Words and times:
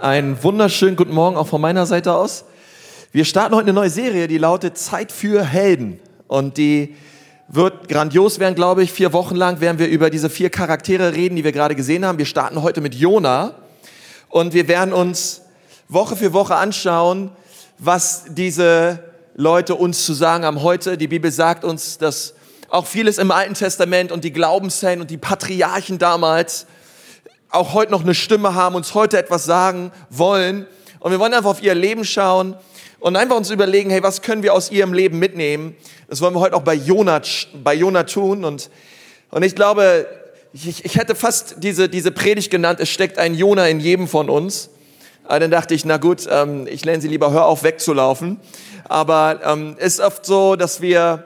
Einen 0.00 0.42
wunderschönen 0.42 0.94
guten 0.94 1.14
Morgen 1.14 1.38
auch 1.38 1.46
von 1.46 1.60
meiner 1.60 1.86
Seite 1.86 2.12
aus. 2.12 2.44
Wir 3.12 3.24
starten 3.24 3.54
heute 3.54 3.64
eine 3.64 3.72
neue 3.72 3.88
Serie, 3.88 4.28
die 4.28 4.36
lautet 4.36 4.76
Zeit 4.76 5.10
für 5.10 5.42
Helden. 5.42 5.98
Und 6.28 6.58
die 6.58 6.94
wird 7.48 7.88
grandios 7.88 8.38
werden, 8.38 8.54
glaube 8.54 8.82
ich. 8.82 8.92
Vier 8.92 9.14
Wochen 9.14 9.36
lang 9.36 9.60
werden 9.60 9.78
wir 9.78 9.88
über 9.88 10.10
diese 10.10 10.28
vier 10.28 10.50
Charaktere 10.50 11.14
reden, 11.14 11.36
die 11.36 11.44
wir 11.44 11.52
gerade 11.52 11.74
gesehen 11.74 12.04
haben. 12.04 12.18
Wir 12.18 12.26
starten 12.26 12.60
heute 12.60 12.82
mit 12.82 12.94
Jona. 12.94 13.54
Und 14.28 14.52
wir 14.52 14.68
werden 14.68 14.92
uns 14.92 15.40
Woche 15.88 16.14
für 16.14 16.34
Woche 16.34 16.56
anschauen, 16.56 17.30
was 17.78 18.24
diese 18.28 19.02
Leute 19.34 19.76
uns 19.76 20.04
zu 20.04 20.12
sagen 20.12 20.44
haben 20.44 20.62
heute. 20.62 20.98
Die 20.98 21.08
Bibel 21.08 21.30
sagt 21.30 21.64
uns, 21.64 21.96
dass 21.96 22.34
auch 22.68 22.84
vieles 22.84 23.16
im 23.16 23.30
Alten 23.30 23.54
Testament 23.54 24.12
und 24.12 24.24
die 24.24 24.32
Glaubenshelden 24.32 25.00
und 25.00 25.10
die 25.10 25.16
Patriarchen 25.16 25.98
damals 25.98 26.66
auch 27.50 27.74
heute 27.74 27.92
noch 27.92 28.02
eine 28.02 28.14
Stimme 28.14 28.54
haben, 28.54 28.74
uns 28.74 28.94
heute 28.94 29.18
etwas 29.18 29.44
sagen 29.44 29.92
wollen. 30.10 30.66
Und 31.00 31.12
wir 31.12 31.18
wollen 31.18 31.34
einfach 31.34 31.50
auf 31.50 31.62
ihr 31.62 31.74
Leben 31.74 32.04
schauen 32.04 32.56
und 32.98 33.16
einfach 33.16 33.36
uns 33.36 33.50
überlegen, 33.50 33.90
hey, 33.90 34.02
was 34.02 34.22
können 34.22 34.42
wir 34.42 34.54
aus 34.54 34.70
ihrem 34.70 34.92
Leben 34.92 35.18
mitnehmen? 35.18 35.76
Das 36.08 36.20
wollen 36.20 36.34
wir 36.34 36.40
heute 36.40 36.56
auch 36.56 36.62
bei 36.62 36.74
Jonah, 36.74 37.20
bei 37.62 37.74
Jonah 37.74 38.04
tun. 38.04 38.44
Und, 38.44 38.70
und 39.30 39.42
ich 39.42 39.54
glaube, 39.54 40.06
ich, 40.52 40.84
ich 40.84 40.96
hätte 40.96 41.14
fast 41.14 41.56
diese, 41.58 41.88
diese 41.88 42.10
Predigt 42.10 42.50
genannt, 42.50 42.80
es 42.80 42.88
steckt 42.88 43.18
ein 43.18 43.34
Jonah 43.34 43.68
in 43.68 43.80
jedem 43.80 44.08
von 44.08 44.30
uns. 44.30 44.70
Aber 45.24 45.40
dann 45.40 45.50
dachte 45.50 45.74
ich, 45.74 45.84
na 45.84 45.96
gut, 45.96 46.26
ähm, 46.30 46.66
ich 46.68 46.84
lerne 46.84 47.02
sie 47.02 47.08
lieber, 47.08 47.32
hör 47.32 47.46
auf 47.46 47.62
wegzulaufen. 47.62 48.40
Aber 48.88 49.40
ähm, 49.44 49.76
ist 49.78 50.00
oft 50.00 50.24
so, 50.24 50.56
dass 50.56 50.80
wir, 50.80 51.24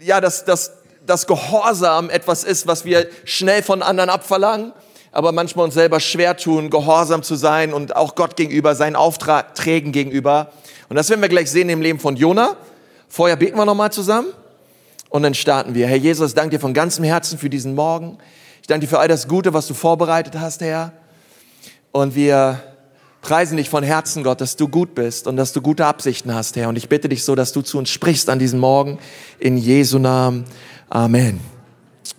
ja, 0.00 0.20
dass, 0.20 0.44
dass, 0.46 0.72
dass 1.06 1.26
Gehorsam 1.26 2.08
etwas 2.08 2.44
ist, 2.44 2.66
was 2.66 2.84
wir 2.84 3.06
schnell 3.24 3.62
von 3.62 3.82
anderen 3.82 4.08
abverlangen 4.10 4.72
aber 5.12 5.32
manchmal 5.32 5.64
uns 5.64 5.74
selber 5.74 6.00
schwer 6.00 6.36
tun, 6.36 6.70
gehorsam 6.70 7.22
zu 7.22 7.34
sein 7.34 7.72
und 7.72 7.96
auch 7.96 8.14
Gott 8.14 8.36
gegenüber, 8.36 8.74
seinen 8.74 8.96
Aufträgen 8.96 9.92
gegenüber. 9.92 10.52
Und 10.88 10.96
das 10.96 11.08
werden 11.10 11.20
wir 11.22 11.28
gleich 11.28 11.50
sehen 11.50 11.68
im 11.68 11.80
Leben 11.80 11.98
von 11.98 12.16
Jona. 12.16 12.56
Vorher 13.08 13.36
beten 13.36 13.56
wir 13.56 13.64
nochmal 13.64 13.92
zusammen 13.92 14.28
und 15.08 15.22
dann 15.22 15.34
starten 15.34 15.74
wir. 15.74 15.86
Herr 15.86 15.96
Jesus, 15.96 16.34
danke 16.34 16.56
dir 16.56 16.60
von 16.60 16.74
ganzem 16.74 17.04
Herzen 17.04 17.38
für 17.38 17.50
diesen 17.50 17.74
Morgen. 17.74 18.18
Ich 18.60 18.66
danke 18.66 18.86
dir 18.86 18.90
für 18.90 18.98
all 18.98 19.08
das 19.08 19.28
Gute, 19.28 19.54
was 19.54 19.66
du 19.66 19.74
vorbereitet 19.74 20.38
hast, 20.38 20.60
Herr. 20.60 20.92
Und 21.90 22.14
wir 22.14 22.62
preisen 23.22 23.56
dich 23.56 23.70
von 23.70 23.82
Herzen, 23.82 24.22
Gott, 24.22 24.40
dass 24.40 24.56
du 24.56 24.68
gut 24.68 24.94
bist 24.94 25.26
und 25.26 25.36
dass 25.36 25.52
du 25.52 25.60
gute 25.62 25.86
Absichten 25.86 26.34
hast, 26.34 26.56
Herr. 26.56 26.68
Und 26.68 26.76
ich 26.76 26.88
bitte 26.88 27.08
dich 27.08 27.24
so, 27.24 27.34
dass 27.34 27.52
du 27.52 27.62
zu 27.62 27.78
uns 27.78 27.90
sprichst 27.90 28.28
an 28.28 28.38
diesem 28.38 28.60
Morgen. 28.60 28.98
In 29.38 29.56
Jesu 29.56 29.98
Namen. 29.98 30.44
Amen. 30.90 31.57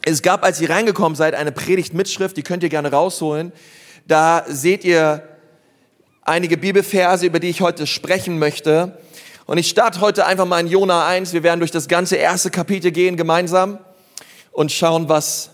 Es 0.03 0.21
gab, 0.21 0.43
als 0.43 0.61
ihr 0.61 0.69
reingekommen 0.69 1.15
seid, 1.15 1.35
eine 1.35 1.51
Predigtmitschrift, 1.51 2.37
die 2.37 2.43
könnt 2.43 2.63
ihr 2.63 2.69
gerne 2.69 2.91
rausholen. 2.91 3.51
Da 4.07 4.45
seht 4.47 4.83
ihr 4.83 5.23
einige 6.21 6.57
Bibelverse, 6.57 7.25
über 7.25 7.39
die 7.39 7.49
ich 7.49 7.61
heute 7.61 7.87
sprechen 7.87 8.39
möchte. 8.39 8.97
Und 9.45 9.57
ich 9.57 9.67
starte 9.67 9.99
heute 10.01 10.25
einfach 10.25 10.45
mal 10.45 10.59
in 10.59 10.67
Jona 10.67 11.07
1. 11.07 11.33
Wir 11.33 11.43
werden 11.43 11.59
durch 11.59 11.71
das 11.71 11.87
ganze 11.87 12.15
erste 12.15 12.51
Kapitel 12.51 12.91
gehen 12.91 13.17
gemeinsam 13.17 13.79
und 14.51 14.71
schauen, 14.71 15.09
was 15.09 15.49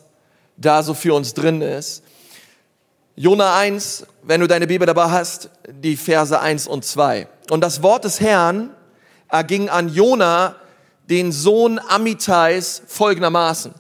da 0.58 0.84
so 0.84 0.94
für 0.94 1.14
uns 1.14 1.34
drin 1.34 1.62
ist. 1.62 2.04
Jona 3.16 3.56
1, 3.58 4.06
wenn 4.24 4.42
du 4.42 4.48
deine 4.48 4.68
Bibel 4.68 4.86
dabei 4.86 5.10
hast, 5.10 5.50
die 5.70 5.96
Verse 5.96 6.38
1 6.38 6.68
und 6.68 6.84
2. 6.84 7.28
Und 7.50 7.62
das 7.62 7.82
Wort 7.82 8.04
des 8.04 8.20
Herrn 8.20 8.72
erging 9.30 9.70
an 9.70 9.88
Jona, 9.88 10.56
den 11.10 11.32
Sohn 11.32 11.80
Amitais, 11.80 12.82
folgendermaßen. 12.88 13.74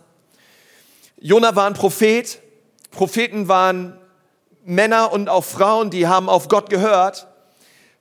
Jona 1.25 1.55
war 1.55 1.65
ein 1.65 1.73
Prophet. 1.73 2.39
Propheten 2.91 3.47
waren 3.47 3.99
Männer 4.63 5.11
und 5.11 5.27
auch 5.27 5.43
Frauen, 5.43 5.89
die 5.89 6.07
haben 6.07 6.29
auf 6.29 6.49
Gott 6.49 6.69
gehört 6.69 7.25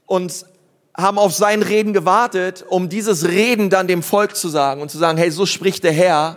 und 0.04 0.44
haben 0.94 1.18
auf 1.18 1.32
sein 1.32 1.62
Reden 1.62 1.94
gewartet, 1.94 2.66
um 2.68 2.90
dieses 2.90 3.26
Reden 3.26 3.70
dann 3.70 3.88
dem 3.88 4.02
Volk 4.02 4.36
zu 4.36 4.50
sagen 4.50 4.82
und 4.82 4.90
zu 4.90 4.98
sagen, 4.98 5.16
hey, 5.16 5.30
so 5.30 5.46
spricht 5.46 5.84
der 5.84 5.92
Herr. 5.92 6.36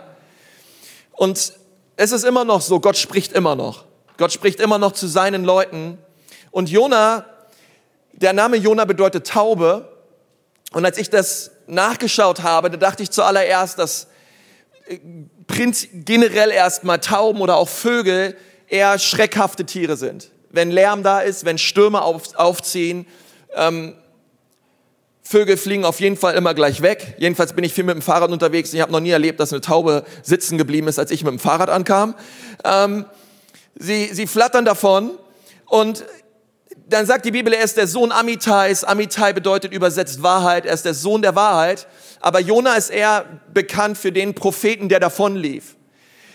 Und 1.12 1.52
es 1.96 2.12
ist 2.12 2.24
immer 2.24 2.46
noch 2.46 2.62
so, 2.62 2.80
Gott 2.80 2.96
spricht 2.96 3.34
immer 3.34 3.54
noch. 3.54 3.84
Gott 4.16 4.32
spricht 4.32 4.58
immer 4.58 4.78
noch 4.78 4.92
zu 4.92 5.08
seinen 5.08 5.44
Leuten. 5.44 5.98
Und 6.50 6.70
Jona, 6.70 7.26
der 8.12 8.32
Name 8.32 8.56
Jona 8.56 8.86
bedeutet 8.86 9.26
Taube. 9.26 9.92
Und 10.72 10.86
als 10.86 10.96
ich 10.96 11.10
das 11.10 11.50
nachgeschaut 11.66 12.42
habe, 12.42 12.70
da 12.70 12.78
dachte 12.78 13.02
ich 13.02 13.10
zuallererst, 13.10 13.78
dass 13.78 14.06
Prinz, 15.48 15.88
generell 15.92 16.52
erstmal 16.52 17.00
Tauben 17.00 17.40
oder 17.40 17.56
auch 17.56 17.68
Vögel 17.68 18.36
eher 18.68 18.98
schreckhafte 19.00 19.66
Tiere 19.66 19.96
sind. 19.96 20.30
Wenn 20.50 20.70
Lärm 20.70 21.02
da 21.02 21.20
ist, 21.20 21.44
wenn 21.44 21.58
Stürme 21.58 22.02
auf, 22.02 22.36
aufziehen, 22.36 23.06
ähm, 23.56 23.94
Vögel 25.22 25.56
fliegen 25.56 25.84
auf 25.84 26.00
jeden 26.00 26.16
Fall 26.16 26.36
immer 26.36 26.54
gleich 26.54 26.80
weg. 26.80 27.16
Jedenfalls 27.18 27.52
bin 27.52 27.62
ich 27.64 27.74
viel 27.74 27.84
mit 27.84 27.94
dem 27.94 28.00
Fahrrad 28.00 28.30
unterwegs. 28.30 28.72
Ich 28.72 28.80
habe 28.80 28.92
noch 28.92 29.00
nie 29.00 29.10
erlebt, 29.10 29.40
dass 29.40 29.52
eine 29.52 29.60
Taube 29.60 30.04
sitzen 30.22 30.56
geblieben 30.56 30.88
ist, 30.88 30.98
als 30.98 31.10
ich 31.10 31.22
mit 31.22 31.32
dem 31.32 31.38
Fahrrad 31.38 31.68
ankam. 31.68 32.14
Ähm, 32.64 33.04
sie, 33.74 34.06
sie 34.06 34.26
flattern 34.26 34.64
davon 34.64 35.18
und 35.66 36.04
dann 36.88 37.04
sagt 37.04 37.26
die 37.26 37.30
Bibel, 37.30 37.52
er 37.52 37.62
ist 37.62 37.76
der 37.76 37.86
Sohn 37.86 38.12
Amitais. 38.12 38.82
Amitai 38.82 39.34
bedeutet 39.34 39.72
übersetzt 39.72 40.22
Wahrheit. 40.22 40.64
Er 40.64 40.72
ist 40.72 40.86
der 40.86 40.94
Sohn 40.94 41.20
der 41.20 41.34
Wahrheit. 41.34 41.86
Aber 42.20 42.40
Jona 42.40 42.74
ist 42.74 42.90
eher 42.90 43.26
bekannt 43.52 43.98
für 43.98 44.10
den 44.10 44.34
Propheten, 44.34 44.88
der 44.88 44.98
davonlief. 44.98 45.76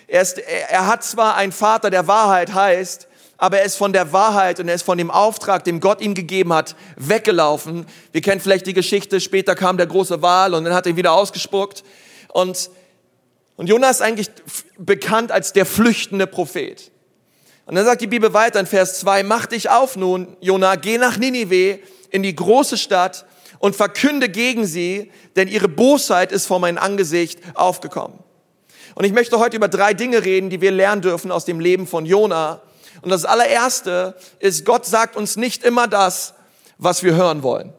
Er, 0.08 0.22
ist, 0.22 0.38
er 0.38 0.86
hat 0.86 1.04
zwar 1.04 1.36
einen 1.38 1.52
Vater, 1.52 1.90
der 1.90 2.08
Wahrheit 2.08 2.54
heißt, 2.54 3.08
aber 3.38 3.60
er 3.60 3.66
ist 3.66 3.78
von 3.78 3.94
der 3.94 4.14
Wahrheit 4.14 4.60
und 4.60 4.68
er 4.68 4.76
ist 4.76 4.84
von 4.84 4.98
dem 4.98 5.10
Auftrag, 5.10 5.64
den 5.64 5.80
Gott 5.80 6.02
ihm 6.02 6.14
gegeben 6.14 6.54
hat, 6.54 6.76
weggelaufen. 6.98 7.88
Wir 8.12 8.22
kennen 8.22 8.40
vielleicht 8.40 8.68
die 8.68 8.74
Geschichte, 8.74 9.20
später 9.20 9.56
kam 9.56 9.78
der 9.78 9.88
große 9.88 10.22
Wal 10.22 10.54
und 10.54 10.66
dann 10.66 10.74
hat 10.74 10.86
er 10.86 10.92
ihn 10.92 10.98
wieder 10.98 11.14
ausgespuckt. 11.14 11.84
Und, 12.30 12.70
und 13.56 13.68
Jona 13.68 13.90
ist 13.90 14.04
eigentlich 14.04 14.30
bekannt 14.78 15.32
als 15.32 15.52
der 15.52 15.66
flüchtende 15.66 16.28
Prophet. 16.28 16.92
Und 17.66 17.76
dann 17.76 17.86
sagt 17.86 18.02
die 18.02 18.08
Bibel 18.08 18.34
weiter 18.34 18.60
in 18.60 18.66
Vers 18.66 19.00
2, 19.00 19.24
mach 19.24 19.46
dich 19.46 19.70
auf 19.70 19.96
nun, 19.96 20.36
Jona, 20.42 20.76
geh 20.76 20.98
nach 20.98 21.18
Ninive, 21.18 21.80
in 22.10 22.24
die 22.24 22.36
große 22.36 22.78
Stadt 22.78 23.26
und 23.60 23.76
verkünde 23.76 24.30
gegen 24.30 24.66
sie, 24.66 25.12
denn 25.36 25.48
ihre 25.48 25.70
Bosheit 25.70 26.32
ist 26.32 26.46
vor 26.46 26.60
mein 26.60 26.78
Angesicht 26.78 27.40
aufgekommen. 27.56 28.20
Und 28.96 29.06
ich 29.06 29.14
möchte 29.14 29.40
heute 29.40 29.56
über 29.56 29.70
drei 29.70 29.94
Dinge 29.94 30.24
reden, 30.24 30.50
die 30.50 30.62
wir 30.62 30.72
lernen 30.72 31.02
dürfen 31.02 31.32
aus 31.32 31.46
dem 31.46 31.60
Leben 31.60 31.88
von 31.88 32.06
Jona. 32.06 32.62
Und 33.02 33.10
das 33.10 33.26
allererste 33.26 34.16
ist, 34.40 34.66
Gott 34.66 34.86
sagt 34.86 35.16
uns 35.16 35.38
nicht 35.38 35.64
immer 35.64 35.88
das, 35.88 36.34
was 36.78 37.02
wir 37.02 37.16
hören 37.16 37.42
wollen. 37.42 37.74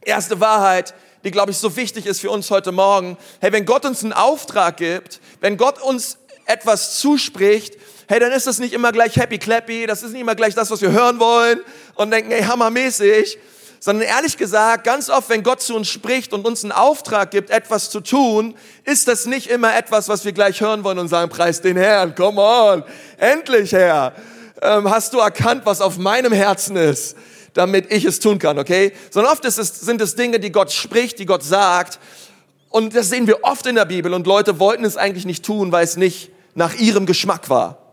Erste 0.00 0.40
Wahrheit, 0.40 0.94
die, 1.24 1.32
glaube 1.32 1.50
ich, 1.50 1.58
so 1.58 1.76
wichtig 1.76 2.06
ist 2.06 2.20
für 2.20 2.30
uns 2.30 2.50
heute 2.50 2.70
Morgen. 2.70 3.18
Hey, 3.40 3.52
wenn 3.52 3.66
Gott 3.66 3.84
uns 3.84 4.04
einen 4.04 4.12
Auftrag 4.12 4.76
gibt, 4.76 5.20
wenn 5.40 5.56
Gott 5.56 5.82
uns 5.82 6.18
etwas 6.46 7.00
zuspricht, 7.00 7.74
hey, 8.08 8.20
dann 8.20 8.32
ist 8.32 8.46
das 8.46 8.58
nicht 8.58 8.72
immer 8.72 8.92
gleich 8.92 9.16
happy 9.16 9.38
clappy, 9.38 9.86
das 9.86 10.02
ist 10.02 10.12
nicht 10.12 10.20
immer 10.20 10.34
gleich 10.34 10.54
das, 10.54 10.70
was 10.70 10.80
wir 10.80 10.92
hören 10.92 11.18
wollen 11.18 11.60
und 11.94 12.10
denken, 12.10 12.30
hey, 12.30 12.42
hammermäßig, 12.42 13.38
sondern 13.80 14.08
ehrlich 14.08 14.36
gesagt, 14.36 14.84
ganz 14.84 15.10
oft, 15.10 15.28
wenn 15.28 15.42
Gott 15.42 15.60
zu 15.60 15.74
uns 15.74 15.88
spricht 15.88 16.32
und 16.32 16.46
uns 16.46 16.64
einen 16.64 16.72
Auftrag 16.72 17.30
gibt, 17.30 17.50
etwas 17.50 17.90
zu 17.90 18.00
tun, 18.00 18.54
ist 18.84 19.06
das 19.08 19.26
nicht 19.26 19.48
immer 19.48 19.76
etwas, 19.76 20.08
was 20.08 20.24
wir 20.24 20.32
gleich 20.32 20.60
hören 20.60 20.84
wollen 20.84 20.98
und 20.98 21.08
sagen, 21.08 21.30
preis 21.30 21.60
den 21.60 21.76
Herrn, 21.76 22.14
come 22.14 22.40
on, 22.40 22.84
endlich 23.18 23.72
Herr, 23.72 24.14
ähm, 24.62 24.90
hast 24.90 25.12
du 25.12 25.18
erkannt, 25.18 25.62
was 25.64 25.80
auf 25.80 25.98
meinem 25.98 26.32
Herzen 26.32 26.76
ist, 26.76 27.16
damit 27.54 27.92
ich 27.92 28.04
es 28.04 28.20
tun 28.20 28.38
kann, 28.38 28.58
okay? 28.58 28.92
Sondern 29.10 29.32
oft 29.32 29.44
es, 29.44 29.56
sind 29.56 30.00
es 30.00 30.14
Dinge, 30.14 30.40
die 30.40 30.52
Gott 30.52 30.72
spricht, 30.72 31.18
die 31.18 31.26
Gott 31.26 31.42
sagt 31.42 31.98
und 32.70 32.94
das 32.94 33.08
sehen 33.08 33.26
wir 33.26 33.44
oft 33.44 33.66
in 33.66 33.74
der 33.74 33.84
Bibel 33.84 34.12
und 34.12 34.26
Leute 34.26 34.58
wollten 34.58 34.84
es 34.84 34.96
eigentlich 34.96 35.26
nicht 35.26 35.44
tun, 35.44 35.72
weil 35.72 35.84
es 35.84 35.96
nicht 35.96 36.30
nach 36.54 36.74
ihrem 36.74 37.06
Geschmack 37.06 37.48
war. 37.48 37.85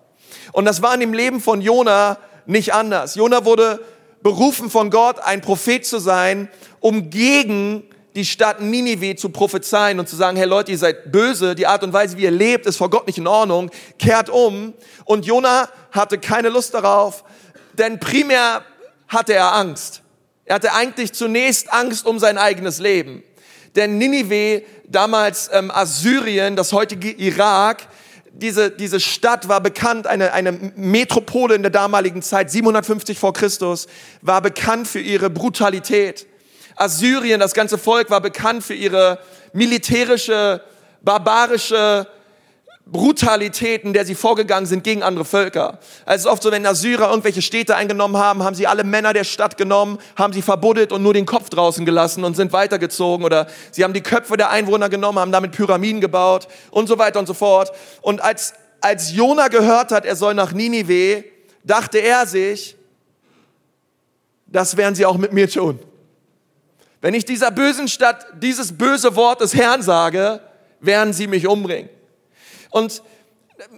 Und 0.53 0.65
das 0.65 0.81
war 0.81 0.93
in 0.93 1.01
dem 1.01 1.13
Leben 1.13 1.41
von 1.41 1.59
Jona 1.59 2.17
nicht 2.45 2.73
anders. 2.73 3.15
Jona 3.15 3.43
wurde 3.43 3.81
berufen 4.21 4.69
von 4.69 4.89
Gott, 4.89 5.19
ein 5.19 5.41
Prophet 5.41 5.85
zu 5.85 5.99
sein, 5.99 6.47
um 6.79 7.09
gegen 7.09 7.83
die 8.15 8.25
Stadt 8.25 8.61
Ninive 8.61 9.15
zu 9.15 9.29
prophezeien 9.29 9.99
und 9.99 10.07
zu 10.07 10.15
sagen, 10.15 10.37
hey 10.37 10.45
Leute, 10.45 10.71
ihr 10.71 10.77
seid 10.77 11.11
böse, 11.11 11.55
die 11.55 11.65
Art 11.65 11.83
und 11.83 11.91
Weise, 11.91 12.17
wie 12.17 12.23
ihr 12.23 12.31
lebt, 12.31 12.65
ist 12.65 12.77
vor 12.77 12.89
Gott 12.89 13.07
nicht 13.07 13.17
in 13.17 13.27
Ordnung, 13.27 13.71
kehrt 13.97 14.29
um. 14.29 14.73
Und 15.05 15.25
Jona 15.25 15.67
hatte 15.91 16.19
keine 16.19 16.49
Lust 16.49 16.73
darauf, 16.73 17.23
denn 17.73 17.99
primär 17.99 18.63
hatte 19.07 19.33
er 19.33 19.53
Angst. 19.55 20.01
Er 20.45 20.55
hatte 20.55 20.73
eigentlich 20.73 21.13
zunächst 21.13 21.73
Angst 21.73 22.05
um 22.05 22.19
sein 22.19 22.37
eigenes 22.37 22.79
Leben. 22.79 23.23
Denn 23.75 23.97
Ninive, 23.97 24.63
damals 24.87 25.49
ähm, 25.51 25.71
Assyrien, 25.71 26.55
das 26.55 26.73
heutige 26.73 27.11
Irak, 27.11 27.87
diese, 28.33 28.71
diese 28.71 28.99
Stadt 28.99 29.47
war 29.47 29.61
bekannt, 29.61 30.07
eine, 30.07 30.33
eine 30.33 30.51
Metropole 30.51 31.53
in 31.55 31.61
der 31.61 31.71
damaligen 31.71 32.21
Zeit, 32.23 32.49
750 32.49 33.17
vor 33.17 33.33
Christus, 33.33 33.87
war 34.21 34.41
bekannt 34.41 34.87
für 34.87 34.99
ihre 34.99 35.29
Brutalität. 35.29 36.25
Assyrien, 36.75 37.39
das 37.39 37.53
ganze 37.53 37.77
Volk, 37.77 38.09
war 38.09 38.21
bekannt 38.21 38.63
für 38.63 38.73
ihre 38.73 39.19
militärische, 39.53 40.61
barbarische 41.01 42.07
Brutalität, 42.85 43.85
in 43.85 43.93
der 43.93 44.05
sie 44.05 44.13
vorgegangen 44.13 44.65
sind 44.65 44.83
gegen 44.83 45.03
andere 45.03 45.23
Völker. 45.23 45.79
Also 46.05 46.29
oft 46.29 46.43
so, 46.43 46.51
wenn 46.51 46.65
Assyrer 46.65 47.09
irgendwelche 47.09 47.41
Städte 47.41 47.75
eingenommen 47.75 48.17
haben, 48.17 48.43
haben 48.43 48.55
sie 48.55 48.67
alle 48.67 48.83
Männer 48.83 49.13
der 49.13 49.23
Stadt 49.23 49.57
genommen, 49.57 49.99
haben 50.17 50.33
sie 50.33 50.41
verbuddelt 50.41 50.91
und 50.91 51.01
nur 51.01 51.13
den 51.13 51.25
Kopf 51.25 51.49
draußen 51.49 51.85
gelassen 51.85 52.25
und 52.25 52.35
sind 52.35 52.51
weitergezogen. 52.51 53.25
Oder 53.25 53.47
sie 53.71 53.85
haben 53.85 53.93
die 53.93 54.01
Köpfe 54.01 54.35
der 54.35 54.49
Einwohner 54.49 54.89
genommen, 54.89 55.17
haben 55.17 55.31
damit 55.31 55.53
Pyramiden 55.53 56.01
gebaut 56.01 56.49
und 56.71 56.87
so 56.87 56.99
weiter 56.99 57.19
und 57.19 57.25
so 57.25 57.33
fort. 57.33 57.71
Und 58.01 58.21
als, 58.21 58.53
als 58.81 59.13
Jona 59.13 59.47
gehört 59.47 59.91
hat, 59.91 60.05
er 60.05 60.17
soll 60.17 60.33
nach 60.33 60.51
Ninive, 60.51 61.23
dachte 61.63 61.99
er 61.99 62.27
sich, 62.27 62.75
das 64.45 64.75
werden 64.75 64.93
sie 64.93 65.05
auch 65.05 65.17
mit 65.17 65.31
mir 65.31 65.49
tun. 65.49 65.79
Wenn 66.99 67.13
ich 67.13 67.23
dieser 67.23 67.49
bösen 67.49 67.87
Stadt 67.87 68.25
dieses 68.41 68.77
böse 68.77 69.15
Wort 69.15 69.39
des 69.41 69.55
Herrn 69.55 69.81
sage, 69.81 70.41
werden 70.81 71.13
sie 71.13 71.27
mich 71.27 71.47
umbringen. 71.47 71.89
Und 72.73 73.03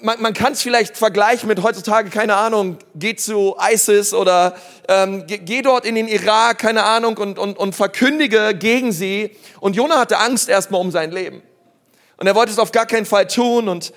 man, 0.01 0.21
man 0.21 0.33
kann 0.33 0.53
es 0.53 0.61
vielleicht 0.61 0.95
vergleichen 0.95 1.49
mit 1.49 1.61
heutzutage, 1.61 2.09
keine 2.09 2.37
Ahnung, 2.37 2.77
geh 2.95 3.13
zu 3.17 3.57
ISIS 3.59 4.13
oder 4.13 4.55
ähm, 4.87 5.25
geh, 5.27 5.37
geh 5.39 5.61
dort 5.61 5.85
in 5.85 5.95
den 5.95 6.07
Irak, 6.07 6.59
keine 6.59 6.83
Ahnung, 6.83 7.17
und, 7.17 7.37
und, 7.37 7.57
und 7.57 7.75
verkündige 7.75 8.55
gegen 8.57 8.93
sie. 8.93 9.35
Und 9.59 9.75
Jonah 9.75 9.99
hatte 9.99 10.17
Angst 10.17 10.47
erstmal 10.47 10.79
um 10.79 10.91
sein 10.91 11.11
Leben. 11.11 11.43
Und 12.15 12.25
er 12.25 12.35
wollte 12.35 12.53
es 12.53 12.57
auf 12.57 12.71
gar 12.71 12.85
keinen 12.85 13.05
Fall 13.05 13.27
tun. 13.27 13.67
Und, 13.67 13.91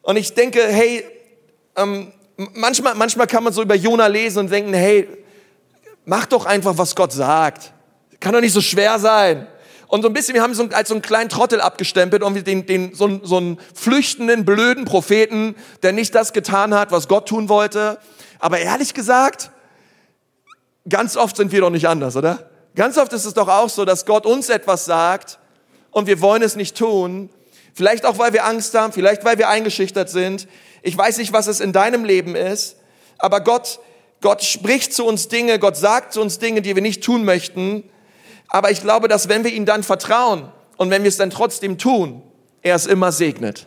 und 0.00 0.16
ich 0.16 0.32
denke, 0.32 0.62
hey, 0.66 1.04
ähm, 1.76 2.14
manchmal, 2.54 2.94
manchmal 2.94 3.26
kann 3.26 3.44
man 3.44 3.52
so 3.52 3.60
über 3.60 3.74
Jonah 3.74 4.06
lesen 4.06 4.38
und 4.38 4.50
denken, 4.50 4.72
hey, 4.72 5.06
mach 6.06 6.24
doch 6.24 6.46
einfach, 6.46 6.78
was 6.78 6.96
Gott 6.96 7.12
sagt. 7.12 7.70
Kann 8.18 8.32
doch 8.32 8.40
nicht 8.40 8.54
so 8.54 8.62
schwer 8.62 8.98
sein. 8.98 9.46
Und 9.94 10.02
so 10.02 10.08
ein 10.08 10.12
bisschen, 10.12 10.34
wir 10.34 10.42
haben 10.42 10.54
so 10.54 10.68
als 10.72 10.88
so 10.88 10.94
einen 10.96 11.02
kleinen 11.02 11.28
Trottel 11.28 11.60
abgestempelt 11.60 12.24
und 12.24 12.44
den, 12.48 12.66
den, 12.66 12.96
so, 12.96 13.20
so 13.22 13.36
einen 13.36 13.60
flüchtenden, 13.74 14.44
blöden 14.44 14.86
Propheten, 14.86 15.54
der 15.84 15.92
nicht 15.92 16.16
das 16.16 16.32
getan 16.32 16.74
hat, 16.74 16.90
was 16.90 17.06
Gott 17.06 17.28
tun 17.28 17.48
wollte. 17.48 18.00
Aber 18.40 18.58
ehrlich 18.58 18.92
gesagt, 18.92 19.52
ganz 20.88 21.16
oft 21.16 21.36
sind 21.36 21.52
wir 21.52 21.60
doch 21.60 21.70
nicht 21.70 21.86
anders, 21.86 22.16
oder? 22.16 22.50
Ganz 22.74 22.98
oft 22.98 23.12
ist 23.12 23.24
es 23.24 23.34
doch 23.34 23.46
auch 23.46 23.68
so, 23.68 23.84
dass 23.84 24.04
Gott 24.04 24.26
uns 24.26 24.48
etwas 24.48 24.84
sagt 24.84 25.38
und 25.92 26.08
wir 26.08 26.20
wollen 26.20 26.42
es 26.42 26.56
nicht 26.56 26.76
tun. 26.76 27.30
Vielleicht 27.72 28.04
auch, 28.04 28.18
weil 28.18 28.32
wir 28.32 28.46
Angst 28.46 28.74
haben, 28.74 28.92
vielleicht 28.92 29.24
weil 29.24 29.38
wir 29.38 29.48
eingeschüchtert 29.48 30.10
sind. 30.10 30.48
Ich 30.82 30.98
weiß 30.98 31.18
nicht, 31.18 31.32
was 31.32 31.46
es 31.46 31.60
in 31.60 31.72
deinem 31.72 32.04
Leben 32.04 32.34
ist, 32.34 32.78
aber 33.18 33.42
Gott, 33.42 33.78
Gott 34.20 34.42
spricht 34.42 34.92
zu 34.92 35.04
uns 35.04 35.28
Dinge, 35.28 35.60
Gott 35.60 35.76
sagt 35.76 36.14
zu 36.14 36.20
uns 36.20 36.40
Dinge, 36.40 36.62
die 36.62 36.74
wir 36.74 36.82
nicht 36.82 37.04
tun 37.04 37.24
möchten. 37.24 37.88
Aber 38.54 38.70
ich 38.70 38.82
glaube, 38.82 39.08
dass 39.08 39.28
wenn 39.28 39.42
wir 39.42 39.52
ihm 39.52 39.66
dann 39.66 39.82
vertrauen 39.82 40.48
und 40.76 40.88
wenn 40.88 41.02
wir 41.02 41.08
es 41.08 41.16
dann 41.16 41.30
trotzdem 41.30 41.76
tun, 41.76 42.22
er 42.62 42.76
es 42.76 42.86
immer 42.86 43.10
segnet. 43.10 43.66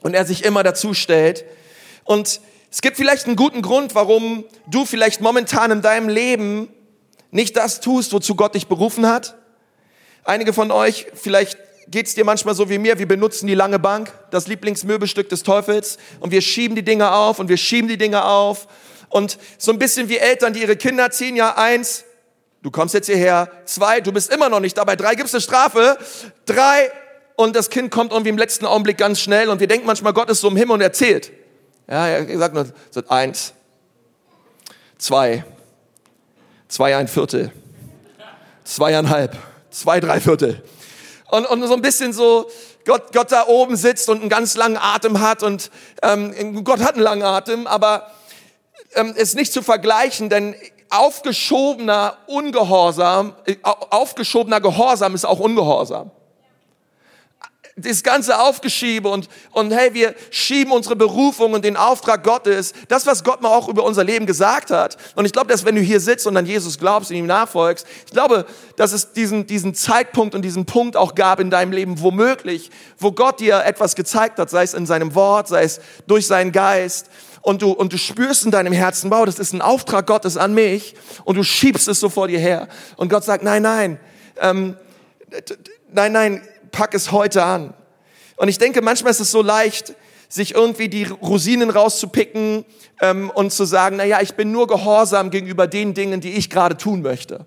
Und 0.00 0.14
er 0.14 0.24
sich 0.24 0.44
immer 0.44 0.62
dazu 0.62 0.94
stellt. 0.94 1.44
Und 2.04 2.40
es 2.70 2.82
gibt 2.82 2.96
vielleicht 2.96 3.26
einen 3.26 3.34
guten 3.34 3.62
Grund, 3.62 3.96
warum 3.96 4.44
du 4.68 4.84
vielleicht 4.84 5.22
momentan 5.22 5.72
in 5.72 5.82
deinem 5.82 6.08
Leben 6.08 6.68
nicht 7.32 7.56
das 7.56 7.80
tust, 7.80 8.12
wozu 8.12 8.36
Gott 8.36 8.54
dich 8.54 8.68
berufen 8.68 9.08
hat. 9.08 9.34
Einige 10.22 10.52
von 10.52 10.70
euch, 10.70 11.08
vielleicht 11.14 11.58
geht's 11.88 12.14
dir 12.14 12.24
manchmal 12.24 12.54
so 12.54 12.70
wie 12.70 12.78
mir, 12.78 13.00
wir 13.00 13.08
benutzen 13.08 13.48
die 13.48 13.56
lange 13.56 13.80
Bank, 13.80 14.12
das 14.30 14.46
Lieblingsmöbelstück 14.46 15.28
des 15.28 15.42
Teufels, 15.42 15.98
und 16.20 16.30
wir 16.30 16.42
schieben 16.42 16.76
die 16.76 16.84
Dinge 16.84 17.10
auf 17.10 17.40
und 17.40 17.48
wir 17.48 17.56
schieben 17.56 17.88
die 17.88 17.98
Dinge 17.98 18.24
auf. 18.24 18.68
Und 19.08 19.36
so 19.58 19.72
ein 19.72 19.80
bisschen 19.80 20.08
wie 20.08 20.18
Eltern, 20.18 20.52
die 20.52 20.60
ihre 20.60 20.76
Kinder 20.76 21.10
ziehen, 21.10 21.34
ja 21.34 21.56
eins, 21.56 22.04
Du 22.62 22.70
kommst 22.70 22.94
jetzt 22.94 23.06
hierher. 23.06 23.50
Zwei, 23.64 24.00
du 24.00 24.12
bist 24.12 24.32
immer 24.32 24.48
noch 24.48 24.60
nicht 24.60 24.76
dabei. 24.76 24.96
Drei, 24.96 25.14
gibst 25.14 25.34
eine 25.34 25.40
Strafe. 25.40 25.96
Drei, 26.44 26.90
und 27.40 27.56
das 27.56 27.70
Kind 27.70 27.90
kommt 27.90 28.12
irgendwie 28.12 28.28
im 28.28 28.36
letzten 28.36 28.66
Augenblick 28.66 28.98
ganz 28.98 29.18
schnell 29.18 29.48
und 29.48 29.60
wir 29.60 29.66
denken 29.66 29.86
manchmal, 29.86 30.12
Gott 30.12 30.28
ist 30.28 30.42
so 30.42 30.48
im 30.48 30.56
Himmel 30.56 30.74
und 30.74 30.80
erzählt. 30.82 31.32
Ja, 31.88 32.06
er 32.06 32.38
sagt 32.38 32.54
nur, 32.54 32.66
so 32.90 33.02
eins, 33.08 33.54
zwei, 34.98 35.42
zwei 36.68 36.96
ein 36.96 37.08
Viertel, 37.08 37.50
zweieinhalb, 38.64 39.38
zwei 39.70 40.00
drei 40.00 40.20
Viertel. 40.20 40.62
Und, 41.30 41.46
und 41.46 41.66
so 41.66 41.72
ein 41.72 41.80
bisschen 41.80 42.12
so, 42.12 42.50
Gott, 42.84 43.12
Gott 43.14 43.32
da 43.32 43.46
oben 43.46 43.76
sitzt 43.76 44.10
und 44.10 44.20
einen 44.20 44.28
ganz 44.28 44.54
langen 44.54 44.76
Atem 44.76 45.20
hat 45.20 45.42
und 45.42 45.70
ähm, 46.02 46.62
Gott 46.62 46.80
hat 46.80 46.94
einen 46.94 47.02
langen 47.02 47.22
Atem, 47.22 47.66
aber 47.66 48.10
ähm, 48.94 49.14
ist 49.16 49.34
nicht 49.34 49.54
zu 49.54 49.62
vergleichen, 49.62 50.28
denn 50.28 50.54
aufgeschobener 50.90 52.18
Ungehorsam, 52.26 53.34
äh, 53.46 53.56
aufgeschobener 53.62 54.60
Gehorsam 54.60 55.14
ist 55.14 55.24
auch 55.24 55.38
Ungehorsam. 55.38 56.10
Das 57.76 58.02
ganze 58.02 58.38
Aufgeschiebe 58.38 59.08
und, 59.08 59.28
und 59.52 59.70
hey, 59.70 59.94
wir 59.94 60.14
schieben 60.30 60.72
unsere 60.72 60.96
Berufung 60.96 61.54
und 61.54 61.64
den 61.64 61.76
Auftrag 61.78 62.24
Gottes, 62.24 62.74
das, 62.88 63.06
was 63.06 63.24
Gott 63.24 63.40
mal 63.40 63.48
auch 63.48 63.68
über 63.68 63.84
unser 63.84 64.04
Leben 64.04 64.26
gesagt 64.26 64.70
hat. 64.70 64.98
Und 65.14 65.24
ich 65.24 65.32
glaube, 65.32 65.48
dass 65.48 65.64
wenn 65.64 65.76
du 65.76 65.80
hier 65.80 66.00
sitzt 66.00 66.26
und 66.26 66.36
an 66.36 66.44
Jesus 66.44 66.78
glaubst 66.78 67.10
und 67.10 67.16
ihm 67.16 67.26
nachfolgst, 67.26 67.86
ich 68.04 68.12
glaube, 68.12 68.44
dass 68.76 68.92
es 68.92 69.12
diesen, 69.12 69.46
diesen 69.46 69.74
Zeitpunkt 69.74 70.34
und 70.34 70.42
diesen 70.42 70.66
Punkt 70.66 70.96
auch 70.96 71.14
gab 71.14 71.40
in 71.40 71.48
deinem 71.48 71.72
Leben, 71.72 72.02
womöglich, 72.02 72.70
wo 72.98 73.12
Gott 73.12 73.40
dir 73.40 73.64
etwas 73.64 73.94
gezeigt 73.94 74.38
hat, 74.38 74.50
sei 74.50 74.64
es 74.64 74.74
in 74.74 74.84
seinem 74.84 75.14
Wort, 75.14 75.48
sei 75.48 75.62
es 75.62 75.80
durch 76.06 76.26
seinen 76.26 76.52
Geist, 76.52 77.06
und 77.42 77.62
du, 77.62 77.72
und 77.72 77.92
du 77.92 77.98
spürst 77.98 78.44
in 78.44 78.50
deinem 78.50 78.72
Herzen, 78.72 79.10
wow, 79.10 79.24
das 79.24 79.38
ist 79.38 79.52
ein 79.52 79.62
Auftrag 79.62 80.06
Gottes 80.06 80.36
an 80.36 80.54
mich 80.54 80.94
und 81.24 81.36
du 81.36 81.42
schiebst 81.42 81.88
es 81.88 82.00
so 82.00 82.08
vor 82.08 82.28
dir 82.28 82.38
her. 82.38 82.68
Und 82.96 83.08
Gott 83.08 83.24
sagt, 83.24 83.42
nein, 83.42 83.62
nein, 83.62 83.98
ähm, 84.40 84.76
nein, 85.92 86.12
nein, 86.12 86.48
pack 86.70 86.94
es 86.94 87.12
heute 87.12 87.42
an. 87.42 87.74
Und 88.36 88.48
ich 88.48 88.58
denke, 88.58 88.82
manchmal 88.82 89.10
ist 89.10 89.20
es 89.20 89.30
so 89.30 89.42
leicht, 89.42 89.94
sich 90.28 90.54
irgendwie 90.54 90.88
die 90.88 91.04
Rosinen 91.04 91.70
rauszupicken 91.70 92.64
ähm, 93.00 93.30
und 93.30 93.52
zu 93.52 93.64
sagen, 93.64 93.96
na 93.96 94.04
ja, 94.04 94.20
ich 94.20 94.34
bin 94.34 94.52
nur 94.52 94.66
gehorsam 94.66 95.30
gegenüber 95.30 95.66
den 95.66 95.92
Dingen, 95.92 96.20
die 96.20 96.32
ich 96.32 96.50
gerade 96.50 96.76
tun 96.76 97.02
möchte. 97.02 97.46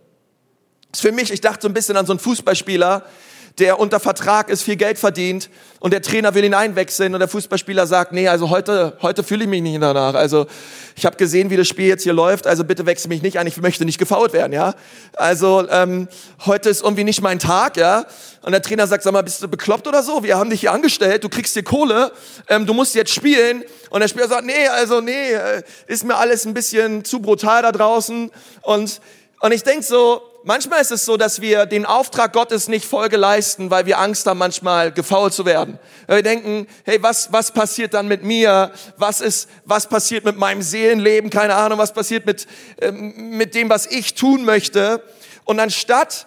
Das 0.92 1.00
ist 1.00 1.01
für 1.01 1.12
mich, 1.12 1.31
ich 1.31 1.42
dachte 1.42 1.62
so 1.62 1.68
ein 1.68 1.74
bisschen 1.74 1.98
an 1.98 2.06
so 2.06 2.13
einen 2.13 2.19
Fußballspieler, 2.19 3.06
der 3.59 3.79
unter 3.79 4.00
Vertrag 4.00 4.50
ist, 4.50 4.63
viel 4.63 4.75
Geld 4.75 4.97
verdient 4.97 5.50
und 5.79 5.94
der 5.94 6.01
Trainer 6.01 6.33
will 6.33 6.44
ihn 6.44 6.55
einwechseln 6.55 7.13
und 7.13 7.19
der 7.19 7.27
Fußballspieler 7.27 7.85
sagt, 7.85 8.11
nee, 8.11 8.27
also 8.27 8.50
heute, 8.50 8.97
heute 9.01 9.23
fühle 9.23 9.44
ich 9.44 9.50
mich 9.50 9.61
nicht 9.61 9.81
danach. 9.81 10.15
Also 10.15 10.47
ich 10.95 11.05
habe 11.05 11.17
gesehen, 11.17 11.51
wie 11.51 11.57
das 11.57 11.67
Spiel 11.67 11.88
jetzt 11.88 12.03
hier 12.03 12.13
läuft, 12.13 12.47
also 12.47 12.63
bitte 12.63 12.85
wechsel 12.88 13.09
mich 13.09 13.21
nicht 13.21 13.38
ein, 13.38 13.45
ich 13.45 13.57
möchte 13.57 13.85
nicht 13.85 14.00
gefault 14.00 14.33
werden, 14.33 14.53
ja. 14.53 14.73
Also 15.15 15.67
ähm, 15.69 16.07
heute 16.45 16.69
ist 16.69 16.81
irgendwie 16.81 17.03
nicht 17.03 17.21
mein 17.21 17.38
Tag, 17.38 17.77
ja. 17.77 18.05
Und 18.41 18.53
der 18.53 18.61
Trainer 18.61 18.88
sagt, 18.88 19.03
sag 19.03 19.13
mal, 19.13 19.21
bist 19.21 19.44
du 19.44 19.47
bekloppt 19.47 19.88
oder 19.88 20.01
so? 20.01 20.23
Wir 20.23 20.38
haben 20.38 20.50
dich 20.50 20.61
hier 20.61 20.71
angestellt, 20.71 21.23
du 21.23 21.29
kriegst 21.29 21.53
hier 21.53 21.63
Kohle, 21.63 22.11
ähm, 22.50 22.65
du 22.65 22.73
musst 22.73 22.95
jetzt 22.95 23.13
spielen. 23.13 23.63
Und 23.91 24.01
der 24.01 24.07
Spieler 24.07 24.27
sagt, 24.27 24.45
nee, 24.45 24.67
also 24.67 25.00
nee, 25.00 25.31
äh, 25.31 25.61
ist 25.88 26.03
mir 26.03 26.17
alles 26.17 26.45
ein 26.45 26.53
bisschen 26.53 27.05
zu 27.05 27.19
brutal 27.19 27.61
da 27.61 27.71
draußen. 27.71 28.31
Und, 28.61 29.00
und 29.43 29.51
ich 29.51 29.63
denk 29.63 29.83
so, 29.83 30.21
manchmal 30.45 30.79
ist 30.79 30.93
es 30.93 31.03
so, 31.03 31.17
dass 31.17 31.41
wir 31.41 31.65
den 31.65 31.85
Auftrag 31.85 32.31
Gottes 32.31 32.69
nicht 32.69 32.85
Folge 32.85 33.17
leisten, 33.17 33.69
weil 33.69 33.85
wir 33.85 34.00
Angst 34.00 34.25
haben, 34.25 34.38
manchmal 34.38 34.93
gefault 34.93 35.33
zu 35.33 35.45
werden. 35.45 35.79
Wir 36.07 36.23
denken, 36.23 36.65
hey, 36.85 37.03
was, 37.03 37.33
was 37.33 37.51
passiert 37.51 37.93
dann 37.93 38.07
mit 38.07 38.23
mir? 38.23 38.71
Was 38.95 39.19
ist, 39.19 39.50
was 39.65 39.89
passiert 39.89 40.23
mit 40.23 40.38
meinem 40.38 40.62
Seelenleben? 40.62 41.29
Keine 41.29 41.55
Ahnung, 41.55 41.77
was 41.77 41.91
passiert 41.91 42.25
mit, 42.25 42.47
ähm, 42.79 43.31
mit 43.31 43.53
dem, 43.53 43.69
was 43.69 43.85
ich 43.85 44.15
tun 44.15 44.45
möchte? 44.45 45.03
Und 45.43 45.59
anstatt, 45.59 46.25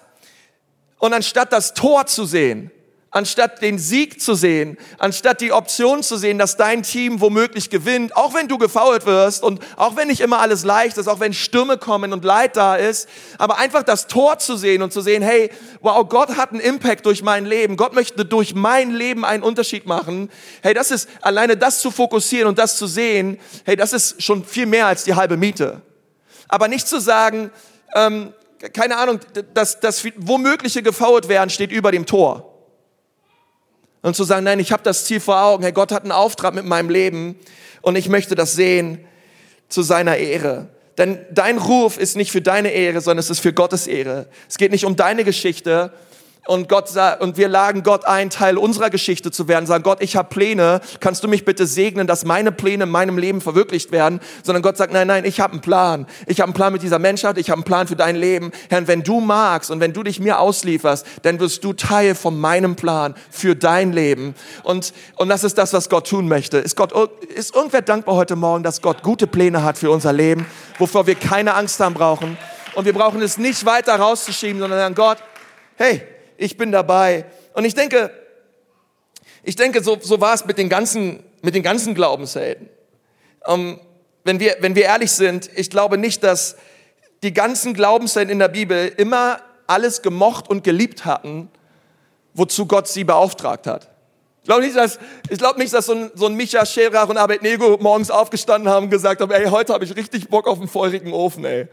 und 0.99 1.15
anstatt 1.15 1.55
das 1.55 1.73
Tor 1.73 2.05
zu 2.05 2.27
sehen, 2.27 2.71
anstatt 3.17 3.63
den 3.63 3.79
Sieg 3.79 4.21
zu 4.21 4.35
sehen, 4.35 4.77
anstatt 4.99 5.41
die 5.41 5.51
Option 5.51 6.03
zu 6.03 6.19
sehen, 6.19 6.39
dass 6.39 6.59
dein 6.59 6.83
Team 6.83 7.23
womöglich 7.23 7.71
gewinnt, 7.71 8.15
auch 8.15 8.35
wenn 8.35 8.47
du 8.47 8.59
gefoult 8.59 9.07
wirst 9.07 9.43
und 9.43 9.61
auch 9.77 9.97
wenn 9.97 10.09
nicht 10.09 10.21
immer 10.21 10.41
alles 10.41 10.65
leicht 10.65 10.99
ist, 10.99 11.09
auch 11.09 11.19
wenn 11.19 11.33
Stürme 11.33 11.79
kommen 11.79 12.13
und 12.13 12.27
Leid 12.27 12.57
da 12.57 12.77
ist, 12.77 13.09
aber 13.39 13.57
einfach 13.57 13.85
das 13.85 14.07
Tor 14.07 14.39
zu 14.39 14.59
sehen 14.59 14.83
und 14.83 14.93
zu 14.93 15.01
sehen, 15.01 15.23
hey, 15.23 15.51
wow, 15.81 16.07
Gott 16.07 16.37
hat 16.37 16.51
einen 16.51 16.61
Impact 16.61 17.07
durch 17.07 17.23
mein 17.23 17.47
Leben, 17.47 17.79
Gott 17.79 17.95
möchte 17.95 18.27
durch 18.27 18.55
mein 18.55 18.91
Leben 18.91 19.25
einen 19.25 19.43
Unterschied 19.43 19.87
machen. 19.87 20.31
Hey, 20.63 20.75
das 20.75 20.91
ist 20.91 21.09
alleine 21.23 21.57
das 21.57 21.81
zu 21.81 21.91
fokussieren 21.91 22.49
und 22.49 22.59
das 22.59 22.77
zu 22.77 22.87
sehen, 22.87 23.39
hey, 23.65 23.77
das 23.77 23.95
ist 23.95 24.23
schon 24.23 24.45
viel 24.45 24.67
mehr 24.67 24.89
als 24.89 25.05
die 25.05 25.15
halbe 25.15 25.39
Miete. 25.39 25.81
Aber 26.49 26.69
nicht 26.69 26.87
zu 26.87 27.01
sagen, 27.01 27.51
ähm, 27.95 28.35
keine 28.75 28.99
Ahnung, 28.99 29.21
dass 29.55 29.81
das 29.81 30.05
womögliche 30.17 30.83
gefault 30.83 31.31
werden 31.31 31.49
steht 31.49 31.73
über 31.73 31.93
dem 31.93 32.05
Tor 32.05 32.56
und 34.07 34.15
zu 34.15 34.23
sagen, 34.23 34.45
nein, 34.45 34.61
ich 34.61 34.71
habe 34.71 34.85
das 34.85 35.05
Ziel 35.05 35.19
vor 35.19 35.43
Augen. 35.43 35.65
Herr 35.65 35.73
Gott 35.73 35.91
hat 35.91 36.05
einen 36.05 36.13
Auftrag 36.13 36.55
mit 36.55 36.65
meinem 36.65 36.91
Leben 36.91 37.35
und 37.83 37.97
ich 37.97 38.09
möchte 38.09 38.37
das 38.37 38.53
sehen 38.53 39.05
zu 39.69 39.83
seiner 39.83 40.17
Ehre. 40.17 40.69
Denn 40.97 41.19
dein 41.33 41.59
Ruf 41.59 41.99
ist 41.99 42.17
nicht 42.17 42.31
für 42.31 42.41
deine 42.41 42.71
Ehre, 42.71 43.01
sondern 43.01 43.19
es 43.19 43.31
ist 43.31 43.41
für 43.41 43.53
Gottes 43.53 43.89
Ehre. 43.89 44.29
Es 44.49 44.59
geht 44.59 44.71
nicht 44.71 44.85
um 44.85 44.95
deine 44.95 45.25
Geschichte, 45.25 45.93
und 46.47 46.69
Gott 46.69 46.91
und 47.21 47.37
wir 47.37 47.49
lagen 47.49 47.83
Gott 47.83 48.05
ein, 48.05 48.31
Teil 48.31 48.57
unserer 48.59 48.91
Geschichte 48.91 49.31
zu 49.31 49.49
werden, 49.49 49.67
sagen 49.67 49.83
Gott, 49.83 49.99
ich 50.01 50.17
habe 50.17 50.29
Pläne, 50.29 50.81
kannst 51.01 51.25
du 51.25 51.29
mich 51.29 51.45
bitte 51.45 51.67
segnen, 51.67 52.07
dass 52.07 52.25
meine 52.25 52.53
Pläne 52.53 52.85
in 52.85 52.91
meinem 52.91 53.19
Leben 53.19 53.41
verwirklicht 53.41 53.93
werden, 53.93 54.21
sondern 54.43 54.63
Gott 54.63 54.77
sagt, 54.77 54.93
nein, 54.93 55.07
nein, 55.07 55.25
ich 55.25 55.41
habe 55.41 55.53
einen 55.53 55.61
Plan. 55.61 56.07
Ich 56.27 56.41
habe 56.41 56.49
einen 56.49 56.55
Plan 56.55 56.73
mit 56.73 56.83
dieser 56.83 56.99
Menschheit, 56.99 57.39
ich 57.39 57.51
habe 57.51 57.59
einen 57.59 57.65
Plan 57.65 57.87
für 57.89 57.97
dein 57.97 58.17
Leben. 58.17 58.53
Herr, 58.69 58.87
wenn 58.87 59.03
du 59.03 59.21
magst 59.21 59.71
und 59.71 59.81
wenn 59.81 59.93
du 59.93 60.03
dich 60.03 60.21
mir 60.21 60.39
auslieferst, 60.39 61.07
dann 61.23 61.41
wirst 61.41 61.65
du 61.65 61.73
Teil 61.73 62.15
von 62.15 62.39
meinem 62.39 62.77
Plan 62.77 63.15
für 63.31 63.57
dein 63.57 63.93
Leben. 63.93 64.35
Und 64.63 64.93
und 65.17 65.29
das 65.29 65.45
ist 65.45 65.59
das, 65.59 65.73
was 65.73 65.89
Gott 65.89 66.09
tun 66.09 66.29
möchte. 66.29 66.59
Ist 66.59 66.77
Gott 66.77 66.93
ist 67.35 67.55
irgendwer 67.55 67.83
dankbar 67.83 68.17
heute 68.17 68.37
morgen, 68.37 68.63
dass 68.63 68.83
Gott 68.83 69.03
gute 69.03 69.27
Pläne 69.27 69.63
hat 69.63 69.79
für 69.79 69.91
unser 69.91 70.13
Leben, 70.13 70.47
wovor 70.79 71.07
wir 71.07 71.15
keine 71.15 71.55
Angst 71.55 71.81
haben 71.81 71.95
brauchen 71.95 72.39
und 72.75 72.85
wir 72.85 72.93
brauchen 72.93 73.23
es 73.23 73.39
nicht 73.39 73.65
weiter 73.65 73.97
rauszuschieben, 73.97 74.61
sondern 74.61 74.79
sagen 74.79 74.95
Gott, 74.95 75.19
hey, 75.77 76.03
ich 76.37 76.57
bin 76.57 76.73
dabei. 76.73 77.25
Und 77.55 77.65
ich 77.65 77.75
denke, 77.75 78.11
ich 79.43 79.57
denke, 79.57 79.83
so, 79.83 79.99
so 80.01 80.21
war 80.21 80.35
es 80.35 80.45
mit 80.45 80.59
den 80.59 80.69
ganzen, 80.69 81.23
mit 81.43 81.55
den 81.55 81.63
ganzen 81.63 81.95
Glaubenshelden. 81.95 82.69
Ähm, 83.47 83.79
wenn, 84.25 84.41
wir, 84.41 84.57
wenn 84.61 84.75
wir 84.75 84.85
ehrlich 84.85 85.13
sind, 85.13 85.51
ich 85.55 85.71
glaube 85.71 85.99
nicht, 85.99 86.25
dass 86.25 86.57
die 87.23 87.33
ganzen 87.33 87.75
Glaubenshelden 87.75 88.33
in 88.33 88.39
der 88.39 88.49
Bibel 88.49 88.93
immer 88.97 89.41
alles 89.67 90.03
gemocht 90.03 90.49
und 90.49 90.65
geliebt 90.65 91.05
hatten, 91.05 91.49
wozu 92.35 92.67
Gott 92.67 92.89
sie 92.89 93.05
beauftragt 93.05 93.67
hat. 93.67 93.89
Ich 94.43 94.49
glaube 94.49 94.63
nicht, 94.63 94.77
dass, 94.77 94.99
ich 95.29 95.39
glaube 95.39 95.59
nicht, 95.59 95.73
dass 95.73 95.87
so 95.87 95.93
ein, 95.93 96.11
so 96.15 96.27
ein 96.27 96.35
Micha, 96.35 96.65
Scherach 96.65 97.09
und 97.09 97.17
Abednego 97.17 97.79
morgens 97.81 98.11
aufgestanden 98.11 98.71
haben 98.71 98.85
und 98.85 98.91
gesagt 98.91 99.21
haben, 99.21 99.33
ey, 99.33 99.47
heute 99.47 99.73
habe 99.73 99.85
ich 99.85 99.97
richtig 99.97 100.29
Bock 100.29 100.47
auf 100.47 100.59
einen 100.59 100.69
feurigen 100.69 101.13
Ofen, 101.13 101.45
ey. 101.45 101.67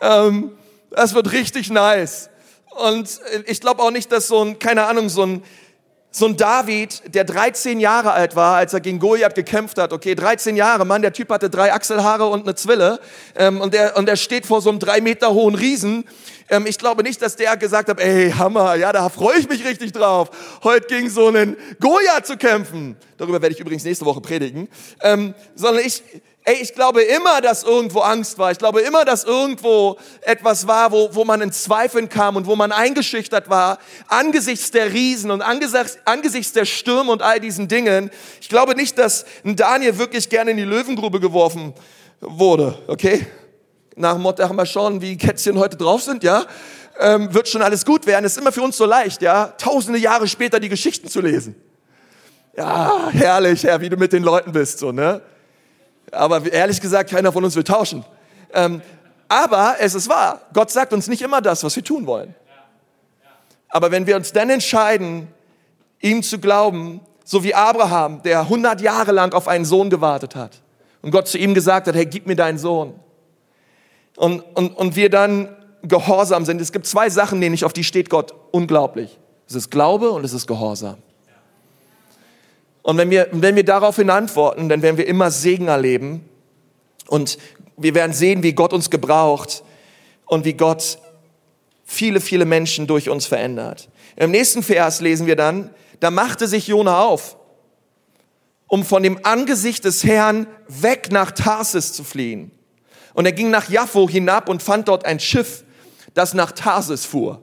Ähm, 0.00 0.52
das 0.90 1.14
wird 1.14 1.32
richtig 1.32 1.70
nice. 1.70 2.30
Und 2.76 3.20
ich 3.46 3.60
glaube 3.60 3.82
auch 3.82 3.90
nicht, 3.90 4.10
dass 4.12 4.28
so 4.28 4.42
ein, 4.42 4.58
keine 4.58 4.84
Ahnung, 4.84 5.08
so 5.08 5.24
ein, 5.24 5.42
so 6.14 6.26
ein 6.26 6.36
David, 6.36 7.14
der 7.14 7.24
13 7.24 7.80
Jahre 7.80 8.12
alt 8.12 8.36
war, 8.36 8.56
als 8.56 8.74
er 8.74 8.80
gegen 8.80 8.98
Goliath 8.98 9.34
gekämpft 9.34 9.78
hat. 9.78 9.94
Okay, 9.94 10.14
13 10.14 10.56
Jahre, 10.56 10.84
Mann, 10.84 11.00
der 11.00 11.14
Typ 11.14 11.30
hatte 11.30 11.48
drei 11.48 11.72
Achselhaare 11.72 12.26
und 12.26 12.42
eine 12.42 12.54
Zwille. 12.54 13.00
Ähm, 13.34 13.60
und, 13.62 13.72
der, 13.72 13.96
und 13.96 14.06
der 14.06 14.16
steht 14.16 14.44
vor 14.44 14.60
so 14.60 14.68
einem 14.68 14.78
drei 14.78 15.00
Meter 15.00 15.32
hohen 15.32 15.54
Riesen. 15.54 16.04
Ähm, 16.50 16.66
ich 16.66 16.78
glaube 16.78 17.02
nicht, 17.02 17.22
dass 17.22 17.36
der 17.36 17.56
gesagt 17.56 17.88
hat, 17.88 17.98
ey, 17.98 18.30
Hammer, 18.30 18.74
ja, 18.74 18.92
da 18.92 19.08
freue 19.08 19.38
ich 19.38 19.48
mich 19.48 19.64
richtig 19.64 19.92
drauf, 19.92 20.30
heute 20.62 20.86
gegen 20.86 21.08
so 21.08 21.28
einen 21.28 21.56
Goliath 21.80 22.26
zu 22.26 22.36
kämpfen. 22.36 22.96
Darüber 23.16 23.40
werde 23.40 23.54
ich 23.54 23.60
übrigens 23.60 23.84
nächste 23.84 24.04
Woche 24.04 24.20
predigen. 24.20 24.68
Ähm, 25.00 25.34
sondern 25.54 25.82
ich, 25.82 26.02
Ey, 26.44 26.56
ich 26.60 26.74
glaube 26.74 27.02
immer, 27.02 27.40
dass 27.40 27.62
irgendwo 27.62 28.00
Angst 28.00 28.36
war. 28.36 28.50
Ich 28.50 28.58
glaube 28.58 28.80
immer, 28.80 29.04
dass 29.04 29.22
irgendwo 29.22 29.96
etwas 30.22 30.66
war, 30.66 30.90
wo, 30.90 31.14
wo 31.14 31.24
man 31.24 31.40
in 31.40 31.52
Zweifeln 31.52 32.08
kam 32.08 32.34
und 32.34 32.46
wo 32.46 32.56
man 32.56 32.72
eingeschüchtert 32.72 33.48
war, 33.48 33.78
angesichts 34.08 34.72
der 34.72 34.92
Riesen 34.92 35.30
und 35.30 35.40
angesichts, 35.40 35.98
angesichts 36.04 36.52
der 36.52 36.64
Stürme 36.64 37.12
und 37.12 37.22
all 37.22 37.38
diesen 37.38 37.68
Dingen. 37.68 38.10
Ich 38.40 38.48
glaube 38.48 38.74
nicht, 38.74 38.98
dass 38.98 39.24
ein 39.44 39.54
Daniel 39.54 39.98
wirklich 39.98 40.28
gerne 40.30 40.50
in 40.50 40.56
die 40.56 40.64
Löwengrube 40.64 41.20
geworfen 41.20 41.74
wurde, 42.20 42.76
okay? 42.88 43.24
Nach 43.94 44.14
dem 44.14 44.22
Motto, 44.22 44.52
mal 44.52 44.66
schauen, 44.66 45.00
wie 45.00 45.16
Kätzchen 45.16 45.56
heute 45.58 45.76
drauf 45.76 46.02
sind, 46.02 46.24
ja? 46.24 46.44
Ähm, 46.98 47.32
wird 47.32 47.48
schon 47.48 47.62
alles 47.62 47.84
gut 47.84 48.04
werden. 48.06 48.24
ist 48.24 48.36
immer 48.36 48.50
für 48.50 48.62
uns 48.62 48.76
so 48.76 48.84
leicht, 48.84 49.22
ja? 49.22 49.54
Tausende 49.58 50.00
Jahre 50.00 50.26
später 50.26 50.58
die 50.58 50.68
Geschichten 50.68 51.06
zu 51.06 51.20
lesen. 51.20 51.54
Ja, 52.56 53.10
herrlich, 53.12 53.62
Herr, 53.62 53.80
wie 53.80 53.88
du 53.88 53.96
mit 53.96 54.12
den 54.12 54.24
Leuten 54.24 54.50
bist, 54.50 54.80
so, 54.80 54.90
ne? 54.90 55.22
Aber 56.12 56.50
ehrlich 56.52 56.80
gesagt, 56.80 57.10
keiner 57.10 57.32
von 57.32 57.44
uns 57.44 57.56
will 57.56 57.64
tauschen. 57.64 58.04
Ähm, 58.52 58.82
aber 59.28 59.76
es 59.80 59.94
ist 59.94 60.08
wahr, 60.08 60.42
Gott 60.52 60.70
sagt 60.70 60.92
uns 60.92 61.08
nicht 61.08 61.22
immer 61.22 61.40
das, 61.40 61.64
was 61.64 61.74
wir 61.74 61.82
tun 61.82 62.06
wollen. 62.06 62.34
Aber 63.70 63.90
wenn 63.90 64.06
wir 64.06 64.16
uns 64.16 64.32
dann 64.32 64.50
entscheiden, 64.50 65.28
ihm 66.00 66.22
zu 66.22 66.38
glauben, 66.38 67.00
so 67.24 67.42
wie 67.42 67.54
Abraham, 67.54 68.22
der 68.22 68.40
100 68.40 68.80
Jahre 68.82 69.12
lang 69.12 69.32
auf 69.32 69.48
einen 69.48 69.64
Sohn 69.64 69.88
gewartet 69.88 70.36
hat 70.36 70.60
und 71.00 71.10
Gott 71.10 71.28
zu 71.28 71.38
ihm 71.38 71.54
gesagt 71.54 71.86
hat, 71.86 71.94
hey, 71.94 72.04
gib 72.04 72.26
mir 72.26 72.36
deinen 72.36 72.58
Sohn. 72.58 72.94
Und, 74.16 74.40
und, 74.54 74.76
und 74.76 74.96
wir 74.96 75.08
dann 75.08 75.56
gehorsam 75.82 76.44
sind. 76.44 76.60
Es 76.60 76.72
gibt 76.72 76.86
zwei 76.86 77.08
Sachen, 77.08 77.40
denen 77.40 77.54
ich 77.54 77.64
auf 77.64 77.72
die 77.72 77.84
steht 77.84 78.10
Gott 78.10 78.34
unglaublich. 78.50 79.18
Es 79.48 79.54
ist 79.54 79.70
Glaube 79.70 80.10
und 80.10 80.24
es 80.24 80.32
ist 80.32 80.46
Gehorsam. 80.46 80.98
Und 82.82 82.96
wenn 82.98 83.10
wir, 83.10 83.28
wenn 83.30 83.56
wir 83.56 83.64
daraufhin 83.64 84.10
antworten, 84.10 84.68
dann 84.68 84.82
werden 84.82 84.96
wir 84.96 85.06
immer 85.06 85.30
Segen 85.30 85.68
erleben. 85.68 86.28
Und 87.06 87.38
wir 87.76 87.94
werden 87.94 88.12
sehen, 88.12 88.42
wie 88.42 88.52
Gott 88.52 88.72
uns 88.72 88.90
gebraucht 88.90 89.62
und 90.26 90.44
wie 90.44 90.54
Gott 90.54 90.98
viele, 91.84 92.20
viele 92.20 92.44
Menschen 92.44 92.86
durch 92.86 93.08
uns 93.08 93.26
verändert. 93.26 93.88
Im 94.16 94.30
nächsten 94.30 94.62
Vers 94.62 95.00
lesen 95.00 95.26
wir 95.26 95.36
dann, 95.36 95.70
da 96.00 96.10
machte 96.10 96.48
sich 96.48 96.66
Jona 96.66 97.04
auf, 97.04 97.36
um 98.66 98.84
von 98.84 99.02
dem 99.02 99.24
Angesicht 99.24 99.84
des 99.84 100.02
Herrn 100.04 100.46
weg 100.68 101.08
nach 101.10 101.30
Tarsis 101.30 101.92
zu 101.92 102.02
fliehen. 102.02 102.50
Und 103.14 103.26
er 103.26 103.32
ging 103.32 103.50
nach 103.50 103.68
Jaffo 103.68 104.08
hinab 104.08 104.48
und 104.48 104.62
fand 104.62 104.88
dort 104.88 105.04
ein 105.04 105.20
Schiff, 105.20 105.64
das 106.14 106.34
nach 106.34 106.52
Tarsis 106.52 107.04
fuhr. 107.04 107.42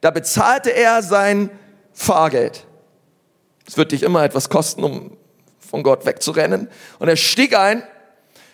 Da 0.00 0.10
bezahlte 0.10 0.70
er 0.70 1.02
sein 1.02 1.50
Fahrgeld 1.92 2.66
es 3.66 3.76
wird 3.76 3.92
dich 3.92 4.02
immer 4.02 4.22
etwas 4.22 4.48
kosten, 4.48 4.84
um 4.84 5.16
von 5.58 5.82
Gott 5.82 6.06
wegzurennen. 6.06 6.68
Und 6.98 7.08
er 7.08 7.16
stieg 7.16 7.56
ein, 7.56 7.82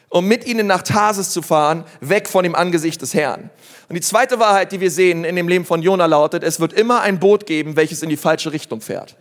um 0.09 0.27
mit 0.27 0.47
ihnen 0.47 0.67
nach 0.67 0.83
Tarsis 0.83 1.31
zu 1.31 1.43
fahren, 1.43 1.85
weg 2.01 2.29
von 2.29 2.43
dem 2.45 2.55
Angesicht 2.55 3.01
des 3.01 3.15
Herrn. 3.15 3.51
Und 3.89 3.95
die 3.95 4.01
zweite 4.01 4.39
Wahrheit, 4.39 4.73
die 4.73 4.81
wir 4.81 4.91
sehen 4.91 5.25
in 5.25 5.37
dem 5.37 5.49
Leben 5.49 5.65
von 5.65 5.83
Jona 5.83 6.07
lautet, 6.07 6.43
es 6.43 6.61
wird 6.61 6.73
immer 6.73 7.01
ein 7.01 7.19
Boot 7.19 7.47
geben, 7.47 7.77
welches 7.77 8.03
in 8.03 8.09
die 8.09 8.17
falsche 8.17 8.53
Richtung 8.53 8.81
fährt. 8.81 9.17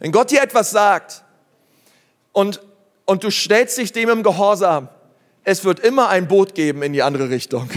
Wenn 0.00 0.12
Gott 0.12 0.30
dir 0.30 0.42
etwas 0.42 0.70
sagt 0.70 1.22
und, 2.32 2.60
und 3.04 3.24
du 3.24 3.30
stellst 3.30 3.78
dich 3.78 3.92
dem 3.92 4.08
im 4.08 4.22
Gehorsam, 4.22 4.88
es 5.44 5.64
wird 5.64 5.80
immer 5.80 6.08
ein 6.08 6.26
Boot 6.26 6.54
geben 6.54 6.82
in 6.82 6.92
die 6.92 7.02
andere 7.02 7.30
Richtung. 7.30 7.68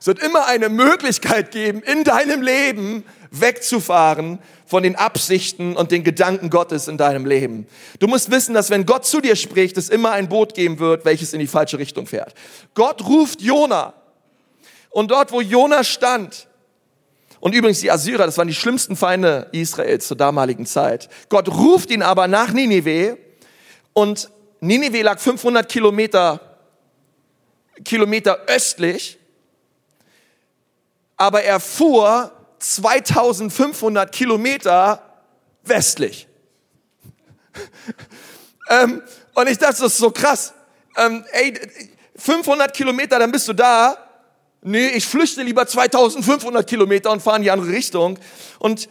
Es 0.00 0.06
wird 0.06 0.18
immer 0.20 0.46
eine 0.46 0.70
Möglichkeit 0.70 1.50
geben, 1.50 1.82
in 1.82 2.04
deinem 2.04 2.40
Leben 2.40 3.04
wegzufahren 3.30 4.38
von 4.64 4.82
den 4.82 4.96
Absichten 4.96 5.76
und 5.76 5.90
den 5.90 6.04
Gedanken 6.04 6.48
Gottes 6.48 6.88
in 6.88 6.96
deinem 6.96 7.26
Leben. 7.26 7.66
Du 7.98 8.06
musst 8.06 8.30
wissen, 8.30 8.54
dass 8.54 8.70
wenn 8.70 8.86
Gott 8.86 9.04
zu 9.04 9.20
dir 9.20 9.36
spricht, 9.36 9.76
es 9.76 9.90
immer 9.90 10.12
ein 10.12 10.30
Boot 10.30 10.54
geben 10.54 10.78
wird, 10.78 11.04
welches 11.04 11.34
in 11.34 11.40
die 11.40 11.46
falsche 11.46 11.78
Richtung 11.78 12.06
fährt. 12.06 12.32
Gott 12.72 13.04
ruft 13.06 13.42
Jona. 13.42 13.92
Und 14.88 15.10
dort, 15.10 15.32
wo 15.32 15.42
Jona 15.42 15.84
stand, 15.84 16.48
und 17.40 17.54
übrigens 17.54 17.80
die 17.80 17.90
Assyrer, 17.90 18.24
das 18.24 18.38
waren 18.38 18.48
die 18.48 18.54
schlimmsten 18.54 18.96
Feinde 18.96 19.48
Israels 19.52 20.08
zur 20.08 20.16
damaligen 20.16 20.64
Zeit. 20.64 21.10
Gott 21.28 21.48
ruft 21.48 21.90
ihn 21.90 22.02
aber 22.02 22.26
nach 22.26 22.52
Ninive 22.52 23.18
und 23.92 24.30
Ninive 24.60 25.02
lag 25.02 25.18
500 25.18 25.68
Kilometer, 25.68 26.40
Kilometer 27.84 28.40
östlich, 28.46 29.19
aber 31.20 31.42
er 31.42 31.60
fuhr 31.60 32.32
2500 32.60 34.10
Kilometer 34.10 35.02
westlich. 35.62 36.26
ähm, 38.70 39.02
und 39.34 39.48
ich 39.50 39.58
dachte, 39.58 39.82
das 39.82 39.92
ist 39.92 39.98
so 39.98 40.10
krass. 40.10 40.54
Ähm, 40.96 41.22
ey, 41.32 41.60
500 42.16 42.72
Kilometer, 42.72 43.18
dann 43.18 43.30
bist 43.30 43.46
du 43.48 43.52
da. 43.52 43.98
Nee, 44.62 44.88
ich 44.88 45.06
flüchte 45.06 45.42
lieber 45.42 45.66
2500 45.66 46.66
Kilometer 46.66 47.10
und 47.10 47.20
fahre 47.20 47.36
in 47.36 47.42
die 47.42 47.50
andere 47.50 47.68
Richtung. 47.68 48.18
Und, 48.58 48.88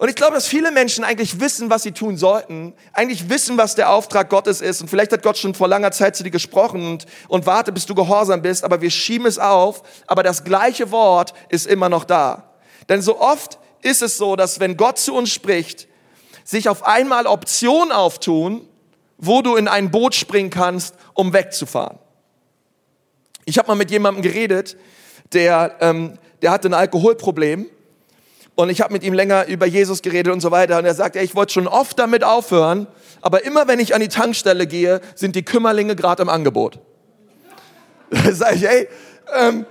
und 0.00 0.08
ich 0.08 0.14
glaube, 0.14 0.32
dass 0.32 0.46
viele 0.46 0.70
Menschen 0.70 1.04
eigentlich 1.04 1.40
wissen, 1.40 1.68
was 1.68 1.82
sie 1.82 1.92
tun 1.92 2.16
sollten, 2.16 2.72
eigentlich 2.94 3.28
wissen, 3.28 3.58
was 3.58 3.74
der 3.74 3.90
Auftrag 3.90 4.30
Gottes 4.30 4.62
ist. 4.62 4.80
Und 4.80 4.88
vielleicht 4.88 5.12
hat 5.12 5.22
Gott 5.22 5.36
schon 5.36 5.52
vor 5.52 5.68
langer 5.68 5.92
Zeit 5.92 6.16
zu 6.16 6.22
dir 6.22 6.30
gesprochen 6.30 6.86
und, 6.86 7.04
und 7.28 7.44
warte, 7.44 7.70
bis 7.70 7.84
du 7.84 7.94
gehorsam 7.94 8.40
bist, 8.40 8.64
aber 8.64 8.80
wir 8.80 8.88
schieben 8.88 9.26
es 9.26 9.38
auf. 9.38 9.82
Aber 10.06 10.22
das 10.22 10.42
gleiche 10.42 10.90
Wort 10.90 11.34
ist 11.50 11.66
immer 11.66 11.90
noch 11.90 12.04
da. 12.04 12.50
Denn 12.88 13.02
so 13.02 13.20
oft 13.20 13.58
ist 13.82 14.00
es 14.00 14.16
so, 14.16 14.36
dass 14.36 14.58
wenn 14.58 14.78
Gott 14.78 14.96
zu 14.96 15.14
uns 15.14 15.30
spricht, 15.30 15.86
sich 16.44 16.70
auf 16.70 16.86
einmal 16.86 17.26
Optionen 17.26 17.92
auftun, 17.92 18.66
wo 19.18 19.42
du 19.42 19.54
in 19.56 19.68
ein 19.68 19.90
Boot 19.90 20.14
springen 20.14 20.48
kannst, 20.48 20.94
um 21.12 21.34
wegzufahren. 21.34 21.98
Ich 23.44 23.58
habe 23.58 23.68
mal 23.68 23.74
mit 23.74 23.90
jemandem 23.90 24.22
geredet, 24.22 24.78
der, 25.34 25.76
ähm, 25.80 26.18
der 26.40 26.52
hatte 26.52 26.70
ein 26.70 26.74
Alkoholproblem 26.74 27.66
und 28.60 28.70
ich 28.70 28.80
habe 28.80 28.92
mit 28.92 29.02
ihm 29.02 29.14
länger 29.14 29.46
über 29.46 29.66
Jesus 29.66 30.02
geredet 30.02 30.32
und 30.32 30.40
so 30.40 30.50
weiter 30.50 30.78
und 30.78 30.84
er 30.84 30.94
sagt, 30.94 31.16
ey, 31.16 31.24
ich 31.24 31.34
wollte 31.34 31.52
schon 31.52 31.66
oft 31.66 31.98
damit 31.98 32.24
aufhören, 32.24 32.86
aber 33.20 33.44
immer 33.44 33.68
wenn 33.68 33.80
ich 33.80 33.94
an 33.94 34.00
die 34.00 34.08
Tankstelle 34.08 34.66
gehe, 34.66 35.00
sind 35.14 35.36
die 35.36 35.44
Kümmerlinge 35.44 35.96
gerade 35.96 36.22
im 36.22 36.28
Angebot. 36.28 36.78
Da 38.10 38.32
sage 38.32 38.56
ich, 38.56 38.68
ey, 38.68 38.88
ähm, 39.38 39.66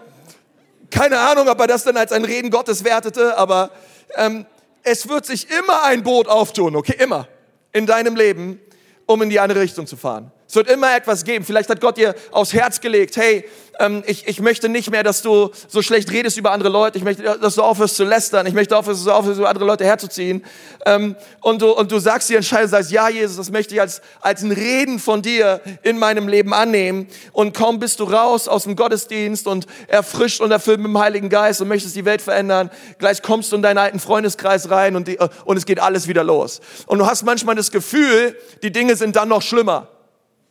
keine 0.90 1.20
Ahnung, 1.20 1.50
ob 1.50 1.60
er 1.60 1.68
das 1.68 1.84
dann 1.84 1.98
als 1.98 2.14
ein 2.14 2.24
Reden 2.24 2.52
Gottes 2.52 2.86
wertete, 2.86 3.38
aber 3.38 3.72
ähm, 4.16 4.46
es 4.84 5.10
wird 5.10 5.26
sich 5.26 5.48
immer 5.52 5.84
ein 5.84 6.04
Boot 6.04 6.28
auftun, 6.30 6.76
okay, 6.78 6.96
immer 6.98 7.28
in 7.74 7.86
deinem 7.86 8.16
Leben, 8.16 8.60
um 9.06 9.22
in 9.22 9.30
die 9.30 9.40
andere 9.40 9.60
Richtung 9.60 9.88
zu 9.88 9.98
fahren. 9.98 10.32
Es 10.50 10.56
wird 10.56 10.68
immer 10.68 10.96
etwas 10.96 11.26
geben. 11.26 11.46
Vielleicht 11.46 11.70
hat 11.70 11.80
Gott 11.80 11.98
dir 11.98 12.16
aufs 12.32 12.54
Herz 12.54 12.82
gelegt, 12.82 13.18
hey, 13.18 13.46
ähm, 13.78 14.02
ich, 14.08 14.28
ich 14.28 14.42
möchte 14.42 14.68
nicht 14.68 14.90
mehr, 14.90 15.04
dass 15.04 15.22
du 15.22 15.52
so 15.68 15.84
schlecht 15.84 16.12
redest 16.12 16.40
über 16.40 16.50
andere 16.50 16.70
Leute. 16.70 16.98
Ich 16.98 17.04
möchte, 17.04 17.22
dass 17.22 17.54
du 17.54 17.62
aufhörst 17.62 17.96
zu 17.96 18.04
lästern. 18.04 18.48
Ich 18.48 18.56
möchte 18.56 18.76
aufhörst, 18.76 19.02
dass 19.02 19.06
du 19.06 19.12
aufhörst, 19.12 19.38
über 19.38 19.48
andere 19.48 19.66
Leute 19.66 19.86
herzuziehen. 19.86 20.44
Ähm, 20.88 21.16
und, 21.42 21.62
du, 21.62 21.70
und 21.72 21.92
du 21.92 22.00
sagst 22.00 22.30
dir 22.30 22.38
entscheidend, 22.38 22.72
sagst, 22.72 22.90
ja, 22.90 23.10
Jesus, 23.10 23.38
das 23.38 23.52
möchte 23.52 23.76
ich 23.76 23.82
als, 23.82 24.02
als 24.22 24.42
ein 24.42 24.52
Reden 24.52 24.98
von 24.98 25.22
dir 25.22 25.62
in 25.84 26.00
meinem 26.00 26.28
Leben 26.28 26.52
annehmen. 26.52 27.10
Und 27.32 27.56
kaum 27.56 27.78
bist 27.78 28.00
du 28.00 28.06
raus 28.06 28.48
aus 28.48 28.64
dem 28.64 28.76
Gottesdienst 28.76 29.46
und 29.46 29.68
erfrischt 29.86 30.42
und 30.42 30.50
erfüllt 30.50 30.80
mit 30.80 30.88
dem 30.88 30.98
Heiligen 30.98 31.30
Geist 31.30 31.62
und 31.62 31.68
möchtest 31.68 31.96
die 31.96 32.06
Welt 32.06 32.24
verändern, 32.24 32.72
gleich 32.98 33.22
kommst 33.22 33.52
du 33.52 33.56
in 33.56 33.62
deinen 33.62 33.78
alten 33.78 34.00
Freundeskreis 34.00 34.72
rein 34.72 34.96
und, 34.96 35.08
die, 35.08 35.20
und 35.46 35.58
es 35.58 35.68
geht 35.68 35.80
alles 35.80 36.08
wieder 36.08 36.24
los. 36.24 36.60
Und 36.88 36.98
du 36.98 37.06
hast 37.06 37.22
manchmal 37.22 37.54
das 37.54 37.70
Gefühl, 37.70 38.36
die 38.64 38.72
Dinge 38.72 38.96
sind 38.96 39.16
dann 39.16 39.30
noch 39.30 39.44
schlimmer. 39.44 39.90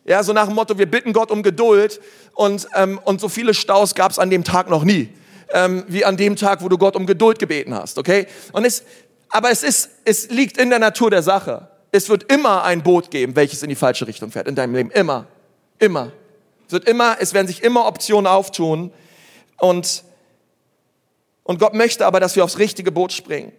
Ja, 0.08 0.22
so 0.22 0.32
nach 0.32 0.46
dem 0.46 0.54
Motto, 0.54 0.78
wir 0.78 0.90
bitten 0.90 1.12
Gott 1.12 1.30
um 1.30 1.42
Geduld 1.42 2.00
und, 2.32 2.66
ähm, 2.74 2.98
und 3.04 3.20
so 3.20 3.28
viele 3.28 3.52
Staus 3.52 3.94
gab 3.94 4.10
es 4.10 4.18
an 4.18 4.30
dem 4.30 4.42
Tag 4.42 4.70
noch 4.70 4.82
nie, 4.82 5.10
ähm, 5.52 5.84
wie 5.86 6.02
an 6.06 6.16
dem 6.16 6.34
Tag, 6.34 6.62
wo 6.62 6.70
du 6.70 6.78
Gott 6.78 6.96
um 6.96 7.04
Geduld 7.04 7.38
gebeten 7.38 7.74
hast, 7.74 7.98
okay? 7.98 8.26
Und 8.52 8.64
es, 8.64 8.84
aber 9.28 9.50
es, 9.50 9.62
ist, 9.62 9.90
es 10.06 10.30
liegt 10.30 10.56
in 10.56 10.70
der 10.70 10.78
Natur 10.78 11.10
der 11.10 11.22
Sache. 11.22 11.68
Es 11.92 12.08
wird 12.08 12.32
immer 12.32 12.64
ein 12.64 12.82
Boot 12.82 13.10
geben, 13.10 13.36
welches 13.36 13.62
in 13.62 13.68
die 13.68 13.74
falsche 13.74 14.06
Richtung 14.06 14.30
fährt 14.30 14.48
in 14.48 14.54
deinem 14.54 14.74
Leben. 14.74 14.90
Immer. 14.92 15.26
Immer. 15.78 16.10
Es 16.66 16.72
wird 16.72 16.88
immer, 16.88 17.18
es 17.20 17.34
werden 17.34 17.46
sich 17.46 17.62
immer 17.62 17.86
Optionen 17.86 18.26
auftun. 18.26 18.90
Und, 19.58 20.04
und 21.42 21.58
Gott 21.60 21.74
möchte 21.74 22.06
aber, 22.06 22.18
dass 22.18 22.34
wir 22.34 22.44
aufs 22.44 22.58
richtige 22.58 22.92
Boot 22.92 23.12
springen. 23.12 23.52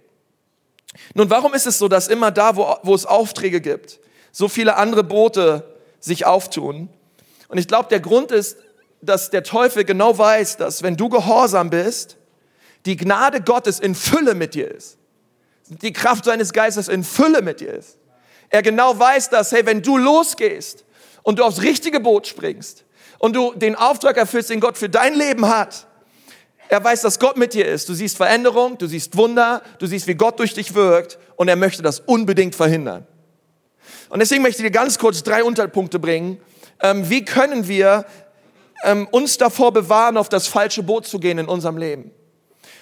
Nun, 1.14 1.30
warum 1.30 1.54
ist 1.54 1.68
es 1.68 1.78
so, 1.78 1.88
dass 1.88 2.08
immer 2.08 2.32
da, 2.32 2.56
wo, 2.56 2.76
wo 2.82 2.96
es 2.96 3.06
Aufträge 3.06 3.62
gibt, 3.62 4.00
so 4.32 4.48
viele 4.48 4.78
andere 4.78 5.04
Boote 5.04 5.79
sich 6.00 6.26
auftun. 6.26 6.90
Und 7.48 7.58
ich 7.58 7.68
glaube, 7.68 7.90
der 7.90 8.00
Grund 8.00 8.32
ist, 8.32 8.58
dass 9.02 9.30
der 9.30 9.44
Teufel 9.44 9.84
genau 9.84 10.18
weiß, 10.18 10.58
dass 10.58 10.84
wenn 10.84 10.98
du 10.98 11.10
gehorsam 11.10 11.70
bist, 11.70 12.18
die 12.86 12.98
Gnade 12.98 13.42
Gottes 13.42 13.80
in 13.80 13.96
Fülle 13.96 14.36
mit 14.36 14.54
dir 14.54 14.70
ist. 14.70 14.98
Die 15.68 15.94
Kraft 15.94 16.26
seines 16.26 16.54
Geistes 16.54 16.88
in 16.88 17.04
Fülle 17.04 17.42
mit 17.42 17.60
dir 17.60 17.74
ist. 17.74 17.98
Er 18.50 18.62
genau 18.62 18.98
weiß, 18.98 19.30
dass, 19.30 19.52
hey, 19.52 19.66
wenn 19.66 19.82
du 19.82 19.98
losgehst 19.98 20.86
und 21.24 21.40
du 21.40 21.44
aufs 21.44 21.62
richtige 21.62 22.00
Boot 22.00 22.28
springst 22.28 22.86
und 23.20 23.36
du 23.36 23.54
den 23.54 23.76
Auftrag 23.76 24.18
erfüllst, 24.18 24.50
den 24.50 24.60
Gott 24.60 24.78
für 24.78 24.90
dein 24.90 25.14
Leben 25.14 25.48
hat, 25.48 25.86
er 26.70 26.84
weiß, 26.84 27.02
dass 27.02 27.20
Gott 27.20 27.38
mit 27.38 27.54
dir 27.54 27.68
ist. 27.68 27.90
Du 27.90 27.94
siehst 27.94 28.18
Veränderung, 28.18 28.78
du 28.78 28.88
siehst 28.88 29.18
Wunder, 29.18 29.62
du 29.80 29.88
siehst, 29.88 30.08
wie 30.08 30.16
Gott 30.16 30.40
durch 30.40 30.54
dich 30.54 30.76
wirkt 30.76 31.18
und 31.36 31.48
er 31.48 31.56
möchte 31.56 31.82
das 31.82 32.00
unbedingt 32.00 32.56
verhindern. 32.56 33.08
Und 34.10 34.20
deswegen 34.20 34.42
möchte 34.42 34.62
ich 34.62 34.68
dir 34.68 34.72
ganz 34.72 34.98
kurz 34.98 35.24
drei 35.24 35.44
Unterpunkte 35.44 36.00
bringen. 36.00 36.40
Ähm, 36.82 37.10
wie 37.10 37.24
können 37.24 37.68
wir 37.68 38.06
ähm, 38.84 39.08
uns 39.12 39.38
davor 39.38 39.72
bewahren, 39.72 40.18
auf 40.18 40.30
das 40.30 40.48
falsche 40.48 40.84
Boot 40.84 41.08
zu 41.08 41.20
gehen 41.20 41.38
in 41.38 41.48
unserem 41.48 41.78
Leben? 41.78 42.12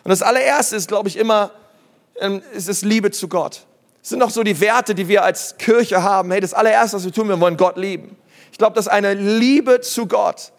Und 0.04 0.10
das 0.10 0.22
allererste 0.22 0.76
ist, 0.76 0.88
glaube 0.88 1.10
ich, 1.10 1.18
immer, 1.18 1.52
ähm, 2.20 2.42
es 2.56 2.68
ist 2.68 2.84
Liebe 2.84 3.12
zu 3.12 3.28
Gott. 3.28 3.66
Es 4.02 4.10
sind 4.10 4.24
auch 4.24 4.30
so 4.30 4.42
die 4.44 4.60
Werte, 4.62 4.96
die 4.96 5.10
wir 5.10 5.24
als 5.24 5.58
Kirche 5.58 6.02
haben. 6.02 6.32
Hey, 6.32 6.40
das 6.40 6.54
allererste, 6.54 6.96
was 6.96 7.04
wir 7.04 7.12
tun, 7.12 7.28
wir 7.28 7.40
wollen 7.42 7.58
Gott 7.58 7.78
lieben. 7.78 8.16
Ich 8.52 8.58
glaube, 8.58 8.76
dass 8.76 8.88
eine 8.88 9.14
Liebe 9.14 9.82
zu 9.82 10.08
Gott, 10.08 10.54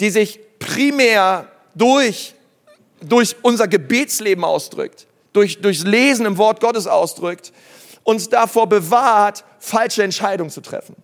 die 0.00 0.10
sich 0.10 0.40
primär 0.58 1.46
durch, 1.74 2.34
durch 3.00 3.36
unser 3.42 3.68
Gebetsleben 3.68 4.44
ausdrückt, 4.44 5.06
durch, 5.32 5.60
durchs 5.60 5.84
Lesen 5.84 6.26
im 6.26 6.36
Wort 6.36 6.60
Gottes 6.60 6.88
ausdrückt, 6.88 7.52
uns 8.08 8.30
davor 8.30 8.66
bewahrt, 8.66 9.44
falsche 9.58 10.02
Entscheidungen 10.02 10.48
zu 10.48 10.62
treffen. 10.62 10.96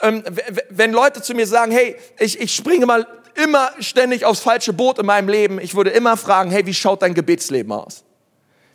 Ähm, 0.00 0.22
wenn 0.70 0.92
Leute 0.92 1.22
zu 1.22 1.34
mir 1.34 1.44
sagen, 1.44 1.72
hey, 1.72 1.96
ich, 2.20 2.40
ich 2.40 2.54
springe 2.54 2.86
mal 2.86 3.04
immer 3.34 3.72
ständig 3.80 4.24
aufs 4.24 4.38
falsche 4.38 4.72
Boot 4.72 5.00
in 5.00 5.06
meinem 5.06 5.28
Leben, 5.28 5.58
ich 5.58 5.74
würde 5.74 5.90
immer 5.90 6.16
fragen, 6.16 6.52
hey, 6.52 6.64
wie 6.66 6.74
schaut 6.74 7.02
dein 7.02 7.14
Gebetsleben 7.14 7.72
aus? 7.72 8.04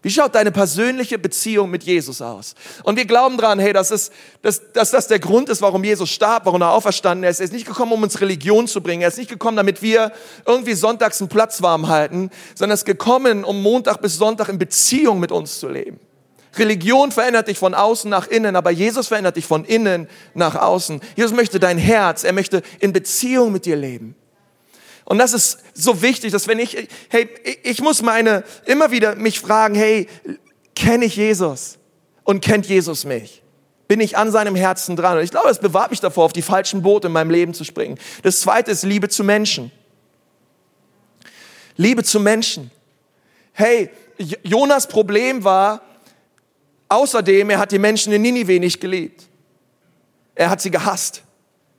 Wie 0.01 0.10
schaut 0.10 0.36
deine 0.36 0.51
persönliche 0.51 1.17
Beziehung 1.17 1.69
mit 1.69 1.84
Jesus 1.84 2.22
aus? 2.22 2.55
Und 2.84 2.98
wir 2.98 3.05
glauben 3.05 3.38
dran, 3.38 3.58
hey, 3.58 3.72
dass, 3.72 3.91
es, 3.91 4.12
dass, 4.41 4.74
dass 4.74 4.91
das 4.91 5.08
der 5.08 5.19
Grund 5.19 5.48
ist, 5.48 5.62
warum 5.62 5.86
Jesus 5.86 6.10
starb, 6.10 6.46
warum 6.46 6.62
er 6.62 6.72
auferstanden 6.72 7.29
ist. 7.29 7.39
Er 7.39 7.46
ist 7.46 7.53
nicht 7.53 7.67
gekommen, 7.67 7.93
um 7.93 8.03
uns 8.03 8.19
Religion 8.19 8.67
zu 8.67 8.81
bringen. 8.81 9.01
Er 9.01 9.08
ist 9.08 9.17
nicht 9.17 9.29
gekommen, 9.29 9.55
damit 9.55 9.81
wir 9.81 10.12
irgendwie 10.46 10.74
sonntags 10.74 11.22
einen 11.22 11.29
Platz 11.29 11.62
warm 11.62 11.88
halten, 11.88 12.31
sondern 12.53 12.72
er 12.72 12.79
ist 12.79 12.86
gekommen, 12.86 13.46
um 13.46 13.62
Montag 13.62 14.01
bis 14.01 14.17
Sonntag 14.17 14.50
in 14.50 14.58
Beziehung 14.58 15.22
mit 15.22 15.31
uns 15.31 15.60
zu 15.62 15.69
leben. 15.69 16.01
Religion 16.58 17.12
verändert 17.12 17.48
dich 17.48 17.58
von 17.58 17.74
außen 17.74 18.10
nach 18.10 18.27
innen, 18.27 18.56
aber 18.56 18.72
Jesus 18.72 19.08
verändert 19.08 19.36
dich 19.36 19.46
von 19.46 19.65
innen 19.65 20.10
nach 20.34 20.56
außen. 20.56 21.00
Jesus 21.15 21.34
möchte 21.34 21.60
dein 21.60 21.77
Herz, 21.77 22.24
er 22.24 22.34
möchte 22.34 22.63
in 22.79 22.91
Beziehung 22.91 23.51
mit 23.51 23.65
dir 23.65 23.75
leben. 23.75 24.15
Und 25.06 25.18
das 25.18 25.34
ist 25.34 25.60
so 25.74 26.01
wichtig, 26.01 26.32
dass 26.32 26.48
wenn 26.48 26.60
ich, 26.60 26.88
hey, 27.10 27.29
ich 27.63 27.82
muss 27.82 28.02
meine, 28.02 28.43
immer 28.65 28.91
wieder 28.91 29.15
mich 29.15 29.39
fragen, 29.39 29.76
hey, 29.76 30.08
kenne 30.76 31.06
ich 31.06 31.15
Jesus? 31.15 31.78
Und 32.23 32.41
kennt 32.41 32.67
Jesus 32.67 33.06
mich? 33.06 33.41
Bin 33.88 34.00
ich 34.02 34.17
an 34.17 34.32
seinem 34.32 34.56
Herzen 34.56 34.95
dran? 34.95 35.17
Und 35.17 35.23
ich 35.23 35.32
glaube, 35.32 35.50
es 35.50 35.58
bewahrt 35.58 35.89
mich 35.89 36.00
davor, 36.00 36.26
auf 36.26 36.34
die 36.34 36.43
falschen 36.43 36.84
Boote 36.84 37.08
in 37.08 37.13
meinem 37.13 37.32
Leben 37.32 37.56
zu 37.56 37.63
springen. 37.63 37.97
Das 38.21 38.41
zweite 38.41 38.69
ist 38.69 38.84
Liebe 38.84 39.10
zu 39.10 39.23
Menschen. 39.23 39.71
Liebe 41.76 42.04
zu 42.04 42.19
Menschen. 42.19 42.69
Hey, 43.54 43.89
Jonas 44.43 44.88
Problem 44.88 45.43
war, 45.43 45.82
Außerdem, 46.89 47.52
er 47.52 47.60
hat 47.60 47.71
die 47.71 47.80
Menschen 47.80 48.12
in 48.12 48.23
Ninive 48.23 48.60
nicht 48.60 48.82
geliebt. 48.82 49.28
Er 50.36 50.49
hat 50.49 50.62
sie 50.62 50.71
gehasst. 50.71 51.23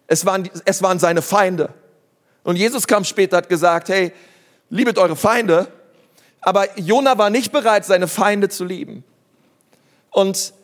Es 0.07 0.25
waren, 0.25 0.49
es 0.65 0.83
waren 0.83 0.99
seine 0.99 1.23
Feinde. 1.23 1.75
Und 2.45 2.57
Jesus 2.57 2.87
kam 2.87 3.05
später, 3.05 3.39
hat 3.39 3.49
gesagt, 3.49 3.89
hey, 3.89 4.13
liebet 4.71 4.99
eure 4.99 5.17
Feinde. 5.17 5.69
Aber 6.41 6.79
Jona 6.79 7.19
war 7.19 7.29
nicht 7.29 7.53
bereit, 7.53 7.85
seine 7.85 8.09
Feinde 8.09 8.49
zu 8.49 8.65
lieben. 8.65 9.05
Und, 10.11 10.55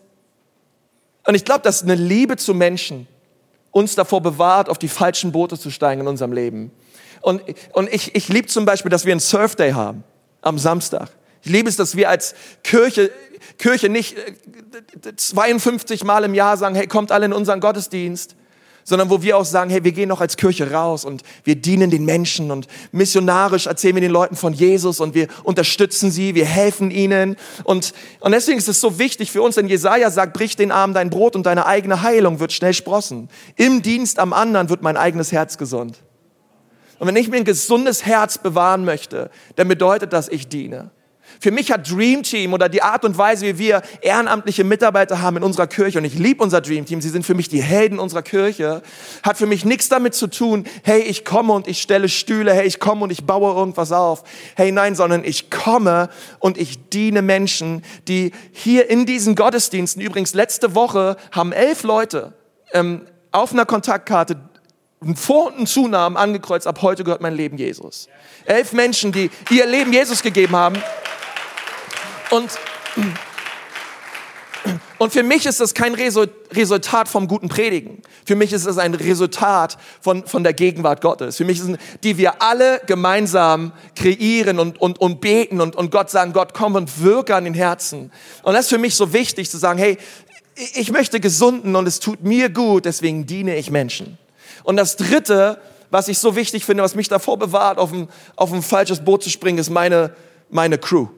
und 1.27 1.35
ich 1.35 1.45
glaube, 1.45 1.61
dass 1.61 1.83
eine 1.83 1.95
Liebe 1.95 2.37
zu 2.37 2.55
Menschen 2.55 3.07
uns 3.73 3.95
davor 3.95 4.23
bewahrt, 4.23 4.69
auf 4.69 4.79
die 4.79 4.89
falschen 4.89 5.33
Boote 5.33 5.59
zu 5.59 5.71
steigen 5.71 6.01
in 6.01 6.07
unserem 6.07 6.33
Leben. 6.33 6.71
Und, 7.21 7.43
und 7.73 7.93
ich, 7.93 8.15
ich 8.15 8.29
liebe 8.29 8.49
zum 8.49 8.65
Beispiel, 8.65 8.91
dass 8.91 9.05
wir 9.05 9.13
einen 9.13 9.21
Surf 9.21 9.57
Day 9.57 9.73
haben 9.73 10.03
am 10.41 10.59
Samstag. 10.59 11.11
Ich 11.47 11.53
liebe 11.53 11.69
es, 11.69 11.77
dass 11.77 11.95
wir 11.95 12.11
als 12.11 12.35
Kirche, 12.65 13.13
Kirche 13.57 13.89
nicht 13.89 14.17
52 15.15 16.03
äh, 16.03 16.05
Mal 16.05 16.25
im 16.25 16.35
Jahr 16.35 16.57
sagen, 16.57 16.75
hey, 16.75 16.89
kommt 16.89 17.13
alle 17.13 17.27
in 17.27 17.33
unseren 17.33 17.61
Gottesdienst, 17.61 18.35
sondern 18.83 19.11
wo 19.11 19.23
wir 19.23 19.37
auch 19.37 19.45
sagen, 19.45 19.71
hey, 19.71 19.85
wir 19.85 19.93
gehen 19.93 20.09
noch 20.09 20.21
als 20.21 20.37
Kirche 20.37 20.73
raus 20.73 21.05
und 21.05 21.23
wir 21.45 21.55
dienen 21.55 21.89
den 21.89 22.05
Menschen 22.05 22.51
und 22.51 22.67
missionarisch 22.91 23.69
erzählen 23.69 23.95
wir 23.95 24.01
den 24.01 24.11
Leuten 24.11 24.35
von 24.35 24.55
Jesus 24.55 24.99
und 24.99 25.15
wir 25.15 25.29
unterstützen 25.45 26.11
sie, 26.11 26.35
wir 26.35 26.47
helfen 26.47 26.91
ihnen 26.91 27.37
und, 27.63 27.93
und 28.19 28.33
deswegen 28.33 28.59
ist 28.59 28.67
es 28.67 28.81
so 28.81 28.99
wichtig 28.99 29.31
für 29.31 29.43
uns, 29.43 29.55
denn 29.55 29.69
Jesaja 29.69 30.11
sagt, 30.11 30.33
brich 30.33 30.57
den 30.57 30.73
Arm 30.73 30.95
dein 30.95 31.11
Brot 31.11 31.37
und 31.37 31.47
deine 31.47 31.67
eigene 31.67 32.03
Heilung 32.03 32.41
wird 32.41 32.53
schnell 32.55 32.75
sprossen. 32.75 33.29
Im 33.55 33.83
Dienst 33.83 34.19
am 34.19 34.33
anderen 34.33 34.69
wird 34.69 34.83
mein 34.83 34.97
eigenes 34.97 35.31
Herz 35.31 35.59
gesund. 35.59 35.97
Und 36.99 37.07
wenn 37.07 37.15
ich 37.15 37.29
mir 37.29 37.37
ein 37.37 37.45
gesundes 37.45 38.05
Herz 38.05 38.39
bewahren 38.39 38.85
möchte, 38.85 39.31
dann 39.55 39.69
bedeutet 39.69 40.13
das, 40.13 40.29
ich 40.29 40.49
diene. 40.49 40.91
Für 41.41 41.51
mich 41.51 41.71
hat 41.71 41.91
Dream 41.91 42.23
Team 42.23 42.53
oder 42.53 42.69
die 42.69 42.83
Art 42.83 43.05
und 43.05 43.19
Weise, 43.19 43.47
wie 43.47 43.59
wir 43.59 43.83
ehrenamtliche 44.01 44.65
Mitarbeiter 44.65 45.21
haben 45.21 45.37
in 45.39 45.43
unserer 45.43 45.67
Kirche, 45.67 45.99
und 45.99 46.05
ich 46.05 46.19
liebe 46.19 46.43
unser 46.43 46.61
Dream 46.61 46.87
Team, 46.87 47.01
sie 47.01 47.09
sind 47.09 47.25
für 47.25 47.35
mich 47.35 47.49
die 47.49 47.63
Helden 47.63 47.99
unserer 47.99 48.23
Kirche, 48.23 48.83
hat 49.23 49.37
für 49.37 49.47
mich 49.47 49.65
nichts 49.65 49.89
damit 49.89 50.15
zu 50.15 50.27
tun, 50.27 50.65
hey, 50.83 51.01
ich 51.01 51.25
komme 51.25 51.53
und 51.53 51.69
ich 51.69 51.81
stelle 51.83 52.09
Stühle, 52.09 52.53
hey, 52.53 52.67
ich 52.67 52.81
komme 52.81 53.03
und 53.03 53.11
ich 53.11 53.25
baue 53.25 53.55
irgendwas 53.55 53.93
auf. 53.93 54.25
Hey, 54.57 54.73
nein, 54.73 54.95
sondern 54.95 55.25
ich 55.25 55.51
komme 55.51 56.09
und 56.39 56.59
ich 56.59 56.89
diene 56.89 57.23
Menschen, 57.23 57.83
die 58.09 58.33
hier 58.53 58.89
in 58.89 59.07
diesen 59.07 59.35
Gottesdiensten, 59.35 60.03
übrigens 60.03 60.35
letzte 60.35 60.75
Woche 60.75 61.17
haben 61.33 61.53
elf 61.53 61.83
Leute 61.83 62.33
ähm, 62.73 63.03
auf 63.33 63.53
einer 63.53 63.67
Kontaktkarte 63.67 64.37
Vor- 65.15 65.49
und 65.49 65.57
einen 65.57 65.67
Zunamen 65.67 66.17
angekreuzt, 66.17 66.67
ab 66.67 66.81
heute 66.83 67.05
gehört 67.05 67.21
mein 67.21 67.35
Leben 67.35 67.59
Jesus. 67.59 68.09
Elf 68.47 68.73
Menschen, 68.73 69.13
die 69.13 69.31
ihr 69.51 69.67
Leben 69.67 69.93
Jesus 69.93 70.23
gegeben 70.23 70.57
haben. 70.57 70.77
Und, 72.31 72.51
und 74.99 75.13
für 75.13 75.23
mich 75.23 75.47
ist 75.47 75.61
das 75.61 75.75
kein 75.75 75.95
Resultat 75.95 77.09
vom 77.09 77.29
guten 77.29 77.49
Predigen. 77.49 78.03
Für 78.25 78.35
mich 78.35 78.53
ist 78.53 78.67
es 78.67 78.79
ein 78.79 78.95
Resultat 78.95 79.79
von, 80.01 80.27
von 80.27 80.43
der 80.43 80.53
Gegenwart 80.53 81.01
Gottes. 81.01 81.37
Für 81.37 81.45
mich 81.45 81.61
sind, 81.61 81.79
die 82.03 82.19
wir 82.19 82.43
alle 82.43 82.81
gemeinsam 82.87 83.73
kreieren 83.95 84.59
und, 84.59 84.81
und, 84.81 84.99
und 84.99 85.21
beten 85.21 85.61
und, 85.61 85.77
und 85.77 85.91
Gott 85.91 86.11
sagen, 86.11 86.33
Gott, 86.33 86.53
komm 86.55 86.75
und 86.75 87.03
wirke 87.03 87.37
an 87.37 87.45
den 87.45 87.55
Herzen. 87.55 88.11
Und 88.43 88.55
das 88.55 88.63
ist 88.63 88.71
für 88.71 88.79
mich 88.79 88.97
so 88.97 89.13
wichtig 89.13 89.49
zu 89.51 89.59
sagen, 89.59 89.79
hey, 89.79 89.99
ich 90.75 90.91
möchte 90.91 91.21
gesunden 91.21 91.77
und 91.77 91.87
es 91.87 92.01
tut 92.01 92.25
mir 92.25 92.49
gut, 92.49 92.87
deswegen 92.87 93.27
diene 93.27 93.57
ich 93.57 93.71
Menschen. 93.71 94.19
Und 94.65 94.77
das 94.77 94.97
dritte, 94.97 95.61
was 95.91 96.09
ich 96.09 96.19
so 96.19 96.35
wichtig 96.35 96.65
finde, 96.65 96.83
was 96.83 96.95
mich 96.95 97.09
davor 97.09 97.39
bewahrt, 97.39 97.79
auf 97.79 97.93
ein, 97.93 98.09
auf 98.35 98.53
ein 98.53 98.63
falsches 98.63 99.05
Boot 99.05 99.23
zu 99.23 99.31
springen, 99.31 99.59
ist 99.59 99.71
meine, 99.71 100.17
meine 100.51 100.79
Crew 100.79 101.09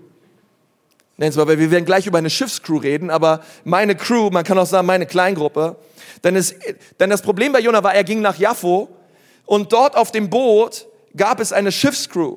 Nenn's 1.21 1.35
mal, 1.35 1.49
weil 1.49 1.59
wir 1.59 1.73
werden 1.73 1.85
gleich 1.85 2.07
über 2.07 2.19
eine 2.19 2.31
Schiffscrew 2.31 2.79
reden, 2.79 3.11
aber 3.11 3.41
meine 3.65 3.97
Crew, 3.97 4.31
man 4.31 4.45
kann 4.45 4.57
auch 4.57 4.67
sagen 4.67 4.87
meine 4.87 5.05
Kleingruppe. 5.05 5.77
Denn, 6.23 6.37
es, 6.37 6.55
denn 7.01 7.11
das 7.11 7.23
Problem 7.23 7.53
bei 7.53 7.59
Jonah 7.59 7.83
war, 7.83 7.93
er 7.93 8.05
ging 8.05 8.21
nach 8.21 8.39
Jaffo 8.39 8.89
und 9.45 9.73
dort 9.73 9.97
auf 9.97 10.13
dem 10.13 10.31
Boot 10.31 10.87
gab 11.17 11.41
es 11.41 11.53
eine 11.53 11.73
Schiffscrew. 11.73 12.37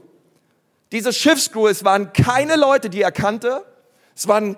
Diese 0.92 1.14
Schiffscrew, 1.14 1.68
es 1.68 1.86
waren 1.86 2.12
keine 2.12 2.56
Leute, 2.56 2.90
die 2.90 3.04
er 3.04 3.12
kannte. 3.12 3.64
Es 4.16 4.28
waren 4.28 4.58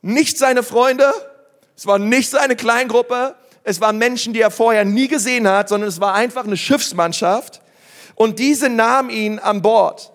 nicht 0.00 0.38
seine 0.38 0.62
Freunde. 0.62 1.12
Es 1.76 1.86
war 1.86 1.98
nicht 1.98 2.30
seine 2.30 2.56
Kleingruppe. 2.56 3.34
Es 3.64 3.82
waren 3.82 3.98
Menschen, 3.98 4.32
die 4.32 4.40
er 4.40 4.50
vorher 4.50 4.86
nie 4.86 5.08
gesehen 5.08 5.46
hat, 5.46 5.68
sondern 5.68 5.88
es 5.88 6.00
war 6.00 6.14
einfach 6.14 6.44
eine 6.44 6.56
Schiffsmannschaft. 6.56 7.60
Und 8.14 8.38
diese 8.38 8.70
nahm 8.70 9.10
ihn 9.10 9.38
an 9.38 9.60
Bord. 9.60 10.10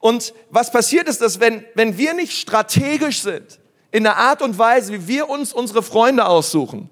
Und 0.00 0.32
was 0.50 0.70
passiert 0.70 1.08
ist, 1.08 1.20
dass 1.20 1.40
wenn, 1.40 1.64
wenn 1.74 1.98
wir 1.98 2.14
nicht 2.14 2.38
strategisch 2.38 3.22
sind, 3.22 3.58
in 3.90 4.04
der 4.04 4.16
Art 4.16 4.42
und 4.42 4.58
Weise, 4.58 4.92
wie 4.92 5.08
wir 5.08 5.28
uns 5.28 5.52
unsere 5.52 5.82
Freunde 5.82 6.26
aussuchen, 6.26 6.90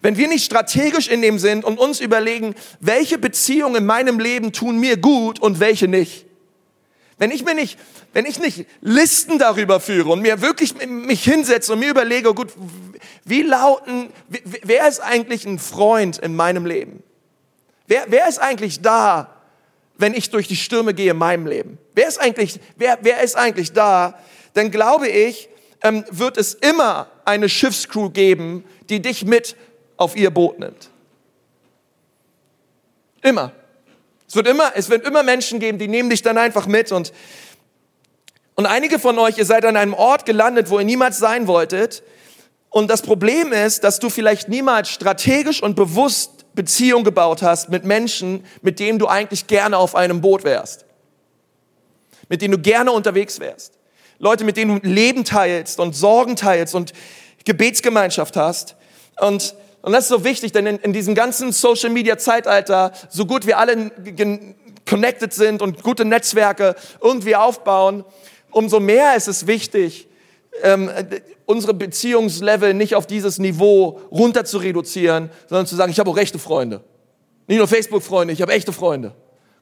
wenn 0.00 0.16
wir 0.16 0.28
nicht 0.28 0.44
strategisch 0.44 1.08
in 1.08 1.22
dem 1.22 1.38
sind 1.38 1.64
und 1.64 1.78
uns 1.78 2.00
überlegen, 2.00 2.54
welche 2.80 3.18
Beziehungen 3.18 3.76
in 3.76 3.86
meinem 3.86 4.20
Leben 4.20 4.52
tun 4.52 4.78
mir 4.78 4.96
gut 4.96 5.40
und 5.40 5.60
welche 5.60 5.88
nicht, 5.88 6.26
wenn 7.18 7.32
ich 7.32 7.44
mir 7.44 7.54
nicht, 7.54 7.78
wenn 8.12 8.24
ich 8.26 8.38
nicht 8.38 8.66
Listen 8.80 9.38
darüber 9.38 9.80
führe 9.80 10.10
und 10.10 10.22
mir 10.22 10.40
wirklich 10.40 10.74
mich 10.86 11.24
hinsetze 11.24 11.72
und 11.72 11.80
mir 11.80 11.90
überlege, 11.90 12.32
gut, 12.32 12.52
wie 13.24 13.42
lauten, 13.42 14.10
wer 14.28 14.88
ist 14.88 15.00
eigentlich 15.00 15.44
ein 15.44 15.58
Freund 15.58 16.18
in 16.18 16.36
meinem 16.36 16.64
Leben? 16.64 17.02
Wer, 17.88 18.04
wer 18.08 18.28
ist 18.28 18.38
eigentlich 18.38 18.82
da, 18.82 19.37
wenn 19.98 20.14
ich 20.14 20.30
durch 20.30 20.48
die 20.48 20.56
Stürme 20.56 20.94
gehe 20.94 21.10
in 21.10 21.18
meinem 21.18 21.46
Leben? 21.46 21.78
Wer 21.94 22.08
ist 22.08 22.18
eigentlich, 22.18 22.58
wer, 22.76 22.98
wer 23.02 23.20
ist 23.20 23.36
eigentlich 23.36 23.72
da? 23.72 24.18
Dann 24.54 24.70
glaube 24.70 25.08
ich, 25.08 25.48
ähm, 25.82 26.04
wird 26.10 26.38
es 26.38 26.54
immer 26.54 27.08
eine 27.24 27.48
Schiffscrew 27.48 28.10
geben, 28.10 28.64
die 28.88 29.02
dich 29.02 29.24
mit 29.24 29.56
auf 29.96 30.16
ihr 30.16 30.30
Boot 30.30 30.58
nimmt. 30.58 30.90
Immer. 33.22 33.52
Es 34.26 34.34
wird 34.34 34.46
immer, 34.46 34.72
es 34.74 34.88
wird 34.88 35.06
immer 35.06 35.22
Menschen 35.22 35.58
geben, 35.58 35.78
die 35.78 35.88
nehmen 35.88 36.10
dich 36.10 36.22
dann 36.22 36.38
einfach 36.38 36.66
mit 36.66 36.92
und, 36.92 37.12
und 38.54 38.66
einige 38.66 38.98
von 38.98 39.18
euch, 39.18 39.38
ihr 39.38 39.46
seid 39.46 39.64
an 39.64 39.76
einem 39.76 39.94
Ort 39.94 40.26
gelandet, 40.26 40.70
wo 40.70 40.78
ihr 40.78 40.84
niemals 40.84 41.18
sein 41.18 41.46
wolltet. 41.46 42.02
Und 42.70 42.90
das 42.90 43.02
Problem 43.02 43.52
ist, 43.52 43.84
dass 43.84 43.98
du 43.98 44.10
vielleicht 44.10 44.48
niemals 44.48 44.90
strategisch 44.90 45.62
und 45.62 45.74
bewusst 45.74 46.37
Beziehung 46.58 47.04
gebaut 47.04 47.40
hast 47.40 47.68
mit 47.70 47.84
Menschen, 47.84 48.44
mit 48.62 48.80
denen 48.80 48.98
du 48.98 49.06
eigentlich 49.06 49.46
gerne 49.46 49.78
auf 49.78 49.94
einem 49.94 50.20
Boot 50.20 50.42
wärst. 50.42 50.84
Mit 52.28 52.42
denen 52.42 52.52
du 52.52 52.58
gerne 52.58 52.90
unterwegs 52.90 53.38
wärst. 53.38 53.74
Leute, 54.18 54.42
mit 54.42 54.56
denen 54.56 54.80
du 54.80 54.88
Leben 54.88 55.24
teilst 55.24 55.78
und 55.78 55.94
Sorgen 55.94 56.34
teilst 56.34 56.74
und 56.74 56.92
Gebetsgemeinschaft 57.44 58.36
hast. 58.36 58.74
Und 59.20 59.54
und 59.82 59.92
das 59.92 60.04
ist 60.04 60.08
so 60.08 60.24
wichtig, 60.24 60.52
denn 60.52 60.66
in, 60.66 60.78
in 60.78 60.92
diesem 60.92 61.14
ganzen 61.14 61.52
Social 61.52 61.90
Media 61.90 62.18
Zeitalter, 62.18 62.92
so 63.10 63.26
gut 63.26 63.46
wir 63.46 63.58
alle 63.58 63.92
connected 64.84 65.32
sind 65.32 65.62
und 65.62 65.82
gute 65.82 66.04
Netzwerke 66.04 66.74
irgendwie 67.00 67.36
aufbauen, 67.36 68.04
umso 68.50 68.80
mehr 68.80 69.14
ist 69.14 69.28
es 69.28 69.46
wichtig, 69.46 70.08
ähm, 70.62 70.90
unsere 71.48 71.72
Beziehungslevel 71.72 72.74
nicht 72.74 72.94
auf 72.94 73.06
dieses 73.06 73.38
Niveau 73.38 74.00
runter 74.10 74.44
zu 74.44 74.58
reduzieren, 74.58 75.30
sondern 75.48 75.66
zu 75.66 75.76
sagen, 75.76 75.90
ich 75.90 75.98
habe 75.98 76.10
auch 76.10 76.18
echte 76.18 76.38
Freunde. 76.38 76.84
Nicht 77.46 77.56
nur 77.56 77.66
Facebook-Freunde, 77.66 78.34
ich 78.34 78.42
habe 78.42 78.52
echte 78.52 78.74
Freunde. 78.74 79.14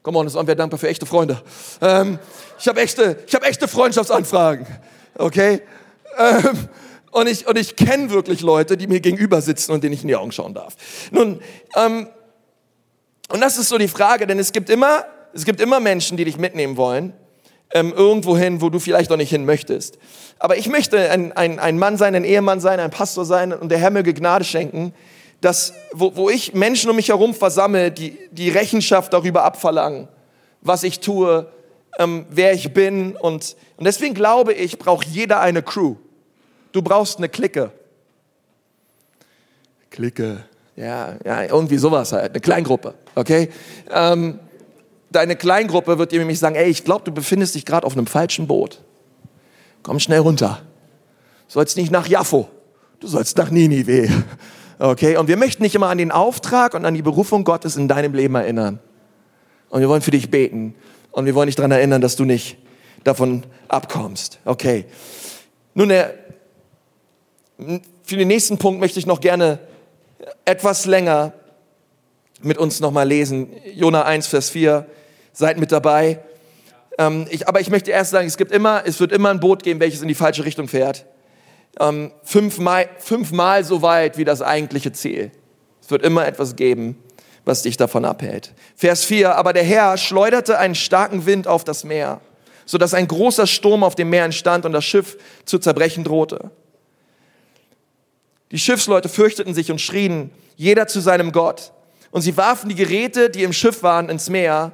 Komm 0.03 0.17
on, 0.17 0.25
das 0.25 0.35
wäre 0.35 0.55
dankbar 0.57 0.79
für 0.79 0.89
echte 0.89 1.05
Freunde. 1.05 1.41
Ähm, 1.79 2.19
ich 2.59 2.67
habe 2.67 2.81
echte, 2.81 3.23
ich 3.25 3.33
habe 3.33 3.45
echte 3.45 3.69
Freundschaftsanfragen. 3.69 4.67
Okay? 5.17 5.61
Ähm, 6.17 6.67
und 7.11 7.27
ich, 7.27 7.47
und 7.47 7.57
ich 7.57 7.77
kenne 7.77 8.09
wirklich 8.09 8.41
Leute, 8.41 8.75
die 8.75 8.87
mir 8.87 8.99
gegenüber 8.99 9.39
sitzen 9.39 9.71
und 9.71 9.81
denen 9.81 9.93
ich 9.93 10.01
in 10.01 10.09
die 10.09 10.17
Augen 10.17 10.33
schauen 10.33 10.53
darf. 10.53 10.75
Nun, 11.11 11.39
ähm, 11.77 12.09
und 13.29 13.39
das 13.39 13.57
ist 13.57 13.69
so 13.69 13.77
die 13.77 13.87
Frage, 13.87 14.27
denn 14.27 14.39
es 14.39 14.51
gibt 14.51 14.69
immer, 14.69 15.05
es 15.33 15.45
gibt 15.45 15.61
immer 15.61 15.79
Menschen, 15.79 16.17
die 16.17 16.25
dich 16.25 16.37
mitnehmen 16.37 16.75
wollen, 16.75 17.13
ähm, 17.71 17.93
irgendwo 17.95 18.37
hin, 18.37 18.61
wo 18.61 18.69
du 18.69 18.79
vielleicht 18.79 19.11
auch 19.11 19.17
nicht 19.17 19.29
hin 19.29 19.45
möchtest. 19.45 19.97
Aber 20.39 20.57
ich 20.57 20.67
möchte 20.67 21.09
ein, 21.09 21.31
ein, 21.33 21.59
ein 21.59 21.77
Mann 21.77 21.97
sein, 21.97 22.15
ein 22.15 22.23
Ehemann 22.23 22.59
sein, 22.59 22.79
ein 22.79 22.91
Pastor 22.91 23.25
sein 23.25 23.53
und 23.53 23.69
der 23.69 23.79
Herr 23.79 23.89
mir 23.89 24.03
Gnade 24.03 24.45
schenken, 24.45 24.93
dass, 25.41 25.73
wo, 25.91 26.15
wo 26.15 26.29
ich 26.29 26.53
Menschen 26.53 26.89
um 26.89 26.95
mich 26.95 27.09
herum 27.09 27.33
versammle, 27.33 27.91
die, 27.91 28.17
die 28.31 28.49
Rechenschaft 28.49 29.13
darüber 29.13 29.43
abverlangen, 29.43 30.07
was 30.61 30.83
ich 30.83 30.99
tue, 30.99 31.47
ähm, 31.99 32.25
wer 32.29 32.53
ich 32.53 32.73
bin. 32.73 33.15
Und, 33.15 33.55
und 33.77 33.85
deswegen 33.85 34.13
glaube 34.13 34.53
ich, 34.53 34.79
braucht 34.79 35.07
jeder 35.07 35.39
eine 35.41 35.61
Crew. 35.61 35.95
Du 36.71 36.81
brauchst 36.81 37.17
eine 37.17 37.29
Clique. 37.29 37.71
Clique. 39.89 40.43
Ja, 40.75 41.15
ja, 41.25 41.43
irgendwie 41.43 41.77
sowas 41.79 42.11
halt, 42.11 42.31
eine 42.31 42.39
Kleingruppe, 42.39 42.93
okay? 43.15 43.49
Ähm, 43.89 44.39
deine 45.09 45.35
Kleingruppe 45.35 45.97
wird 45.97 46.11
dir 46.11 46.19
nämlich 46.19 46.39
sagen, 46.39 46.55
ey, 46.55 46.69
ich 46.69 46.83
glaube, 46.83 47.05
du 47.05 47.11
befindest 47.11 47.55
dich 47.55 47.65
gerade 47.65 47.85
auf 47.85 47.93
einem 47.93 48.07
falschen 48.07 48.47
Boot. 48.47 48.81
Komm 49.83 49.99
schnell 49.99 50.19
runter. 50.19 50.61
Du 51.47 51.53
sollst 51.53 51.77
nicht 51.77 51.91
nach 51.91 52.07
Jaffo, 52.07 52.49
du 52.99 53.07
sollst 53.07 53.37
nach 53.37 53.49
Ninive. 53.49 54.09
Okay, 54.79 55.17
und 55.17 55.27
wir 55.27 55.37
möchten 55.37 55.63
nicht 55.63 55.73
immer 55.73 55.89
an 55.89 55.97
den 55.97 56.11
Auftrag 56.11 56.73
und 56.73 56.85
an 56.85 56.93
die 56.93 57.01
Berufung 57.01 57.43
Gottes 57.43 57.77
in 57.77 57.87
deinem 57.87 58.13
Leben 58.13 58.35
erinnern. 58.35 58.79
Und 59.69 59.81
wir 59.81 59.89
wollen 59.89 60.01
für 60.01 60.11
dich 60.11 60.29
beten. 60.29 60.75
Und 61.11 61.25
wir 61.25 61.33
wollen 61.33 61.47
dich 61.47 61.55
daran 61.55 61.71
erinnern, 61.71 61.99
dass 61.99 62.15
du 62.15 62.25
nicht 62.25 62.57
davon 63.03 63.43
abkommst. 63.67 64.39
Okay. 64.45 64.85
Nun, 65.73 65.89
der 65.89 66.13
für 68.03 68.17
den 68.17 68.27
nächsten 68.27 68.57
Punkt 68.57 68.79
möchte 68.79 68.99
ich 68.99 69.07
noch 69.07 69.19
gerne 69.19 69.59
etwas 70.45 70.85
länger 70.85 71.33
mit 72.41 72.57
uns 72.57 72.79
nochmal 72.79 73.07
lesen. 73.07 73.49
Jona 73.73 74.03
1, 74.03 74.27
Vers 74.27 74.49
4. 74.49 74.85
Seid 75.33 75.57
mit 75.57 75.71
dabei. 75.71 76.19
Ähm, 76.97 77.27
ich, 77.29 77.47
aber 77.47 77.59
ich 77.59 77.69
möchte 77.69 77.91
erst 77.91 78.11
sagen, 78.11 78.27
es 78.27 78.37
gibt 78.37 78.51
immer, 78.51 78.83
es 78.85 78.99
wird 78.99 79.11
immer 79.11 79.29
ein 79.29 79.39
Boot 79.39 79.63
geben, 79.63 79.79
welches 79.79 80.01
in 80.01 80.07
die 80.07 80.15
falsche 80.15 80.45
Richtung 80.45 80.67
fährt. 80.67 81.05
Ähm, 81.79 82.11
fünfmal, 82.23 82.89
fünfmal 82.97 83.63
so 83.63 83.81
weit 83.81 84.17
wie 84.17 84.25
das 84.25 84.41
eigentliche 84.41 84.91
Ziel. 84.91 85.31
Es 85.81 85.91
wird 85.91 86.03
immer 86.03 86.27
etwas 86.27 86.55
geben, 86.55 86.97
was 87.45 87.61
dich 87.61 87.77
davon 87.77 88.03
abhält. 88.03 88.53
Vers 88.75 89.05
4. 89.05 89.35
Aber 89.35 89.53
der 89.53 89.63
Herr 89.63 89.97
schleuderte 89.97 90.57
einen 90.57 90.75
starken 90.75 91.25
Wind 91.25 91.47
auf 91.47 91.63
das 91.63 91.83
Meer, 91.83 92.19
sodass 92.65 92.93
ein 92.93 93.07
großer 93.07 93.47
Sturm 93.47 93.83
auf 93.83 93.95
dem 93.95 94.09
Meer 94.09 94.25
entstand 94.25 94.65
und 94.65 94.73
das 94.73 94.85
Schiff 94.85 95.17
zu 95.45 95.59
zerbrechen 95.59 96.03
drohte. 96.03 96.51
Die 98.51 98.59
Schiffsleute 98.59 99.09
fürchteten 99.09 99.53
sich 99.53 99.71
und 99.71 99.81
schrien, 99.81 100.31
jeder 100.55 100.87
zu 100.87 100.99
seinem 100.99 101.31
Gott. 101.31 101.73
Und 102.11 102.21
sie 102.21 102.37
warfen 102.37 102.69
die 102.69 102.75
Geräte, 102.75 103.29
die 103.29 103.43
im 103.43 103.53
Schiff 103.53 103.83
waren, 103.83 104.09
ins 104.09 104.29
Meer, 104.29 104.71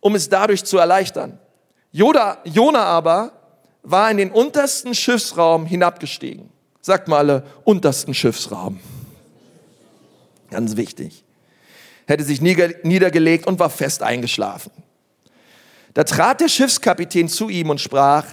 um 0.00 0.14
es 0.14 0.28
dadurch 0.28 0.64
zu 0.64 0.78
erleichtern. 0.78 1.38
Joda, 1.92 2.38
Jona 2.44 2.84
aber 2.84 3.32
war 3.82 4.10
in 4.10 4.16
den 4.16 4.30
untersten 4.30 4.94
Schiffsraum 4.94 5.66
hinabgestiegen. 5.66 6.50
Sagt 6.80 7.08
mal 7.08 7.18
alle, 7.18 7.42
untersten 7.64 8.14
Schiffsraum. 8.14 8.80
Ganz 10.50 10.76
wichtig. 10.76 11.24
Hätte 12.06 12.24
sich 12.24 12.40
niedergelegt 12.40 13.46
und 13.46 13.58
war 13.58 13.70
fest 13.70 14.02
eingeschlafen. 14.02 14.72
Da 15.94 16.04
trat 16.04 16.40
der 16.40 16.48
Schiffskapitän 16.48 17.28
zu 17.28 17.48
ihm 17.48 17.70
und 17.70 17.80
sprach, 17.80 18.26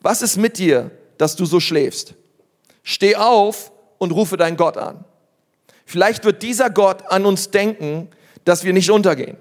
was 0.00 0.22
ist 0.22 0.36
mit 0.36 0.58
dir, 0.58 0.90
dass 1.18 1.36
du 1.36 1.44
so 1.44 1.60
schläfst? 1.60 2.14
Steh 2.82 3.16
auf 3.16 3.72
und 3.98 4.12
rufe 4.12 4.36
deinen 4.36 4.56
Gott 4.56 4.76
an. 4.76 5.04
Vielleicht 5.92 6.24
wird 6.24 6.42
dieser 6.42 6.70
Gott 6.70 7.02
an 7.10 7.26
uns 7.26 7.50
denken, 7.50 8.08
dass 8.46 8.64
wir 8.64 8.72
nicht 8.72 8.90
untergehen. 8.90 9.36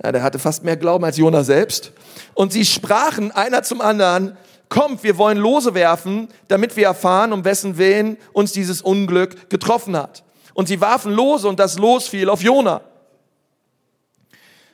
Ja, 0.00 0.12
der 0.12 0.22
hatte 0.22 0.38
fast 0.38 0.62
mehr 0.62 0.76
Glauben 0.76 1.04
als 1.04 1.16
Jona 1.16 1.42
selbst. 1.42 1.90
Und 2.34 2.52
sie 2.52 2.64
sprachen 2.64 3.32
einer 3.32 3.64
zum 3.64 3.80
anderen, 3.80 4.36
kommt, 4.68 5.02
wir 5.02 5.18
wollen 5.18 5.38
Lose 5.38 5.74
werfen, 5.74 6.28
damit 6.46 6.76
wir 6.76 6.84
erfahren, 6.84 7.32
um 7.32 7.44
wessen 7.44 7.78
Willen 7.78 8.16
uns 8.32 8.52
dieses 8.52 8.80
Unglück 8.80 9.50
getroffen 9.50 9.96
hat. 9.96 10.22
Und 10.52 10.68
sie 10.68 10.80
warfen 10.80 11.10
Lose 11.10 11.48
und 11.48 11.58
das 11.58 11.76
Los 11.76 12.06
fiel 12.06 12.28
auf 12.28 12.40
Jona. 12.40 12.80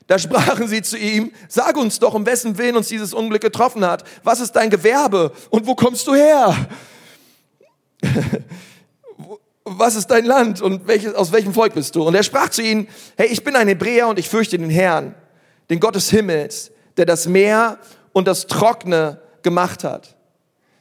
Da 0.09 0.19
sprachen 0.19 0.69
sie 0.69 0.83
zu 0.83 0.99
ihm, 0.99 1.33
sag 1.49 1.79
uns 1.79 1.99
doch, 1.99 2.13
um 2.13 2.27
wessen 2.27 2.59
Willen 2.59 2.77
uns 2.77 2.89
dieses 2.89 3.15
Unglück 3.15 3.41
getroffen 3.41 3.83
hat. 3.83 4.05
Was 4.25 4.41
ist 4.41 4.53
dein 4.53 4.69
Gewerbe 4.69 5.33
und 5.49 5.67
wo 5.67 5.75
kommst 5.75 6.07
du 6.07 6.15
her? 6.15 6.69
was 9.65 9.95
ist 9.95 10.09
dein 10.09 10.25
Land 10.25 10.63
und 10.63 10.87
welches, 10.87 11.15
aus 11.15 11.33
welchem 11.33 11.55
Volk 11.55 11.75
bist 11.75 11.95
du? 11.95 12.03
Und 12.03 12.15
er 12.15 12.23
sprach 12.23 12.49
zu 12.49 12.63
ihnen, 12.63 12.89
hey, 13.17 13.29
ich 13.29 13.45
bin 13.45 13.57
ein 13.57 13.69
Hebräer 13.69 14.09
und 14.09 14.19
ich 14.19 14.29
fürchte 14.29 14.59
den 14.59 14.71
Herrn, 14.71 15.15
den 15.69 15.81
Gott 15.81 15.95
des 15.95 16.11
Himmels, 16.11 16.73
der 16.97 17.07
das 17.07 17.27
Meer 17.27 17.79
und 18.13 18.27
das 18.27 18.47
Trockene 18.47 19.21
gemacht 19.43 19.85
hat. 19.85 20.17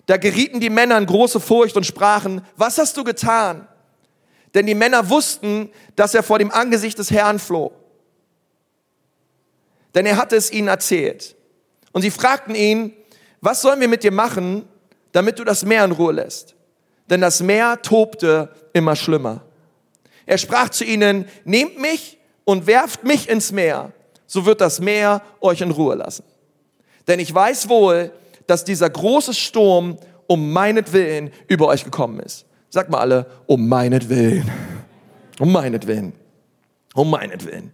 Da 0.06 0.18
gerieten 0.18 0.60
die 0.60 0.70
Männer 0.70 0.98
in 0.98 1.06
große 1.06 1.39
Furcht 1.39 1.78
und 1.78 1.86
sprachen, 1.86 2.42
was 2.58 2.78
hast 2.78 2.98
du 2.98 3.04
getan? 3.04 3.68
Denn 4.54 4.65
die 4.65 4.76
Männer 4.76 5.10
wussten, 5.10 5.70
dass 5.96 6.15
er 6.15 6.24
vor 6.24 6.39
dem 6.39 6.52
Angesicht 6.52 6.98
des 6.98 7.12
Herrn 7.12 7.38
floh. 7.38 7.72
Denn 9.94 10.06
er 10.06 10.18
hatte 10.18 10.36
es 10.36 10.52
ihnen 10.52 10.68
erzählt. 10.68 11.36
Und 11.92 12.02
sie 12.02 12.12
fragten 12.12 12.56
ihn, 12.56 12.94
was 13.42 13.62
sollen 13.62 13.80
wir 13.80 13.88
mit 13.88 14.04
dir 14.04 14.12
machen, 14.12 14.68
damit 15.12 15.38
du 15.38 15.44
das 15.44 15.63
Meer 15.63 15.86
in 15.86 15.92
Ruhe 15.92 16.13
lässt? 16.13 16.56
Denn 17.10 17.22
das 17.22 17.41
Meer 17.41 17.82
tobte 17.82 18.50
immer 18.74 18.95
schlimmer. 18.95 19.41
Er 20.26 20.38
sprach 20.38 20.69
zu 20.69 20.84
ihnen, 20.84 21.26
nehmt 21.43 21.80
mich 21.80 22.19
und 22.45 22.67
werft 22.67 23.04
mich 23.04 23.28
ins 23.30 23.52
Meer, 23.52 23.91
so 24.28 24.45
wird 24.45 24.62
das 24.62 24.80
Meer 24.80 25.22
euch 25.41 25.62
in 25.62 25.72
Ruhe 25.72 25.95
lassen. 25.95 26.24
Denn 27.08 27.19
ich 27.19 27.34
weiß 27.34 27.69
wohl, 27.69 28.12
dass 28.45 28.63
dieser 28.63 28.89
große 28.89 29.34
Sturm 29.34 29.98
um 30.28 30.52
meinetwillen 30.52 31.32
über 31.48 31.67
euch 31.67 31.84
gekommen 31.84 32.19
ist. 32.19 32.45
Sagt 32.69 32.91
mal 32.91 33.00
alle, 33.00 33.26
um 33.48 33.67
meinetwillen. 33.67 34.50
Um 35.39 35.54
meinetwillen. 35.54 36.12
Um 36.93 37.10
meinetwillen. 37.10 37.72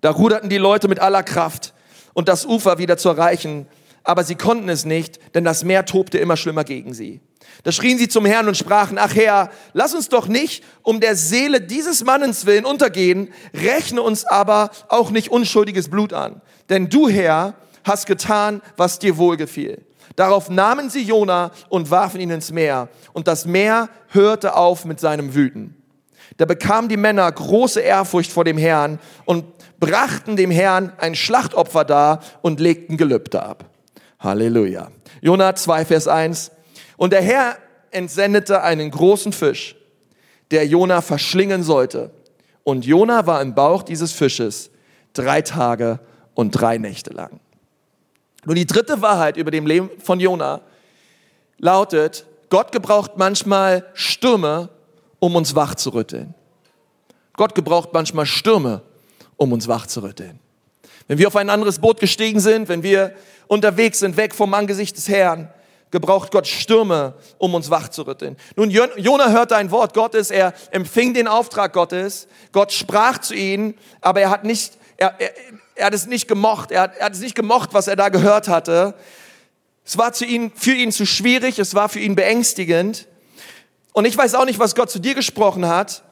Da 0.00 0.10
ruderten 0.10 0.48
die 0.48 0.56
Leute 0.56 0.88
mit 0.88 1.00
aller 1.00 1.22
Kraft 1.22 1.74
und 2.14 2.28
das 2.28 2.46
Ufer 2.46 2.78
wieder 2.78 2.96
zu 2.96 3.10
erreichen, 3.10 3.66
aber 4.04 4.24
sie 4.24 4.36
konnten 4.36 4.70
es 4.70 4.86
nicht, 4.86 5.20
denn 5.34 5.44
das 5.44 5.64
Meer 5.64 5.84
tobte 5.84 6.16
immer 6.16 6.38
schlimmer 6.38 6.64
gegen 6.64 6.94
sie. 6.94 7.20
Da 7.64 7.72
schrien 7.72 7.98
sie 7.98 8.08
zum 8.08 8.24
Herrn 8.24 8.48
und 8.48 8.56
sprachen, 8.56 8.98
ach 8.98 9.14
Herr, 9.14 9.50
lass 9.72 9.94
uns 9.94 10.08
doch 10.08 10.26
nicht 10.26 10.64
um 10.82 11.00
der 11.00 11.14
Seele 11.14 11.60
dieses 11.60 12.04
Mannes 12.04 12.46
willen 12.46 12.64
untergehen, 12.64 13.32
rechne 13.54 14.02
uns 14.02 14.24
aber 14.24 14.70
auch 14.88 15.10
nicht 15.10 15.30
unschuldiges 15.30 15.88
Blut 15.88 16.12
an. 16.12 16.40
Denn 16.68 16.88
du, 16.88 17.08
Herr, 17.08 17.54
hast 17.84 18.06
getan, 18.06 18.62
was 18.76 18.98
dir 18.98 19.16
wohlgefiel. 19.16 19.84
Darauf 20.16 20.50
nahmen 20.50 20.90
sie 20.90 21.02
Jona 21.02 21.52
und 21.68 21.90
warfen 21.90 22.20
ihn 22.20 22.30
ins 22.30 22.52
Meer. 22.52 22.88
Und 23.12 23.28
das 23.28 23.46
Meer 23.46 23.88
hörte 24.08 24.56
auf 24.56 24.84
mit 24.84 25.00
seinem 25.00 25.34
Wüten. 25.34 25.76
Da 26.36 26.44
bekamen 26.44 26.88
die 26.88 26.96
Männer 26.96 27.30
große 27.30 27.80
Ehrfurcht 27.80 28.32
vor 28.32 28.44
dem 28.44 28.58
Herrn 28.58 28.98
und 29.24 29.44
brachten 29.80 30.36
dem 30.36 30.50
Herrn 30.50 30.92
ein 30.98 31.14
Schlachtopfer 31.14 31.84
dar 31.84 32.20
und 32.40 32.60
legten 32.60 32.96
Gelübde 32.96 33.42
ab. 33.42 33.64
Halleluja. 34.20 34.88
Jona 35.20 35.54
2, 35.54 35.84
Vers 35.84 36.08
1. 36.08 36.52
Und 37.02 37.12
der 37.12 37.22
Herr 37.22 37.58
entsendete 37.90 38.62
einen 38.62 38.88
großen 38.92 39.32
Fisch, 39.32 39.74
der 40.52 40.64
Jona 40.68 41.00
verschlingen 41.00 41.64
sollte. 41.64 42.12
Und 42.62 42.86
Jona 42.86 43.26
war 43.26 43.42
im 43.42 43.56
Bauch 43.56 43.82
dieses 43.82 44.12
Fisches 44.12 44.70
drei 45.12 45.42
Tage 45.42 45.98
und 46.34 46.52
drei 46.52 46.78
Nächte 46.78 47.12
lang. 47.12 47.40
Nun, 48.44 48.54
die 48.54 48.66
dritte 48.66 49.02
Wahrheit 49.02 49.36
über 49.36 49.50
dem 49.50 49.66
Leben 49.66 49.90
von 49.98 50.20
Jona 50.20 50.60
lautet, 51.58 52.24
Gott 52.50 52.70
gebraucht 52.70 53.14
manchmal 53.16 53.84
Stürme, 53.94 54.68
um 55.18 55.34
uns 55.34 55.56
wach 55.56 55.74
zu 55.74 55.90
rütteln. 55.90 56.34
Gott 57.32 57.56
gebraucht 57.56 57.88
manchmal 57.92 58.26
Stürme, 58.26 58.80
um 59.36 59.52
uns 59.52 59.66
wach 59.66 59.88
zu 59.88 60.04
rütteln. 60.04 60.38
Wenn 61.08 61.18
wir 61.18 61.26
auf 61.26 61.34
ein 61.34 61.50
anderes 61.50 61.80
Boot 61.80 61.98
gestiegen 61.98 62.38
sind, 62.38 62.68
wenn 62.68 62.84
wir 62.84 63.12
unterwegs 63.48 63.98
sind, 63.98 64.16
weg 64.16 64.36
vom 64.36 64.54
Angesicht 64.54 64.96
des 64.96 65.08
Herrn, 65.08 65.52
gebraucht 65.92 66.32
Gott 66.32 66.48
Stürme, 66.48 67.14
um 67.38 67.54
uns 67.54 67.70
wach 67.70 67.88
zu 67.88 68.02
rütteln. 68.02 68.36
Nun, 68.56 68.70
Jona 68.70 69.30
hörte 69.30 69.54
ein 69.54 69.70
Wort 69.70 69.94
Gottes, 69.94 70.30
er 70.30 70.54
empfing 70.72 71.14
den 71.14 71.28
Auftrag 71.28 71.72
Gottes, 71.72 72.26
Gott 72.50 72.72
sprach 72.72 73.18
zu 73.18 73.34
ihm, 73.34 73.74
aber 74.00 74.22
er 74.22 74.30
hat 74.30 74.42
nicht, 74.42 74.72
er, 74.96 75.14
er, 75.20 75.30
er 75.76 75.86
hat 75.86 75.94
es 75.94 76.06
nicht 76.06 76.26
gemocht, 76.26 76.72
er 76.72 76.80
hat, 76.82 76.96
er 76.96 77.06
hat 77.06 77.12
es 77.12 77.20
nicht 77.20 77.34
gemocht, 77.34 77.70
was 77.72 77.86
er 77.86 77.94
da 77.94 78.08
gehört 78.08 78.48
hatte. 78.48 78.94
Es 79.84 79.98
war 79.98 80.12
zu 80.12 80.24
ihm, 80.24 80.50
für 80.54 80.72
ihn 80.72 80.92
zu 80.92 81.06
schwierig, 81.06 81.58
es 81.58 81.74
war 81.74 81.88
für 81.88 82.00
ihn 82.00 82.14
beängstigend. 82.14 83.06
Und 83.92 84.06
ich 84.06 84.16
weiß 84.16 84.34
auch 84.34 84.46
nicht, 84.46 84.58
was 84.58 84.74
Gott 84.74 84.90
zu 84.90 84.98
dir 84.98 85.14
gesprochen 85.14 85.68
hat. 85.68 86.02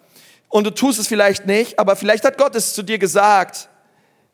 Und 0.48 0.64
du 0.64 0.70
tust 0.70 0.98
es 0.98 1.06
vielleicht 1.06 1.46
nicht, 1.46 1.78
aber 1.78 1.96
vielleicht 1.96 2.24
hat 2.24 2.36
Gott 2.36 2.54
es 2.54 2.74
zu 2.74 2.82
dir 2.82 2.98
gesagt. 2.98 3.68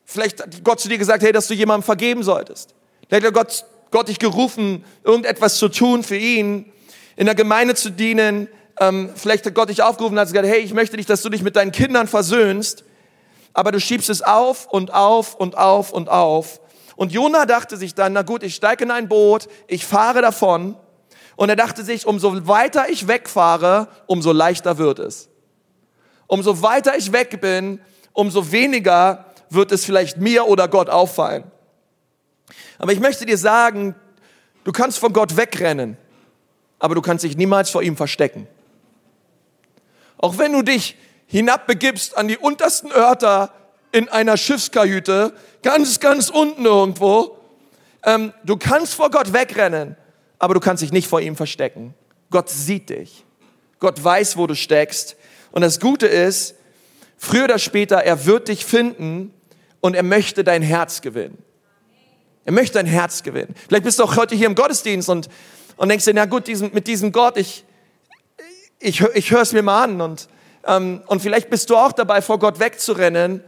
Vielleicht 0.03 0.41
hat 0.41 0.63
Gott 0.63 0.79
zu 0.79 0.89
dir 0.89 0.97
gesagt, 0.97 1.23
hey, 1.23 1.31
dass 1.31 1.47
du 1.47 1.53
jemandem 1.53 1.83
vergeben 1.83 2.23
solltest. 2.23 2.73
Vielleicht 3.07 3.27
hat 3.27 3.33
Gott, 3.33 3.65
Gott 3.91 4.09
dich 4.09 4.19
gerufen, 4.19 4.83
irgendetwas 5.03 5.57
zu 5.57 5.69
tun 5.69 6.03
für 6.03 6.17
ihn, 6.17 6.71
in 7.15 7.25
der 7.25 7.35
Gemeinde 7.35 7.75
zu 7.75 7.89
dienen. 7.89 8.47
Ähm, 8.79 9.09
vielleicht 9.15 9.45
hat 9.45 9.55
Gott 9.55 9.69
dich 9.69 9.81
aufgerufen 9.81 10.15
und 10.15 10.19
hat 10.19 10.27
gesagt, 10.27 10.47
hey, 10.47 10.59
ich 10.59 10.73
möchte 10.73 10.97
nicht, 10.97 11.09
dass 11.09 11.21
du 11.21 11.29
dich 11.29 11.41
mit 11.41 11.55
deinen 11.55 11.71
Kindern 11.71 12.07
versöhnst. 12.07 12.83
Aber 13.53 13.71
du 13.71 13.79
schiebst 13.79 14.09
es 14.09 14.21
auf 14.21 14.67
und 14.67 14.93
auf 14.93 15.35
und 15.35 15.57
auf 15.57 15.91
und 15.91 16.09
auf. 16.09 16.59
Und 16.95 17.11
Jona 17.11 17.45
dachte 17.45 17.77
sich 17.77 17.95
dann, 17.95 18.13
na 18.13 18.21
gut, 18.21 18.43
ich 18.43 18.55
steige 18.55 18.83
in 18.83 18.91
ein 18.91 19.07
Boot, 19.07 19.47
ich 19.67 19.85
fahre 19.85 20.21
davon. 20.21 20.75
Und 21.35 21.49
er 21.49 21.55
dachte 21.55 21.83
sich, 21.83 22.05
umso 22.05 22.47
weiter 22.47 22.89
ich 22.89 23.07
wegfahre, 23.07 23.87
umso 24.07 24.31
leichter 24.31 24.77
wird 24.77 24.99
es. 24.99 25.29
Umso 26.25 26.61
weiter 26.61 26.97
ich 26.97 27.13
weg 27.13 27.39
bin, 27.39 27.79
umso 28.13 28.51
weniger 28.51 29.25
wird 29.49 29.71
es 29.71 29.85
vielleicht 29.85 30.17
mir 30.17 30.47
oder 30.47 30.67
Gott 30.67 30.89
auffallen. 30.89 31.43
Aber 32.77 32.91
ich 32.91 32.99
möchte 32.99 33.25
dir 33.25 33.37
sagen, 33.37 33.95
du 34.63 34.71
kannst 34.71 34.99
von 34.99 35.13
Gott 35.13 35.37
wegrennen, 35.37 35.97
aber 36.79 36.95
du 36.95 37.01
kannst 37.01 37.23
dich 37.23 37.37
niemals 37.37 37.69
vor 37.69 37.81
ihm 37.81 37.97
verstecken. 37.97 38.47
Auch 40.17 40.37
wenn 40.37 40.53
du 40.53 40.61
dich 40.61 40.95
hinabbegibst 41.27 42.17
an 42.17 42.27
die 42.27 42.37
untersten 42.37 42.91
Örter 42.91 43.53
in 43.91 44.09
einer 44.09 44.37
Schiffskajüte, 44.37 45.33
ganz, 45.63 45.99
ganz 45.99 46.29
unten 46.29 46.65
irgendwo, 46.65 47.37
ähm, 48.03 48.33
du 48.43 48.57
kannst 48.57 48.93
vor 48.93 49.11
Gott 49.11 49.33
wegrennen, 49.33 49.95
aber 50.39 50.53
du 50.53 50.59
kannst 50.59 50.83
dich 50.83 50.91
nicht 50.91 51.07
vor 51.07 51.21
ihm 51.21 51.35
verstecken. 51.35 51.93
Gott 52.29 52.49
sieht 52.49 52.89
dich. 52.89 53.25
Gott 53.79 54.03
weiß, 54.03 54.37
wo 54.37 54.47
du 54.47 54.55
steckst. 54.55 55.15
Und 55.51 55.61
das 55.61 55.79
Gute 55.79 56.07
ist, 56.07 56.55
früher 57.17 57.45
oder 57.45 57.59
später, 57.59 57.97
er 57.97 58.25
wird 58.25 58.47
dich 58.47 58.65
finden 58.65 59.33
und 59.81 59.95
er 59.95 60.03
möchte 60.03 60.43
dein 60.43 60.61
Herz 60.61 61.01
gewinnen. 61.01 61.37
Er 62.47 62.53
möchte 62.53 62.75
dein 62.75 62.85
Herz 62.85 63.23
gewinnen. 63.23 63.53
Vielleicht 63.67 63.83
bist 63.83 63.99
du 63.99 64.05
auch 64.05 64.15
heute 64.15 64.33
hier 64.33 64.47
im 64.47 64.55
Gottesdienst 64.55 65.09
und, 65.09 65.27
und 65.75 65.89
denkst 65.89 66.05
dir, 66.05 66.13
na 66.13 66.23
gut, 66.23 66.47
diesen, 66.47 66.73
mit 66.73 66.87
diesem 66.87 67.11
Gott, 67.11 67.35
ich, 67.35 67.65
ich, 68.79 69.01
ich 69.01 69.31
höre 69.31 69.41
es 69.41 69.51
mir 69.51 69.63
mal 69.63 69.83
an 69.83 69.99
und, 69.99 70.29
ähm, 70.65 71.01
und 71.07 71.21
vielleicht 71.21 71.49
bist 71.49 71.69
du 71.69 71.75
auch 71.75 71.91
dabei, 71.91 72.21
vor 72.21 72.39
Gott 72.39 72.61
wegzurennen. 72.61 73.43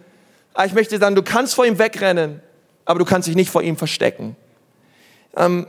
Aber 0.54 0.66
ich 0.66 0.74
möchte 0.74 0.98
sagen, 0.98 1.16
du 1.16 1.24
kannst 1.24 1.56
vor 1.56 1.66
ihm 1.66 1.80
wegrennen, 1.80 2.42
aber 2.84 3.00
du 3.00 3.06
kannst 3.06 3.30
dich 3.30 3.38
nicht 3.38 3.50
vor 3.50 3.62
ihm 3.62 3.78
verstecken. 3.78 4.36
Ähm, 5.38 5.66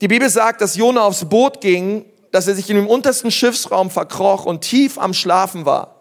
die 0.00 0.08
Bibel 0.08 0.28
sagt, 0.28 0.60
dass 0.60 0.74
Jona 0.74 1.02
aufs 1.02 1.26
Boot 1.26 1.60
ging, 1.60 2.04
dass 2.32 2.48
er 2.48 2.56
sich 2.56 2.68
in 2.70 2.74
dem 2.74 2.88
untersten 2.88 3.30
Schiffsraum 3.30 3.88
verkroch 3.88 4.46
und 4.46 4.62
tief 4.62 4.98
am 4.98 5.14
Schlafen 5.14 5.64
war. 5.64 5.94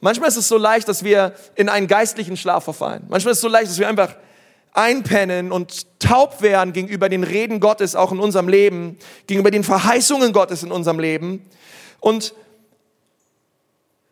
Manchmal 0.00 0.28
ist 0.28 0.36
es 0.36 0.48
so 0.48 0.58
leicht, 0.58 0.86
dass 0.86 1.02
wir 1.02 1.32
in 1.54 1.70
einen 1.70 1.86
geistlichen 1.86 2.36
Schlaf 2.36 2.64
verfallen. 2.64 3.06
Manchmal 3.08 3.32
ist 3.32 3.38
es 3.38 3.42
so 3.42 3.48
leicht, 3.48 3.70
dass 3.70 3.78
wir 3.78 3.88
einfach 3.88 4.14
einpennen 4.72 5.52
und 5.52 5.86
taub 5.98 6.40
werden 6.40 6.72
gegenüber 6.72 7.08
den 7.08 7.24
Reden 7.24 7.60
Gottes 7.60 7.94
auch 7.94 8.12
in 8.12 8.18
unserem 8.18 8.48
Leben, 8.48 8.98
gegenüber 9.26 9.50
den 9.50 9.64
Verheißungen 9.64 10.32
Gottes 10.32 10.62
in 10.62 10.72
unserem 10.72 10.98
Leben. 10.98 11.44
Und 12.00 12.34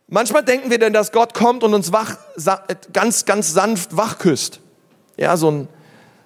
manchmal 0.06 0.44
denken 0.44 0.70
wir 0.70 0.78
denn, 0.78 0.92
dass 0.92 1.12
Gott 1.12 1.34
kommt 1.34 1.64
und 1.64 1.72
uns 1.72 1.92
wach, 1.92 2.16
ganz, 2.92 3.24
ganz 3.24 3.52
sanft 3.52 3.96
wach 3.96 4.18
küsst. 4.18 4.60
Ja, 5.16 5.36
so 5.36 5.50
ein 5.50 5.68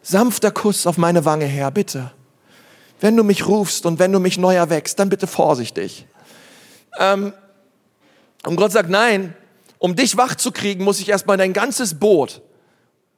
sanfter 0.03 0.51
Kuss 0.51 0.87
auf 0.87 0.99
meine 0.99 1.25
Wange 1.25 1.47
her, 1.47 1.71
bitte. 1.71 2.13
Wenn 3.01 3.17
du 3.17 3.25
mich 3.25 3.47
rufst 3.47 3.87
und 3.87 3.99
wenn 3.99 4.13
du 4.13 4.19
mich 4.19 4.39
neu 4.39 4.55
erweckst, 4.55 4.99
dann 4.99 5.09
bitte 5.09 5.27
vorsichtig. 5.27 6.07
Ähm, 6.99 7.33
und 8.45 8.57
Gott 8.57 8.73
sagt, 8.73 8.91
nein, 8.91 9.35
um 9.79 9.97
dich 9.97 10.17
wach 10.17 10.35
zu 10.35 10.53
kriegen, 10.53 10.85
muss 10.85 11.01
ich 11.01 11.09
erstmal 11.09 11.37
dein 11.37 11.53
ganzes 11.53 11.99
Boot 11.99 12.43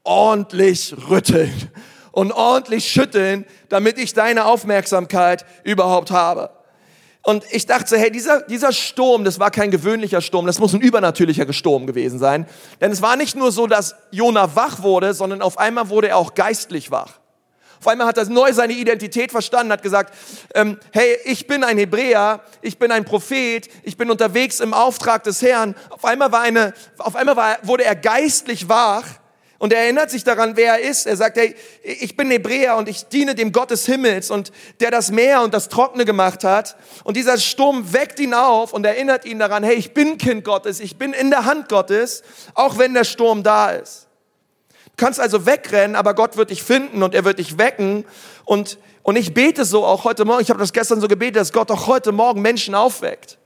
ordentlich 0.07 0.95
rütteln 1.09 1.71
und 2.13 2.33
ordentlich 2.33 2.89
schütteln, 2.91 3.45
damit 3.69 3.99
ich 3.99 4.15
deine 4.15 4.47
Aufmerksamkeit 4.47 5.45
überhaupt 5.65 6.11
habe. 6.11 6.51
Und 7.23 7.45
ich 7.51 7.67
dachte, 7.67 7.91
so, 7.91 7.97
hey, 7.97 8.11
dieser, 8.13 8.43
dieser 8.43 8.73
Sturm, 8.73 9.25
das 9.25 9.41
war 9.41 9.51
kein 9.51 9.73
gewöhnlicher 9.73 10.21
Sturm, 10.21 10.47
das 10.47 10.61
muss 10.61 10.73
ein 10.75 10.81
übernatürlicher 10.81 11.53
Sturm 11.53 11.87
gewesen 11.87 12.21
sein. 12.21 12.47
Denn 12.81 12.93
es 12.93 13.03
war 13.03 13.17
nicht 13.17 13.35
nur 13.35 13.51
so, 13.51 13.67
dass 13.67 13.97
Jona 14.13 14.55
wach 14.55 14.83
wurde, 14.83 15.13
sondern 15.13 15.43
auf 15.43 15.59
einmal 15.59 15.89
wurde 15.89 16.09
er 16.09 16.19
auch 16.19 16.35
geistlich 16.35 16.93
wach. 16.93 17.19
Auf 17.81 17.89
einmal 17.89 18.07
hat 18.07 18.17
er 18.17 18.27
neu 18.27 18.53
seine 18.53 18.75
Identität 18.75 19.33
verstanden, 19.33 19.73
hat 19.73 19.83
gesagt, 19.83 20.15
ähm, 20.55 20.79
hey, 20.93 21.19
ich 21.25 21.47
bin 21.49 21.65
ein 21.65 21.77
Hebräer, 21.79 22.41
ich 22.63 22.79
bin 22.79 22.93
ein 22.93 23.05
Prophet, 23.05 23.69
ich 23.83 23.97
bin 23.97 24.11
unterwegs 24.11 24.61
im 24.61 24.73
Auftrag 24.73 25.25
des 25.25 25.43
Herrn. 25.43 25.75
Auf 25.91 26.05
einmal, 26.05 26.33
war 26.33 26.43
eine, 26.43 26.75
auf 26.97 27.17
einmal 27.17 27.37
war, 27.37 27.59
wurde 27.63 27.85
er 27.85 27.97
geistlich 27.97 28.69
wach 28.69 29.05
und 29.59 29.73
er 29.73 29.81
erinnert 29.85 30.11
sich 30.11 30.23
daran, 30.23 30.57
wer 30.57 30.79
er 30.79 30.91
ist. 30.91 31.07
Er 31.07 31.17
sagt, 31.17 31.39
hey, 31.39 31.55
ich 31.83 32.17
bin 32.17 32.31
Hebräer 32.31 32.77
und 32.77 32.89
ich 32.89 33.07
diene 33.07 33.35
dem 33.35 33.53
Gott 33.53 33.71
des 33.71 33.87
Himmels 33.87 34.31
und 34.31 34.53
der 34.81 34.91
das 34.91 35.11
Meer 35.11 35.43
und 35.43 35.55
das 35.55 35.69
Trockene 35.69 36.05
gemacht 36.05 36.45
hat. 36.45 36.77
Und 37.05 37.17
dieser 37.17 37.39
Sturm 37.39 37.93
weckt 37.93 38.21
ihn 38.21 38.35
auf 38.35 38.75
und 38.75 38.85
erinnert 38.85 39.25
ihn 39.25 39.39
daran, 39.39 39.63
hey, 39.65 39.75
ich 39.75 39.95
bin 39.95 40.19
Kind 40.19 40.45
Gottes, 40.45 40.81
ich 40.81 40.97
bin 40.99 41.15
in 41.15 41.31
der 41.31 41.47
Hand 41.47 41.71
Gottes, 41.71 42.23
auch 42.55 42.77
wenn 42.77 42.93
der 42.93 43.05
Sturm 43.05 43.43
da 43.43 43.71
ist. 43.71 44.09
Du 44.85 45.05
kannst 45.05 45.21
also 45.21 45.47
wegrennen, 45.47 45.97
aber 45.97 46.15
Gott 46.15 46.37
wird 46.37 46.51
dich 46.51 46.63
finden 46.63 47.03
und 47.03 47.15
er 47.15 47.25
wird 47.25 47.39
dich 47.39 47.57
wecken. 47.57 48.05
Und, 48.45 48.79
und 49.03 49.17
ich 49.17 49.33
bete 49.33 49.65
so 49.65 49.87
auch 49.87 50.05
heute 50.05 50.27
Morgen, 50.27 50.43
ich 50.43 50.51
habe 50.51 50.61
das 50.61 50.75
gestern 50.75 51.01
so 51.01 51.09
gebetet, 51.09 51.37
dass 51.37 51.53
Gott 51.53 51.71
auch 51.71 51.87
heute 51.87 52.13
Morgen 52.13 52.43
Menschen 52.43 52.75
aufweckt 52.75 53.39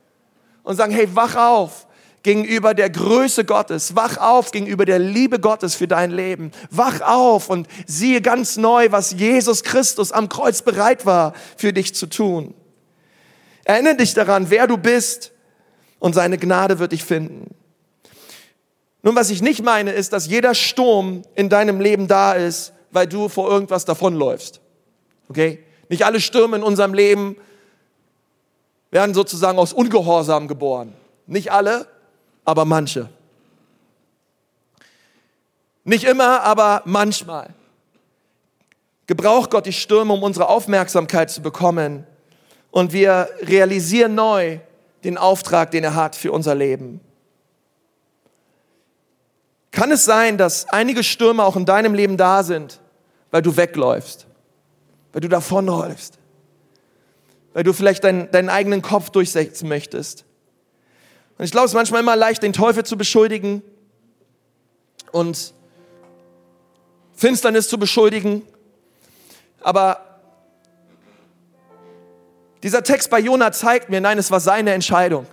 und 0.65 0.77
sagen, 0.77 0.93
hey, 0.93 1.09
wach 1.15 1.37
auf, 1.37 1.87
gegenüber 2.23 2.75
der 2.75 2.91
Größe 2.91 3.45
Gottes. 3.45 3.97
Wach 3.97 4.19
auf 4.19 4.51
gegenüber 4.51 4.85
der 4.85 4.99
Liebe 4.99 5.39
Gottes 5.39 5.75
für 5.75 5.89
dein 5.89 6.11
Leben. 6.11 6.53
Wach 6.71 7.01
auf 7.01 7.49
und 7.49 7.67
siehe 7.87 8.21
ganz 8.21 8.57
neu, 8.57 8.91
was 8.91 9.13
Jesus 9.13 9.63
Christus 9.63 10.13
am 10.13 10.29
Kreuz 10.29 10.63
bereit 10.63 11.07
war 11.07 11.35
für 11.57 11.73
dich 11.73 11.95
zu 11.95 12.07
tun. 12.07 12.55
Erinnere 13.65 13.97
dich 13.97 14.15
daran, 14.15 14.51
wer 14.51 14.67
du 14.67 14.77
bist 14.77 15.33
und 15.99 16.15
seine 16.15 16.39
Gnade 16.39 16.79
wird 16.79 16.93
dich 16.93 17.05
finden. 17.05 17.55
Nun, 19.03 19.17
was 19.17 19.31
ich 19.31 19.41
nicht 19.41 19.63
meine, 19.63 19.93
ist, 19.93 20.13
dass 20.13 20.27
jeder 20.27 20.55
Sturm 20.55 21.23
in 21.35 21.49
deinem 21.49 21.81
Leben 21.81 22.07
da 22.07 22.33
ist, 22.35 22.73
weil 22.91 23.07
du 23.07 23.29
vor 23.29 23.51
irgendwas 23.51 23.85
davonläufst. 23.85 24.61
Okay? 25.29 25.65
Nicht 25.89 26.05
alle 26.05 26.21
Stürme 26.21 26.57
in 26.57 26.63
unserem 26.63 26.93
Leben 26.93 27.37
werden 28.91 29.15
sozusagen 29.15 29.59
aus 29.59 29.73
Ungehorsam 29.73 30.49
geboren. 30.49 30.93
Nicht 31.27 31.53
alle, 31.53 31.87
aber 32.45 32.65
manche. 32.65 33.09
Nicht 35.85 36.05
immer, 36.05 36.43
aber 36.43 36.83
manchmal. 36.85 37.55
Gebraucht 39.07 39.51
Gott 39.51 39.67
die 39.67 39.73
Stürme, 39.73 40.13
um 40.13 40.23
unsere 40.23 40.49
Aufmerksamkeit 40.49 41.31
zu 41.31 41.43
bekommen. 41.43 42.07
Und 42.71 42.93
wir 42.93 43.29
realisieren 43.43 44.15
neu 44.15 44.61
den 45.03 45.19
Auftrag, 45.19 45.71
den 45.71 45.83
er 45.83 45.95
hat 45.95 46.15
für 46.15 46.31
unser 46.31 46.55
Leben. 46.55 47.01
Kann 49.73 49.91
es 49.91 50.05
sein, 50.05 50.37
dass 50.37 50.69
einige 50.69 51.03
Stürme 51.03 51.45
auch 51.45 51.57
in 51.57 51.65
deinem 51.65 51.95
Leben 51.95 52.17
da 52.17 52.43
sind, 52.43 52.81
weil 53.31 53.43
du 53.43 53.57
wegläufst, 53.57 54.27
weil 55.13 55.21
du 55.21 55.29
davonläufst, 55.29 56.19
weil 57.53 57.65
du 57.65 57.73
vielleicht 57.73 58.05
deinen, 58.05 58.31
deinen 58.31 58.49
eigenen 58.49 58.83
Kopf 58.83 59.11
durchsetzen 59.11 59.69
möchtest? 59.69 60.25
Und 61.41 61.45
ich 61.45 61.53
glaube, 61.53 61.65
es 61.65 61.71
ist 61.71 61.75
manchmal 61.75 62.03
immer 62.03 62.17
leicht, 62.17 62.43
den 62.43 62.53
Teufel 62.53 62.85
zu 62.85 62.99
beschuldigen 62.99 63.63
und 65.11 65.55
Finsternis 67.15 67.67
zu 67.67 67.79
beschuldigen. 67.79 68.43
Aber 69.63 70.21
dieser 72.63 72.83
Text 72.83 73.09
bei 73.09 73.21
Jona 73.21 73.53
zeigt 73.53 73.89
mir, 73.89 74.03
nein, 74.03 74.19
es 74.19 74.31
war 74.31 74.39
seine 74.39 74.75
Entscheidung. 74.75 75.25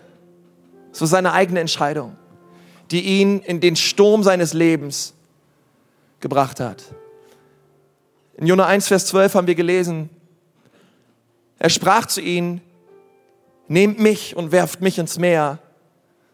Es 0.93 1.02
war 1.02 1.10
seine 1.10 1.34
eigene 1.34 1.60
Entscheidung, 1.60 2.15
die 2.89 3.02
ihn 3.02 3.41
in 3.41 3.60
den 3.60 3.76
Sturm 3.76 4.24
seines 4.24 4.54
Lebens 4.54 5.13
gebracht 6.22 6.62
hat. 6.62 6.86
In 8.38 8.48
Jona 8.48 8.65
1, 8.65 8.88
Vers 8.88 9.08
12 9.08 9.34
haben 9.34 9.48
wir 9.48 9.56
gelesen, 9.56 10.10
er 11.60 11.70
sprach 11.70 12.06
zu 12.06 12.22
ihnen, 12.22 12.62
nehmt 13.67 14.00
mich 14.00 14.38
und 14.38 14.54
werft 14.54 14.80
mich 14.80 15.00
ins 15.00 15.20
Meer 15.20 15.60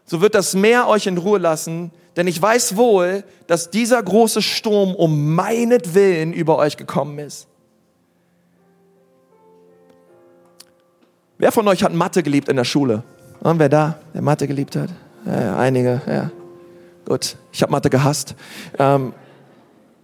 so 0.06 0.20
wird 0.20 0.34
das 0.34 0.54
Meer 0.54 0.88
euch 0.88 1.06
in 1.06 1.18
Ruhe 1.18 1.38
lassen, 1.38 1.90
denn 2.16 2.26
ich 2.26 2.40
weiß 2.40 2.76
wohl, 2.76 3.24
dass 3.46 3.70
dieser 3.70 4.02
große 4.02 4.42
Sturm 4.42 4.94
um 4.94 5.34
meinetwillen 5.34 6.32
über 6.32 6.58
euch 6.58 6.76
gekommen 6.76 7.18
ist. 7.18 7.48
Wer 11.38 11.50
von 11.50 11.66
euch 11.66 11.82
hat 11.82 11.92
Mathe 11.92 12.22
geliebt 12.22 12.48
in 12.48 12.56
der 12.56 12.64
Schule? 12.64 13.02
Und 13.40 13.58
wer 13.58 13.68
da, 13.68 13.98
der 14.14 14.22
Mathe 14.22 14.46
geliebt 14.46 14.76
hat? 14.76 14.90
Ja, 15.26 15.40
ja 15.40 15.56
einige, 15.56 16.00
ja. 16.06 16.30
Gut, 17.04 17.36
ich 17.52 17.60
habe 17.60 17.72
Mathe 17.72 17.90
gehasst. 17.90 18.34
Ähm, 18.78 19.12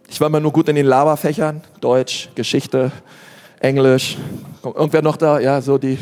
ich 0.09 0.21
war 0.21 0.27
immer 0.27 0.41
nur 0.41 0.53
gut 0.53 0.69
in 0.69 0.75
den 0.77 0.87
Laberfächern, 0.87 1.63
Deutsch, 1.81 2.31
Geschichte, 2.35 2.91
Englisch. 3.61 4.19
Irgendwer 4.65 5.03
noch 5.03 5.17
da? 5.17 5.39
Ja, 5.39 5.63
so 5.63 5.79
die. 5.79 5.99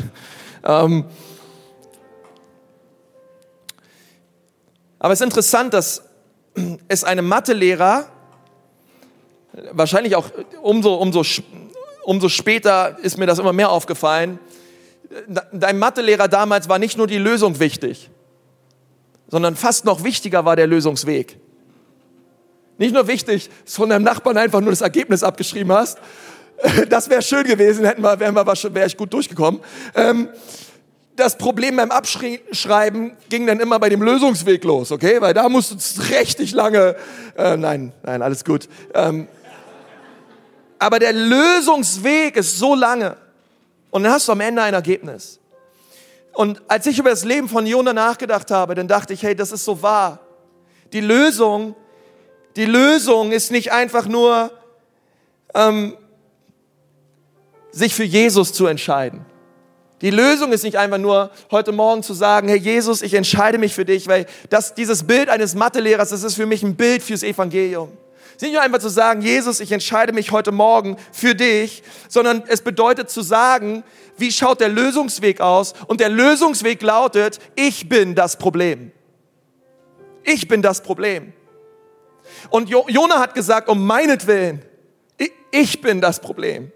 Ähm, 0.63 1.05
Aber 4.99 5.13
es 5.13 5.21
ist 5.21 5.25
interessant, 5.25 5.73
dass 5.73 6.03
es 6.87 7.03
einem 7.03 7.27
Mathelehrer, 7.27 8.05
wahrscheinlich 9.71 10.15
auch 10.15 10.29
umso, 10.61 10.95
umso, 10.95 11.23
umso 12.03 12.29
später 12.29 12.97
ist 13.01 13.17
mir 13.17 13.25
das 13.25 13.39
immer 13.39 13.53
mehr 13.53 13.71
aufgefallen, 13.71 14.39
dein 15.51 15.79
Mathelehrer 15.79 16.27
damals 16.27 16.69
war 16.69 16.77
nicht 16.77 16.97
nur 16.97 17.07
die 17.07 17.17
Lösung 17.17 17.59
wichtig, 17.59 18.09
sondern 19.27 19.55
fast 19.55 19.85
noch 19.85 20.03
wichtiger 20.03 20.45
war 20.45 20.55
der 20.55 20.67
Lösungsweg. 20.67 21.37
Nicht 22.77 22.93
nur 22.93 23.07
wichtig, 23.07 23.49
dass 23.65 23.75
von 23.75 23.89
deinem 23.89 24.03
Nachbarn 24.03 24.37
einfach 24.37 24.61
nur 24.61 24.69
das 24.69 24.81
Ergebnis 24.81 25.23
abgeschrieben 25.23 25.71
hast. 25.71 25.97
Das 26.89 27.09
wäre 27.09 27.21
schön 27.21 27.45
gewesen, 27.45 27.85
hätten 27.85 28.01
wir, 28.01 28.19
wären 28.19 28.35
wir, 28.35 28.45
wäre 28.45 28.85
ich 28.85 28.97
gut 28.97 29.13
durchgekommen. 29.13 29.61
Ähm, 29.95 30.27
das 31.19 31.37
Problem 31.37 31.75
beim 31.75 31.91
Abschreiben 31.91 33.15
ging 33.29 33.45
dann 33.45 33.59
immer 33.59 33.79
bei 33.79 33.89
dem 33.89 34.01
Lösungsweg 34.01 34.63
los, 34.63 34.91
okay? 34.91 35.21
Weil 35.21 35.33
da 35.33 35.49
musst 35.49 35.71
du 35.71 36.01
richtig 36.01 36.51
lange, 36.53 36.95
äh, 37.37 37.57
nein, 37.57 37.91
nein, 38.03 38.21
alles 38.21 38.43
gut. 38.43 38.67
Ähm, 38.93 39.27
aber 40.79 40.99
der 40.99 41.13
Lösungsweg 41.13 42.37
ist 42.37 42.57
so 42.57 42.73
lange 42.73 43.17
und 43.91 44.03
dann 44.03 44.13
hast 44.13 44.27
du 44.27 44.31
am 44.31 44.39
Ende 44.39 44.61
ein 44.61 44.73
Ergebnis. 44.73 45.39
Und 46.33 46.61
als 46.67 46.85
ich 46.85 46.97
über 46.97 47.09
das 47.09 47.25
Leben 47.25 47.49
von 47.49 47.65
Jona 47.65 47.91
nachgedacht 47.91 48.49
habe, 48.51 48.75
dann 48.75 48.87
dachte 48.87 49.13
ich, 49.13 49.23
hey, 49.23 49.35
das 49.35 49.51
ist 49.51 49.65
so 49.65 49.81
wahr. 49.81 50.19
Die 50.93 51.01
Lösung, 51.01 51.75
die 52.55 52.65
Lösung 52.65 53.31
ist 53.31 53.51
nicht 53.51 53.71
einfach 53.71 54.07
nur, 54.07 54.51
ähm, 55.53 55.97
sich 57.71 57.93
für 57.93 58.03
Jesus 58.03 58.53
zu 58.53 58.65
entscheiden. 58.67 59.25
Die 60.01 60.11
Lösung 60.11 60.53
ist 60.53 60.63
nicht 60.63 60.77
einfach 60.77 60.97
nur 60.97 61.29
heute 61.51 61.71
Morgen 61.73 62.03
zu 62.03 62.13
sagen, 62.13 62.47
Herr 62.47 62.57
Jesus, 62.57 63.01
ich 63.01 63.13
entscheide 63.13 63.57
mich 63.57 63.73
für 63.73 63.83
dich, 63.83 64.07
weil 64.07 64.27
das, 64.49 64.73
dieses 64.73 65.03
Bild 65.03 65.29
eines 65.29 65.55
Mathelehrers, 65.55 66.09
das 66.09 66.23
ist 66.23 66.35
für 66.35 66.45
mich 66.45 66.63
ein 66.63 66.75
Bild 66.75 67.03
fürs 67.03 67.21
Evangelium. 67.21 67.91
Es 68.29 68.35
ist 68.35 68.41
nicht 68.43 68.53
nur 68.53 68.61
einfach 68.61 68.79
zu 68.79 68.87
sagen, 68.87 69.21
Jesus, 69.21 69.59
ich 69.59 69.73
entscheide 69.73 70.13
mich 70.13 70.31
heute 70.31 70.53
Morgen 70.53 70.95
für 71.11 71.35
dich, 71.35 71.83
sondern 72.07 72.43
es 72.47 72.61
bedeutet 72.61 73.09
zu 73.09 73.21
sagen, 73.21 73.83
wie 74.17 74.31
schaut 74.31 74.61
der 74.61 74.69
Lösungsweg 74.69 75.41
aus? 75.41 75.73
Und 75.87 75.99
der 75.99 76.07
Lösungsweg 76.07 76.81
lautet, 76.81 77.39
ich 77.57 77.89
bin 77.89 78.15
das 78.15 78.37
Problem. 78.37 78.93
Ich 80.23 80.47
bin 80.47 80.61
das 80.61 80.81
Problem. 80.81 81.33
Und 82.49 82.69
Jona 82.69 83.19
hat 83.19 83.33
gesagt, 83.33 83.67
um 83.67 83.85
meinetwillen, 83.85 84.61
ich 85.51 85.81
bin 85.81 85.99
das 85.99 86.21
Problem. 86.21 86.71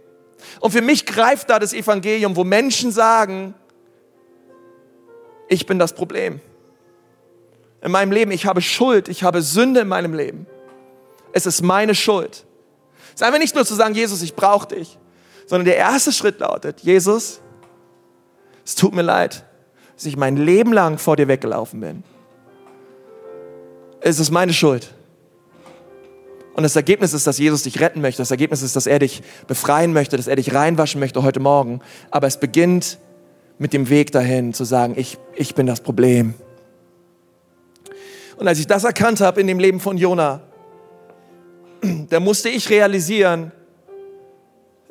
Und 0.60 0.72
für 0.72 0.82
mich 0.82 1.06
greift 1.06 1.50
da 1.50 1.60
das 1.60 1.74
Evangelium, 1.74 2.36
wo 2.36 2.44
Menschen 2.44 2.92
sagen, 2.92 3.54
ich 5.48 5.66
bin 5.66 5.80
das 5.80 5.94
Problem. 5.94 6.42
In 7.82 7.92
meinem 7.92 8.12
Leben, 8.12 8.32
ich 8.32 8.46
habe 8.46 8.62
Schuld, 8.62 9.10
ich 9.10 9.24
habe 9.24 9.42
Sünde 9.42 9.82
in 9.82 9.88
meinem 9.88 10.14
Leben. 10.14 10.48
Es 11.34 11.46
ist 11.46 11.62
meine 11.62 11.96
Schuld. 11.96 12.46
Es 13.08 13.22
ist 13.22 13.24
einfach 13.24 13.40
nicht 13.40 13.56
nur 13.56 13.66
zu 13.66 13.76
sagen, 13.76 13.94
Jesus, 13.94 14.22
ich 14.22 14.36
brauche 14.36 14.68
dich, 14.68 14.98
sondern 15.46 15.66
der 15.66 15.78
erste 15.78 16.12
Schritt 16.12 16.40
lautet, 16.40 16.80
Jesus, 16.82 17.42
es 18.66 18.76
tut 18.76 18.94
mir 18.94 19.02
leid, 19.02 19.44
dass 19.96 20.06
ich 20.06 20.16
mein 20.16 20.38
Leben 20.38 20.72
lang 20.72 20.98
vor 20.98 21.16
dir 21.16 21.28
weggelaufen 21.28 21.82
bin. 21.82 22.04
Es 24.00 24.20
ist 24.20 24.32
meine 24.32 24.54
Schuld. 24.54 24.94
Und 26.56 26.64
das 26.64 26.76
Ergebnis 26.76 27.14
ist, 27.14 27.26
dass 27.26 27.40
Jesus 27.40 27.64
dich 27.64 27.80
retten 27.80 28.02
möchte. 28.02 28.22
Das 28.22 28.32
Ergebnis 28.32 28.62
ist, 28.62 28.76
dass 28.76 28.86
er 28.86 29.00
dich 29.00 29.24
befreien 29.48 29.92
möchte, 29.92 30.18
dass 30.18 30.28
er 30.28 30.36
dich 30.36 30.54
reinwaschen 30.54 31.00
möchte 31.00 31.24
heute 31.24 31.40
Morgen. 31.40 31.82
Aber 32.12 32.28
es 32.28 32.40
beginnt 32.40 33.00
mit 33.58 33.74
dem 33.74 33.90
Weg 33.90 34.12
dahin, 34.12 34.54
zu 34.54 34.64
sagen, 34.64 34.94
ich, 34.96 35.18
ich 35.36 35.56
bin 35.56 35.66
das 35.66 35.82
Problem. 35.82 36.36
Und 38.38 38.48
als 38.48 38.60
ich 38.60 38.68
das 38.68 38.84
erkannt 38.84 39.20
habe 39.22 39.42
in 39.42 39.48
dem 39.48 39.60
Leben 39.60 39.80
von 39.80 39.98
Jona, 39.98 40.42
da 42.10 42.20
musste 42.20 42.50
ich 42.50 42.70
realisieren, 42.70 43.52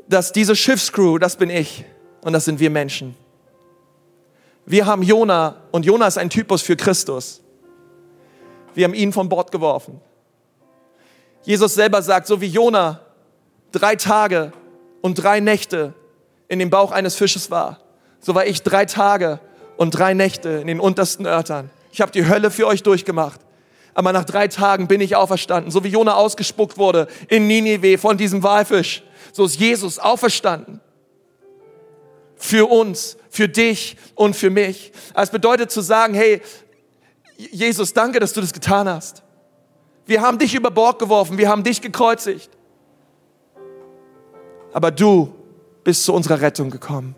dass 0.09 0.33
diese 0.33 0.57
Schiffscrew, 0.57 1.19
das 1.19 1.37
bin 1.37 1.49
ich 1.49 1.85
und 2.23 2.33
das 2.33 2.45
sind 2.45 2.59
wir 2.59 2.71
Menschen. 2.71 3.15
Wir 4.67 4.87
haben 4.87 5.03
Jona 5.03 5.63
und 5.71 5.85
Jona 5.85 6.07
ist 6.07 6.19
ein 6.19 6.31
Typus 6.31 6.63
für 6.63 6.77
Christus. 6.77 7.41
Wir 8.75 8.85
haben 8.85 8.95
ihn 8.95 9.13
von 9.13 9.29
Bord 9.29 9.53
geworfen. 9.53 10.01
Jesus 11.45 11.75
selber 11.75 12.03
sagt, 12.03 12.27
so 12.27 12.41
wie 12.41 12.47
Jona 12.47 13.01
drei 13.73 13.97
Tage 13.97 14.53
und 15.01 15.15
drei 15.15 15.41
Nächte 15.41 15.95
in 16.49 16.59
dem 16.59 16.71
Bauch 16.71 16.93
eines 16.93 17.17
Fisches 17.17 17.51
war, 17.51 17.81
so 18.21 18.35
war 18.35 18.47
ich 18.47 18.63
drei 18.63 18.85
Tage 18.85 19.41
und 19.77 19.91
drei 19.91 20.15
Nächte 20.15 20.49
in 20.51 20.67
den 20.67 20.81
untersten 20.81 21.27
Örtern. 21.27 21.71
Ich 21.91 22.01
habe 22.01 22.13
die 22.13 22.29
Hölle 22.29 22.51
für 22.51 22.67
euch 22.67 22.83
durchgemacht. 22.83 23.41
Aber 23.95 24.13
nach 24.13 24.25
drei 24.25 24.49
Tagen 24.49 24.89
bin 24.89 25.01
ich 25.01 25.17
auferstanden. 25.17 25.71
So 25.71 25.85
wie 25.85 25.89
Jona 25.89 26.15
ausgespuckt 26.15 26.79
wurde 26.79 27.09
in 27.29 27.47
Ninive 27.47 27.99
von 27.99 28.17
diesem 28.17 28.43
Walfisch, 28.43 29.03
so 29.33 29.45
ist 29.45 29.59
Jesus 29.59 29.99
auferstanden. 29.99 30.81
Für 32.37 32.71
uns, 32.71 33.17
für 33.29 33.49
dich 33.49 33.97
und 34.15 34.35
für 34.35 34.51
mich. 34.51 34.93
Es 35.15 35.31
bedeutet 35.31 35.71
zu 35.71 35.81
sagen, 35.81 36.15
hey, 36.15 36.41
Jesus, 37.37 37.93
danke, 37.93 38.19
dass 38.19 38.33
du 38.33 38.41
das 38.41 38.53
getan 38.53 38.89
hast. 38.89 39.23
Wir 40.07 40.23
haben 40.23 40.39
dich 40.39 40.55
über 40.55 40.71
Bord 40.71 40.99
geworfen, 40.99 41.39
wir 41.39 41.49
haben 41.49 41.63
dich 41.63 41.81
gekreuzigt. 41.81 42.51
Aber 44.73 44.91
du 44.91 45.33
bist 45.85 46.05
zu 46.05 46.13
unserer 46.13 46.41
Rettung 46.41 46.71
gekommen. 46.71 47.15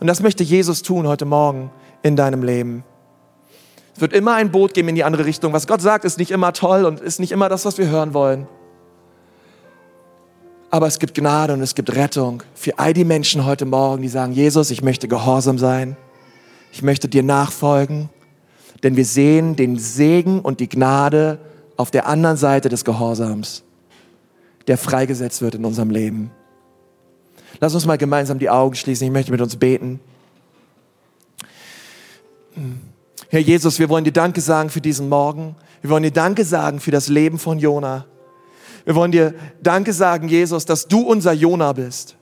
Und 0.00 0.06
das 0.06 0.20
möchte 0.20 0.42
Jesus 0.42 0.82
tun 0.82 1.06
heute 1.06 1.24
Morgen 1.24 1.70
in 2.02 2.16
deinem 2.16 2.42
Leben. 2.42 2.84
Es 3.94 4.00
wird 4.00 4.12
immer 4.12 4.34
ein 4.34 4.50
Boot 4.50 4.74
geben 4.74 4.88
in 4.88 4.94
die 4.94 5.04
andere 5.04 5.24
Richtung. 5.24 5.52
Was 5.52 5.66
Gott 5.66 5.80
sagt, 5.80 6.04
ist 6.04 6.18
nicht 6.18 6.30
immer 6.30 6.52
toll 6.52 6.84
und 6.84 7.00
ist 7.00 7.20
nicht 7.20 7.32
immer 7.32 7.48
das, 7.48 7.64
was 7.64 7.78
wir 7.78 7.88
hören 7.88 8.12
wollen. 8.12 8.48
Aber 10.70 10.88
es 10.88 10.98
gibt 10.98 11.14
Gnade 11.14 11.52
und 11.52 11.62
es 11.62 11.76
gibt 11.76 11.94
Rettung 11.94 12.42
für 12.54 12.78
all 12.78 12.92
die 12.92 13.04
Menschen 13.04 13.44
heute 13.44 13.64
Morgen, 13.64 14.02
die 14.02 14.08
sagen, 14.08 14.32
Jesus, 14.32 14.72
ich 14.72 14.82
möchte 14.82 15.06
gehorsam 15.06 15.58
sein. 15.58 15.96
Ich 16.72 16.82
möchte 16.82 17.08
dir 17.08 17.22
nachfolgen. 17.22 18.10
Denn 18.82 18.96
wir 18.96 19.04
sehen 19.04 19.54
den 19.54 19.78
Segen 19.78 20.40
und 20.40 20.58
die 20.58 20.68
Gnade 20.68 21.38
auf 21.76 21.90
der 21.90 22.06
anderen 22.06 22.36
Seite 22.36 22.68
des 22.68 22.84
Gehorsams, 22.84 23.62
der 24.66 24.78
freigesetzt 24.78 25.42
wird 25.42 25.54
in 25.54 25.64
unserem 25.64 25.90
Leben. 25.90 26.30
Lass 27.60 27.74
uns 27.74 27.86
mal 27.86 27.98
gemeinsam 27.98 28.38
die 28.38 28.50
Augen 28.50 28.74
schließen. 28.74 29.06
Ich 29.06 29.12
möchte 29.12 29.30
mit 29.30 29.40
uns 29.40 29.56
beten. 29.56 30.00
Herr 33.28 33.40
Jesus, 33.40 33.78
wir 33.78 33.88
wollen 33.88 34.04
dir 34.04 34.12
Danke 34.12 34.40
sagen 34.40 34.70
für 34.70 34.80
diesen 34.80 35.08
Morgen. 35.08 35.56
Wir 35.80 35.90
wollen 35.90 36.02
dir 36.02 36.12
Danke 36.12 36.44
sagen 36.44 36.80
für 36.80 36.90
das 36.90 37.08
Leben 37.08 37.38
von 37.38 37.58
Jona. 37.58 38.06
Wir 38.84 38.94
wollen 38.94 39.12
dir 39.12 39.34
Danke 39.62 39.92
sagen, 39.92 40.28
Jesus, 40.28 40.64
dass 40.66 40.86
du 40.86 41.00
unser 41.00 41.32
Jona 41.32 41.72
bist. 41.72 42.16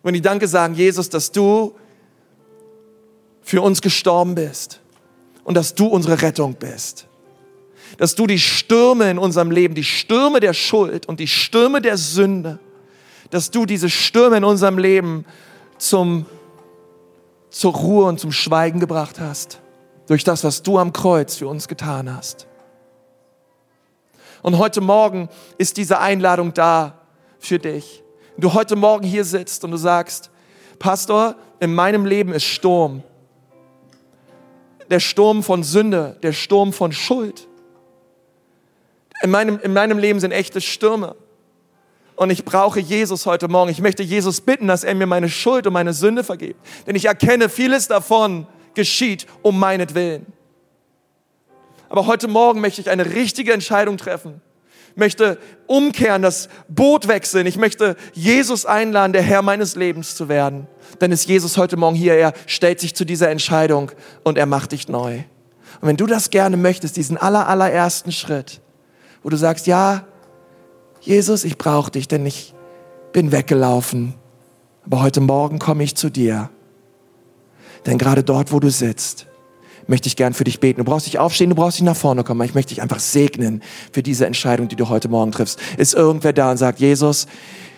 Wir 0.00 0.04
wollen 0.04 0.14
dir 0.14 0.22
Danke 0.22 0.48
sagen, 0.48 0.74
Jesus, 0.74 1.08
dass 1.08 1.32
du 1.32 1.74
für 3.42 3.62
uns 3.62 3.80
gestorben 3.80 4.34
bist 4.34 4.80
und 5.44 5.56
dass 5.56 5.74
du 5.74 5.86
unsere 5.86 6.20
Rettung 6.20 6.54
bist. 6.54 7.06
Dass 7.98 8.14
du 8.14 8.26
die 8.26 8.38
Stürme 8.38 9.10
in 9.10 9.18
unserem 9.18 9.50
Leben, 9.50 9.74
die 9.74 9.84
Stürme 9.84 10.40
der 10.40 10.52
Schuld 10.52 11.06
und 11.06 11.20
die 11.20 11.28
Stürme 11.28 11.80
der 11.80 11.96
Sünde, 11.96 12.58
dass 13.30 13.50
du 13.50 13.66
diese 13.66 13.90
Stürme 13.90 14.38
in 14.38 14.44
unserem 14.44 14.78
Leben 14.78 15.24
zum, 15.78 16.26
zur 17.50 17.74
Ruhe 17.74 18.04
und 18.06 18.20
zum 18.20 18.32
Schweigen 18.32 18.80
gebracht 18.80 19.20
hast. 19.20 19.60
Durch 20.06 20.24
das, 20.24 20.44
was 20.44 20.62
du 20.62 20.78
am 20.78 20.92
Kreuz 20.92 21.36
für 21.36 21.48
uns 21.48 21.66
getan 21.66 22.14
hast. 22.14 22.46
Und 24.42 24.58
heute 24.58 24.82
Morgen 24.82 25.30
ist 25.56 25.78
diese 25.78 26.00
Einladung 26.00 26.52
da 26.52 26.98
für 27.38 27.58
dich. 27.58 28.02
Wenn 28.36 28.42
du 28.42 28.52
heute 28.52 28.76
Morgen 28.76 29.06
hier 29.06 29.24
sitzt 29.24 29.64
und 29.64 29.70
du 29.70 29.78
sagst, 29.78 30.30
Pastor, 30.78 31.36
in 31.60 31.74
meinem 31.74 32.04
Leben 32.04 32.32
ist 32.32 32.44
Sturm. 32.44 33.02
Der 34.90 35.00
Sturm 35.00 35.42
von 35.42 35.62
Sünde, 35.62 36.18
der 36.22 36.32
Sturm 36.32 36.74
von 36.74 36.92
Schuld. 36.92 37.48
In 39.22 39.30
meinem, 39.30 39.58
in 39.60 39.72
meinem 39.72 39.98
Leben 39.98 40.20
sind 40.20 40.32
echte 40.32 40.60
Stürme. 40.60 41.16
Und 42.16 42.30
ich 42.30 42.44
brauche 42.44 42.80
Jesus 42.80 43.26
heute 43.26 43.48
Morgen. 43.48 43.70
Ich 43.70 43.80
möchte 43.80 44.02
Jesus 44.02 44.40
bitten, 44.40 44.68
dass 44.68 44.84
er 44.84 44.94
mir 44.94 45.06
meine 45.06 45.28
Schuld 45.28 45.66
und 45.66 45.72
meine 45.72 45.92
Sünde 45.92 46.22
vergibt. 46.22 46.60
Denn 46.86 46.94
ich 46.94 47.06
erkenne, 47.06 47.48
vieles 47.48 47.88
davon 47.88 48.46
geschieht 48.74 49.26
um 49.42 49.58
meinetwillen. 49.58 50.26
Aber 51.88 52.06
heute 52.06 52.28
Morgen 52.28 52.60
möchte 52.60 52.80
ich 52.80 52.90
eine 52.90 53.14
richtige 53.14 53.52
Entscheidung 53.52 53.96
treffen. 53.96 54.40
Möchte 54.96 55.38
umkehren, 55.66 56.22
das 56.22 56.48
Boot 56.68 57.08
wechseln. 57.08 57.46
Ich 57.46 57.56
möchte 57.56 57.96
Jesus 58.12 58.64
einladen, 58.64 59.12
der 59.12 59.22
Herr 59.22 59.42
meines 59.42 59.74
Lebens 59.74 60.14
zu 60.14 60.28
werden. 60.28 60.68
Dann 61.00 61.10
ist 61.10 61.28
Jesus 61.28 61.56
heute 61.56 61.76
Morgen 61.76 61.96
hier. 61.96 62.14
Er 62.14 62.32
stellt 62.46 62.78
sich 62.78 62.94
zu 62.94 63.04
dieser 63.04 63.28
Entscheidung 63.30 63.90
und 64.22 64.38
er 64.38 64.46
macht 64.46 64.70
dich 64.70 64.88
neu. 64.88 65.24
Und 65.80 65.88
wenn 65.88 65.96
du 65.96 66.06
das 66.06 66.30
gerne 66.30 66.56
möchtest, 66.56 66.96
diesen 66.96 67.16
aller, 67.16 67.48
allerersten 67.48 68.12
Schritt, 68.12 68.60
wo 69.24 69.30
du 69.30 69.36
sagst, 69.36 69.66
ja, 69.66 70.04
Jesus, 71.00 71.44
ich 71.44 71.58
brauche 71.58 71.90
dich, 71.90 72.06
denn 72.06 72.24
ich 72.24 72.54
bin 73.12 73.32
weggelaufen. 73.32 74.14
Aber 74.86 75.02
heute 75.02 75.20
Morgen 75.20 75.58
komme 75.58 75.82
ich 75.82 75.96
zu 75.96 76.10
dir. 76.10 76.50
Denn 77.86 77.98
gerade 77.98 78.22
dort, 78.22 78.52
wo 78.52 78.60
du 78.60 78.70
sitzt, 78.70 79.26
möchte 79.86 80.08
ich 80.08 80.16
gern 80.16 80.34
für 80.34 80.44
dich 80.44 80.60
beten. 80.60 80.78
Du 80.78 80.84
brauchst 80.84 81.06
nicht 81.06 81.18
aufstehen, 81.18 81.50
du 81.50 81.56
brauchst 81.56 81.80
nicht 81.80 81.86
nach 81.86 81.96
vorne 81.96 82.22
kommen. 82.22 82.42
Ich 82.42 82.54
möchte 82.54 82.74
dich 82.74 82.82
einfach 82.82 83.00
segnen 83.00 83.62
für 83.92 84.02
diese 84.02 84.26
Entscheidung, 84.26 84.68
die 84.68 84.76
du 84.76 84.88
heute 84.88 85.08
Morgen 85.08 85.32
triffst. 85.32 85.58
Ist 85.78 85.94
irgendwer 85.94 86.32
da 86.32 86.50
und 86.50 86.58
sagt, 86.58 86.80
Jesus, 86.80 87.26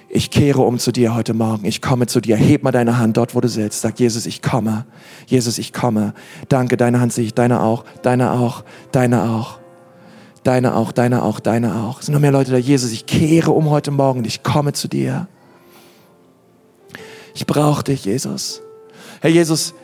ich 0.08 0.30
kehre 0.30 0.62
um 0.62 0.78
zu 0.78 0.92
dir 0.92 1.14
heute 1.14 1.34
Morgen. 1.34 1.64
Ich 1.64 1.80
komme 1.80 2.06
zu 2.06 2.20
dir. 2.20 2.36
Heb 2.36 2.62
mal 2.62 2.72
deine 2.72 2.98
Hand 2.98 3.16
dort, 3.16 3.34
wo 3.34 3.40
du 3.40 3.48
sitzt. 3.48 3.82
Sag, 3.82 3.98
Jesus, 4.00 4.26
ich 4.26 4.42
komme. 4.42 4.86
Jesus, 5.26 5.58
ich 5.58 5.72
komme. 5.72 6.14
Danke, 6.48 6.76
deine 6.76 7.00
Hand 7.00 7.12
sehe 7.12 7.24
ich, 7.24 7.34
deine 7.34 7.60
auch, 7.60 7.84
deine 8.02 8.32
auch, 8.32 8.64
deine 8.92 9.30
auch 9.30 9.58
deine 10.46 10.76
auch, 10.76 10.92
deine 10.92 11.22
auch, 11.22 11.40
deine 11.40 11.76
auch. 11.76 12.00
Es 12.00 12.06
sind 12.06 12.12
noch 12.12 12.20
mehr 12.20 12.32
Leute 12.32 12.52
da. 12.52 12.56
Jesus, 12.56 12.92
ich 12.92 13.06
kehre 13.06 13.50
um 13.50 13.70
heute 13.70 13.90
Morgen 13.90 14.24
ich 14.24 14.42
komme 14.42 14.72
zu 14.72 14.88
dir. 14.88 15.28
Ich 17.34 17.46
brauche 17.46 17.84
dich, 17.84 18.04
Jesus. 18.04 18.62
Herr 19.20 19.30
Jesus, 19.30 19.74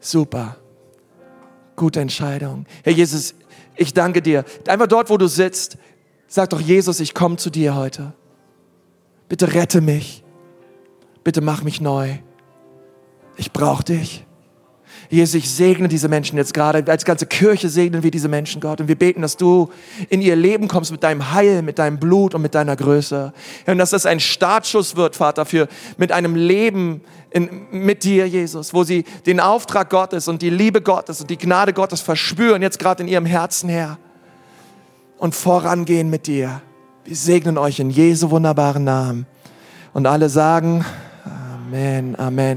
super. 0.00 0.56
Gute 1.76 2.00
Entscheidung. 2.00 2.66
Herr 2.82 2.92
Jesus, 2.92 3.34
ich 3.76 3.94
danke 3.94 4.20
dir. 4.20 4.44
Einfach 4.66 4.88
dort, 4.88 5.08
wo 5.08 5.16
du 5.16 5.26
sitzt, 5.26 5.78
sag 6.26 6.50
doch, 6.50 6.60
Jesus, 6.60 7.00
ich 7.00 7.14
komme 7.14 7.36
zu 7.36 7.50
dir 7.50 7.76
heute. 7.76 8.12
Bitte 9.28 9.54
rette 9.54 9.80
mich. 9.80 10.24
Bitte 11.24 11.40
mach 11.40 11.62
mich 11.62 11.80
neu. 11.80 12.18
Ich 13.36 13.52
brauche 13.52 13.84
dich. 13.84 14.26
Jesus, 15.10 15.36
ich 15.36 15.50
segne 15.50 15.88
diese 15.88 16.08
Menschen 16.08 16.36
jetzt 16.36 16.52
gerade. 16.52 16.84
Als 16.90 17.04
ganze 17.04 17.24
Kirche 17.24 17.70
segnen 17.70 18.02
wir 18.02 18.10
diese 18.10 18.28
Menschen, 18.28 18.60
Gott. 18.60 18.80
Und 18.80 18.88
wir 18.88 18.98
beten, 18.98 19.22
dass 19.22 19.38
du 19.38 19.70
in 20.10 20.20
ihr 20.20 20.36
Leben 20.36 20.68
kommst 20.68 20.92
mit 20.92 21.02
deinem 21.02 21.32
Heil, 21.32 21.62
mit 21.62 21.78
deinem 21.78 21.98
Blut 21.98 22.34
und 22.34 22.42
mit 22.42 22.54
deiner 22.54 22.76
Größe. 22.76 23.32
Und 23.66 23.78
dass 23.78 23.90
das 23.90 24.04
ein 24.04 24.20
Startschuss 24.20 24.96
wird, 24.96 25.16
Vater, 25.16 25.46
für 25.46 25.68
mit 25.96 26.12
einem 26.12 26.34
Leben 26.34 27.00
in, 27.30 27.48
mit 27.70 28.04
dir, 28.04 28.28
Jesus, 28.28 28.74
wo 28.74 28.84
sie 28.84 29.04
den 29.24 29.40
Auftrag 29.40 29.88
Gottes 29.88 30.28
und 30.28 30.42
die 30.42 30.50
Liebe 30.50 30.82
Gottes 30.82 31.22
und 31.22 31.30
die 31.30 31.38
Gnade 31.38 31.72
Gottes 31.72 32.02
verspüren, 32.02 32.60
jetzt 32.60 32.78
gerade 32.78 33.02
in 33.02 33.08
ihrem 33.08 33.26
Herzen, 33.26 33.70
Herr. 33.70 33.98
Und 35.16 35.34
vorangehen 35.34 36.10
mit 36.10 36.26
dir. 36.26 36.60
Wir 37.04 37.16
segnen 37.16 37.56
euch 37.56 37.80
in 37.80 37.88
Jesu 37.90 38.30
wunderbaren 38.30 38.84
Namen. 38.84 39.26
Und 39.94 40.06
alle 40.06 40.28
sagen, 40.28 40.84
Amen, 41.24 42.14
Amen. 42.18 42.56